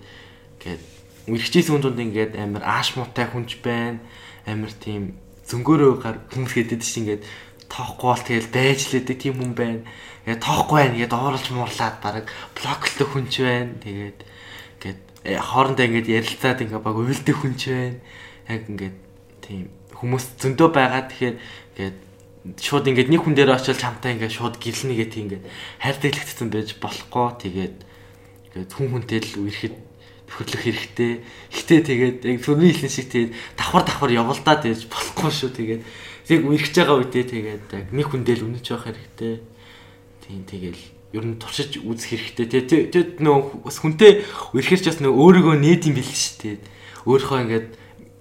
ингээд 0.60 0.84
үерхчээс 1.32 1.68
хүн 1.72 1.80
дунд 1.80 2.00
ингээд 2.04 2.36
амар 2.36 2.64
ааш 2.68 3.00
муутай 3.00 3.32
хүнч 3.32 3.64
байна. 3.64 4.04
Амар 4.44 4.72
тийм 4.76 5.16
зөнгөөрөө 5.48 5.94
гар 6.04 6.18
хүмүүс 6.28 6.54
гэдэг 6.60 6.84
чинь 6.84 7.08
ингээд 7.08 7.24
тоохгүй 7.72 8.08
бол 8.12 8.24
тэгэл 8.28 8.52
байж 8.52 8.80
лээдэг 8.92 9.16
тийм 9.16 9.40
хүн 9.40 9.56
байна. 9.56 9.88
Тэгээ 10.28 10.44
тоохгүй 10.44 10.76
байна 10.84 10.96
гэдээ 11.00 11.12
доорлж 11.16 11.46
муурлаад 11.56 11.96
бараг 12.04 12.26
блоклдог 12.52 13.08
хүнч 13.16 13.34
байна. 13.40 13.80
Тэгээд 13.80 14.20
ингээд 14.76 15.02
э, 15.24 15.40
хоорондоо 15.40 15.86
ингээд 15.88 16.12
ярилцаад 16.20 16.64
ингээд 16.68 16.84
баг 16.84 16.96
уйлдэх 17.00 17.38
хүнч 17.40 17.62
байна 17.72 18.00
яг 18.48 18.62
ингээд 18.68 18.98
тийм 19.44 19.70
хүмүүс 19.96 20.26
зөндөө 20.42 20.70
байгаа 20.72 21.04
тэгэхээр 21.12 21.36
ингээд 21.76 21.98
шууд 22.64 22.86
ингээд 22.88 23.12
нэг 23.12 23.22
хүн 23.24 23.36
дээр 23.36 23.56
очил 23.56 23.76
чамтай 23.76 24.16
ингээд 24.16 24.36
шууд 24.36 24.56
гэрэлнэ 24.56 24.96
гэх 24.96 25.12
тийм 25.12 25.24
ингээд 25.28 25.46
хайртаглагцсан 25.84 26.48
байж 26.48 26.70
болохгүй 26.80 27.28
тэгээд 27.44 27.76
ингээд 28.56 28.72
хүн 28.72 28.88
хүнтэй 28.94 29.20
л 29.20 29.44
үерхэд 29.44 29.76
төхөрлөх 30.28 30.64
хэрэгтэй. 30.64 31.24
Гэтэ 31.56 31.76
тэгээд 31.88 32.18
яг 32.28 32.40
сүрний 32.44 32.76
хэлэн 32.76 32.92
шиг 32.92 33.08
тэгээд 33.08 33.32
давхар 33.56 33.84
давхар 33.88 34.12
явуулдаад 34.12 34.62
байж 34.68 34.84
болохгүй 34.92 35.32
шүү 35.32 35.52
тэгээд 35.56 35.82
яг 36.36 36.42
үерхэж 36.44 36.74
байгаа 36.76 36.98
үедээ 37.00 37.26
тэгээд 37.32 37.66
яг 37.72 37.86
нэг 37.96 38.08
хүн 38.12 38.24
дээр 38.28 38.44
үнэж 38.44 38.66
явах 38.76 38.92
хэрэгтэй. 38.92 39.40
Тийм 40.28 40.44
тэгэл 40.44 40.84
ер 41.16 41.24
нь 41.24 41.40
туршиж 41.40 41.80
үзэх 41.80 42.36
хэрэгтэй. 42.36 42.46
Тэгээд 42.92 43.24
нөө 43.24 43.72
хүнтэй 43.72 44.28
үерхэж 44.52 44.84
бас 44.92 45.00
нөө 45.00 45.16
өөрийгөө 45.16 45.56
нээд 45.64 45.88
юм 45.88 45.96
бэл 45.96 46.12
шүү 46.12 46.36
дээ. 46.44 46.58
Өөрийнхөө 47.08 47.40
ингээд 47.48 47.68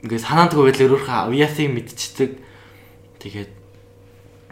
ингээд 0.04 0.26
санаандгүй 0.26 0.64
байдлаар 0.68 0.92
өөрийнхөө 0.92 1.30
уяасыг 1.32 1.68
мэдчихдэг. 1.72 2.30
Тэгээд 3.22 3.52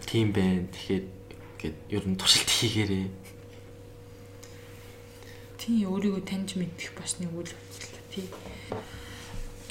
тийм 0.09 0.33
байна. 0.33 0.69
Тэгэхээр 0.73 1.05
ингээд 1.05 1.77
ер 1.93 2.05
нь 2.09 2.17
туршилт 2.17 2.49
хийгээрээ. 2.49 3.09
Тий 5.61 5.85
өөрийгөө 5.89 6.23
таньж 6.25 6.57
мэдэх 6.61 6.93
бас 6.97 7.21
нэг 7.21 7.33
үйл 7.33 7.49
явдал 7.49 8.05
тий. 8.13 8.27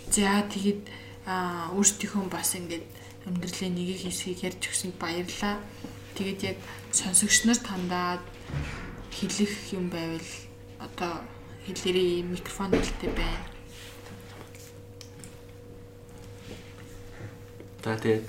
За 0.09 0.45
тэгээд 0.49 0.82
аа 1.26 1.69
өөрсдийнхөө 1.78 2.30
бас 2.34 2.57
ингээд 2.57 2.86
амьдралын 3.30 3.74
нэг 3.78 3.88
их 3.95 4.01
хэсгийг 4.09 4.43
ярьж 4.43 4.61
өгсөнд 4.67 4.97
баярлаа. 4.99 5.61
Тэгээд 6.17 6.41
яг 6.43 6.57
сонсогч 6.91 7.45
нарт 7.45 7.65
хандаад 7.65 8.24
хэлэх 9.13 9.74
юм 9.74 9.89
байвал 9.93 10.30
одоо 10.82 11.24
хэлээрээ 11.65 12.28
микрофон 12.28 12.71
хэлтэй 12.76 13.11
байна. 13.15 13.53
За 17.84 18.00
тэгээд 18.00 18.26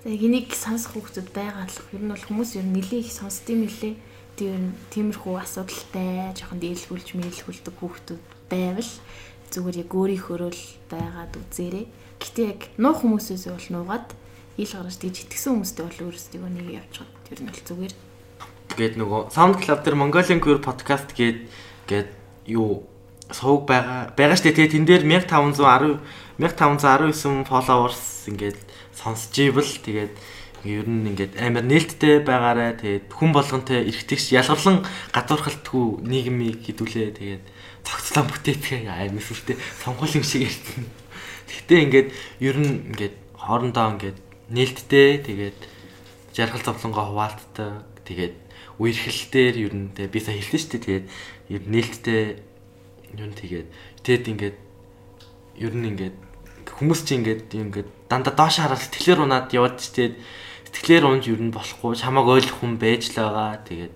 Яг 0.00 0.16
энийг 0.24 0.56
сонсох 0.56 0.96
хүмүүс 0.96 1.28
байгаа 1.28 1.68
л 1.68 1.76
ер 1.92 2.00
нь 2.00 2.08
бол 2.08 2.24
хүмүүс 2.24 2.56
ер 2.56 2.64
нь 2.64 2.72
нэлээд 2.72 3.04
их 3.04 3.12
сонсдгийм 3.12 3.68
мөлий. 3.68 4.00
Тэр 4.32 4.56
ер 4.56 4.62
нь 4.64 4.72
тиймэрхүү 4.88 5.36
асуудалтай 5.36 6.32
жоохон 6.40 6.56
дийлхүүлж 6.56 7.20
мэйлхүүлдэг 7.20 7.76
хүмүүс 7.76 8.16
байвал 8.48 8.92
зүгээр 9.52 9.76
яг 9.84 9.90
өөрийнхөө 9.92 10.36
л 10.48 10.64
байгаад 10.88 11.36
үзээрэй. 11.36 11.84
Гэтэ 12.16 12.40
яг 12.48 12.60
нуух 12.80 13.04
хүмүүсээс 13.04 13.44
бол 13.52 13.68
нуугаад 13.76 14.08
ил 14.56 14.72
гаргаж 14.72 14.96
тийж 14.96 15.16
итгэсэн 15.28 15.60
хүмүүстэй 15.60 15.84
бол 15.84 16.00
өөрсдөө 16.08 16.48
нэг 16.48 16.68
явчихад 16.80 17.12
тэр 17.28 17.38
нь 17.44 17.50
бол 17.52 17.60
зүгээр. 17.68 17.94
Гээд 18.80 18.94
нөгөө 18.96 19.20
SoundCloud 19.36 19.80
дээр 19.84 20.00
Mongolian 20.00 20.40
Queer 20.40 20.64
podcast 20.64 21.12
гээд 21.12 21.44
гээд 21.84 22.08
юу 22.48 22.88
сувг 23.32 23.66
байгаа. 23.66 24.10
Байгаа 24.16 24.36
штэ 24.36 24.54
тэгээ 24.54 24.74
тэн 24.74 24.84
дээр 24.86 25.04
1510 25.06 26.00
1519 26.40 27.44
followers 27.44 28.28
ингээд 28.30 28.58
сонсч 28.96 29.34
ивэл 29.38 29.72
тэгээд 29.84 30.12
ер 30.64 30.84
нь 30.84 31.08
ингээд 31.08 31.40
амар 31.40 31.64
нээлттэй 31.64 32.20
байгаарай 32.20 32.76
тэгээд 32.76 33.06
хүн 33.08 33.32
болгонтэй 33.32 33.88
эргэтгэж 33.88 34.36
ялгарлан 34.36 34.84
гадуурхалтгүй 35.12 36.04
нийгмийг 36.04 36.60
хідүүлээ 36.64 37.08
тэгээд 37.16 37.44
цогцлон 37.84 38.28
бүтээтгэе 38.28 38.88
амар 38.92 39.24
сүртэй 39.24 39.56
сонгол 39.80 40.12
юм 40.12 40.24
шиг 40.24 40.44
ярьсан. 40.48 40.84
Гэхдээ 41.48 41.80
ингээд 41.88 42.08
ер 42.44 42.56
нь 42.60 42.92
ингээд 42.92 43.16
хоорондоо 43.40 43.96
ингээд 43.96 44.18
нээлттэй 44.52 45.24
тэгээд 45.24 45.58
жаргал 46.36 46.60
зовлонгоо 46.60 47.04
хуваалцдаг. 47.08 47.88
Тэгээд 48.04 48.34
үерхэлтээр 48.76 49.54
ер 49.64 49.74
нь 49.76 49.88
би 49.96 50.18
сая 50.20 50.36
хэлсэн 50.36 50.60
шүү 50.60 50.70
дээ 50.76 50.84
тэгээд 50.84 51.06
ер 51.56 51.62
нээлттэй 51.68 52.22
юу 53.16 53.30
тэгээд 53.34 53.68
тэгэд 54.04 54.24
ингээд 54.30 54.56
ер 55.58 55.74
нь 55.74 55.88
ингээд 55.90 56.16
хүмүүс 56.66 57.00
чинь 57.06 57.22
ингээд 57.24 57.50
ингээд 57.50 57.88
дандаа 58.06 58.34
доош 58.34 58.62
хараад 58.62 58.80
сэтгэлээр 58.80 59.24
унаад 59.26 59.48
яваад 59.50 59.78
тэгээд 59.78 60.14
сэтгэлээр 60.70 61.04
унж 61.06 61.24
ер 61.26 61.42
нь 61.42 61.54
болохгүй. 61.54 61.98
Чамааг 61.98 62.26
ойлгох 62.30 62.62
хүн 62.62 62.78
байж 62.78 63.10
л 63.10 63.18
байгаа. 63.18 63.58
Тэгээд 63.66 63.94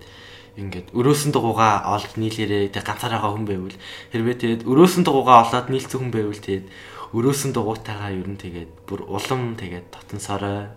ингээд 0.55 0.87
өрөөсөн 0.95 1.31
дугуугаа 1.35 1.87
олж 1.95 2.15
нийлээрээ 2.15 2.71
тэг 2.71 2.83
ганцаараа 2.87 3.31
хүн 3.31 3.43
байвал 3.47 3.75
хэрвээ 4.11 4.35
тэгээд 4.39 4.61
өрөөсөн 4.63 5.03
дугуугаа 5.03 5.43
олоод 5.43 5.67
нийлцэх 5.67 5.99
хүн 5.99 6.11
байвал 6.15 6.39
тэгээд 6.39 6.65
өрөөсөн 7.11 7.51
дугуйтайгаа 7.51 8.11
ер 8.15 8.27
нь 8.27 8.39
тэгээд 8.39 8.71
бүр 8.87 9.03
улам 9.03 9.59
тэгээд 9.59 9.87
сорой 10.19 10.71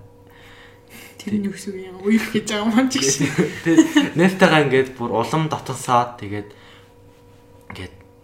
Тэр 1.19 1.35
нь 1.39 1.47
юу 1.47 1.55
гэсэн 1.55 1.75
юм 1.79 1.99
уйлах 2.03 2.31
гэж 2.31 2.47
байгаа 2.47 2.71
маань 2.71 2.91
ч 2.91 3.03
гэсэн. 3.03 3.27
Тэгээд 3.67 4.15
нээлттэйгаа 4.19 4.61
ингээд 4.71 4.89
бүр 4.95 5.11
улам 5.19 5.51
дотносоод 5.51 6.15
тэгээд 6.23 6.49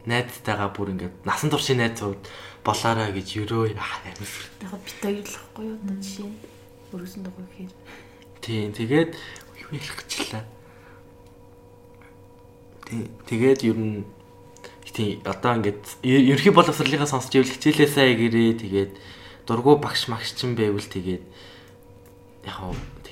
ингээд 0.05 0.28
найзтайгаа 0.28 0.68
бүр 0.76 0.92
ингээд 0.92 1.24
насан 1.24 1.50
туршийн 1.50 1.80
найз 1.80 1.98
зууд 1.98 2.20
болоорой 2.64 3.12
гэж 3.16 3.28
өрөө 3.44 3.72
амар 3.72 4.16
сүрт. 4.20 4.52
Яг 4.61 4.76
бит 4.84 5.00
ойлохгүй 5.05 5.64
юу 5.64 5.76
одоо 5.80 5.96
жишээ. 5.96 6.32
Өрөөсөн 6.92 7.22
дугуй 7.24 7.44
гэхээр. 7.48 7.72
Тийм 8.44 8.72
тэгээд 8.76 9.12
юу 9.64 9.70
хэлэх 9.72 9.96
гэжлээ. 10.05 10.44
Тэгээд 13.24 13.61
ер 13.64 13.78
нь 13.80 14.05
тийм 14.94 15.20
одоо 15.24 15.59
ингээд 15.59 15.82
ерхий 16.05 16.52
боловсролынхаа 16.52 17.09
сонсч 17.09 17.34
ивэл 17.34 17.50
хичээлээ 17.50 17.88
сайн 17.88 18.14
гэрээ 18.14 18.62
тэгээд 18.62 18.92
дургу 19.48 19.80
багш 19.80 20.07
магш 20.07 20.38
чин 20.38 20.55
байвал 20.55 20.84
тэгээд 20.84 21.24
яг 22.46 22.59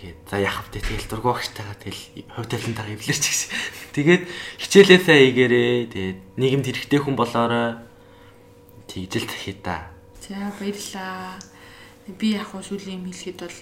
Тэгээд 0.03 0.27
за 0.27 0.43
яхав 0.43 0.67
тэ 0.75 0.83
тэгэл 0.83 1.07
дургу 1.07 1.31
багштайгаа 1.31 1.79
тэгэл 1.79 2.03
хувь 2.35 2.51
талентайгаа 2.51 2.99
эвлэрч 2.99 3.23
гэсэн. 3.23 3.55
Тэгээд 3.95 4.23
хичээлээ 4.59 4.99
сайн 4.99 5.31
игээрээ 5.31 5.75
тэгээд 5.95 6.21
нийгэмд 6.43 6.67
хэрэгтэй 6.67 7.01
хүн 7.07 7.15
болоорой. 7.15 7.79
Тэгжэл 8.91 9.31
тахи 9.31 9.55
та. 9.63 9.95
За 10.19 10.51
баярлаа. 10.59 11.39
Би 12.19 12.35
яг 12.35 12.51
хуу 12.51 12.67
сүүлийн 12.67 12.99
юм 12.99 13.15
хэлэхэд 13.15 13.47
бол 13.47 13.59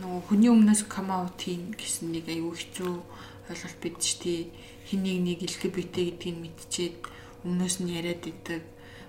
нөгөө 0.00 0.20
хүний 0.24 0.48
өмнөөс 0.48 0.88
come 0.88 1.12
out 1.12 1.36
хийн 1.36 1.76
гэсэн 1.76 2.16
нэг 2.16 2.32
аюу 2.32 2.56
хэцүү 2.56 2.92
ойлголт 3.52 3.78
бидж 3.84 4.24
тий 4.24 4.48
хэнийг 4.88 5.20
нэг 5.20 5.38
LGBT 5.52 6.16
гэдгийг 6.16 6.36
мэдчихэд 6.48 6.96
өмнөөс 7.44 7.76
нь 7.84 7.92
яриад 7.92 8.24
идэг 8.24 8.64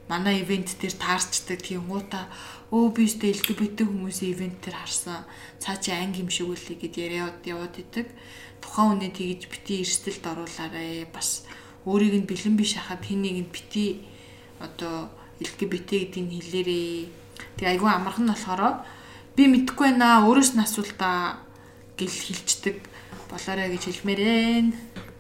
манай 0.10 0.42
ивент 0.42 0.74
дээр 0.82 0.96
таарчдаг 0.98 1.62
тийм 1.62 1.86
гуута 1.86 2.26
өө 2.74 2.98
би 2.98 3.06
өстэй 3.06 3.38
LGBT 3.38 3.86
хүмүүсийн 3.86 4.34
ивент 4.34 4.58
дээр 4.66 4.78
харсан. 4.82 5.22
Цаа 5.62 5.78
чи 5.78 5.94
анги 5.94 6.26
юм 6.26 6.34
шиг 6.34 6.50
үлээ 6.50 6.82
гэд 6.82 6.96
яриад 6.98 7.46
яваад 7.46 7.78
идэг. 7.78 8.10
Тухайн 8.58 8.98
үнэ 8.98 9.14
тэгж 9.14 9.46
бити 9.54 9.86
эрсдэлд 9.86 10.26
оруулаарэ. 10.26 11.10
Бас 11.14 11.46
өөрийг 11.86 12.26
нь 12.26 12.30
бэлэн 12.30 12.58
биш 12.58 12.74
хахад 12.74 13.06
хин 13.06 13.22
нэг 13.22 13.38
нь 13.46 13.54
бити 13.54 14.02
одоо 14.58 15.14
LGBT 15.38 16.10
гэдгийг 16.10 16.30
хэлээрээ. 16.42 16.98
Тэгээ 17.62 17.72
айгүй 17.78 17.90
амархан 17.94 18.26
нь 18.26 18.34
болохоор 18.34 18.82
би 19.38 19.44
мэдэхгүй 19.46 19.94
байна 19.94 20.26
өөрөөс 20.26 20.58
нь 20.58 20.64
асуул 20.66 20.92
та 20.98 21.40
гэл 21.96 22.12
хилчдэг 22.12 22.82
болоорой 23.30 23.70
гэж 23.78 23.84
хэлмээр 23.88 24.22
байна. 24.26 24.74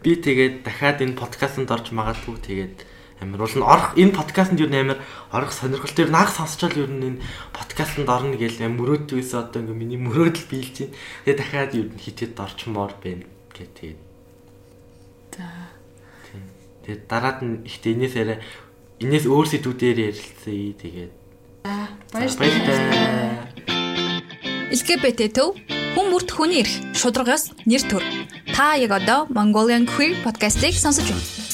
Би 0.03 0.17
тэгээд 0.17 0.65
дахиад 0.65 0.99
энэ 1.05 1.15
подкастт 1.15 1.69
орж 1.69 1.93
магадгүй 1.95 2.35
тэгээд 2.41 2.77
амар 3.19 3.43
бол 3.43 3.55
нь 3.55 3.63
орох 3.63 3.91
энэ 3.99 4.15
подкастт 4.15 4.55
юу 4.55 4.71
нээр 4.71 4.95
орох 5.35 5.51
сонирхол 5.51 5.91
төр 5.91 6.07
нааг 6.07 6.31
сонсчвал 6.31 6.71
ер 6.71 6.87
нь 6.87 7.19
энэ 7.19 7.23
подкастт 7.51 7.99
орно 8.07 8.39
гэж 8.39 8.63
амар 8.63 8.79
мөрөөдвөөс 8.79 9.31
одоо 9.35 9.59
ингээ 9.59 9.75
миний 9.75 9.99
мөрөөдөл 9.99 10.47
биелж 10.47 10.75
байна. 10.79 10.95
Тэгээд 11.27 11.39
дахиад 11.39 11.71
ер 11.75 11.87
нь 11.91 11.99
хитэд 11.99 12.39
орчмоор 12.39 12.95
байна 13.03 13.27
гэх 13.51 13.69
тэгээд. 13.75 13.99
За. 15.35 15.47
Тэгээд 16.87 17.03
дараад 17.11 17.39
нь 17.43 17.67
ихтэй 17.67 17.93
энэс 17.99 18.15
арай 18.15 18.39
энэс 19.03 19.27
өөр 19.27 19.47
сэдвүүдээр 19.51 19.97
ярилцъя 20.15 20.73
тэгээд. 20.79 21.13
За 21.67 21.75
баярлалаа. 22.15 23.51
LGBT 24.71 25.33
төв 25.33 25.57
хүн 25.97 26.07
бүрт 26.13 26.29
хүний 26.31 26.61
эрх 26.63 26.73
шударгаас 26.95 27.51
нэр 27.67 27.83
төр. 27.89 28.03
Та 28.53 28.77
яг 28.77 28.93
одоо 28.95 29.25
Mongolian 29.33 29.89
Queer 29.89 30.13
podcast-ийг 30.23 30.77
сонсож 30.77 31.09
байна. 31.09 31.48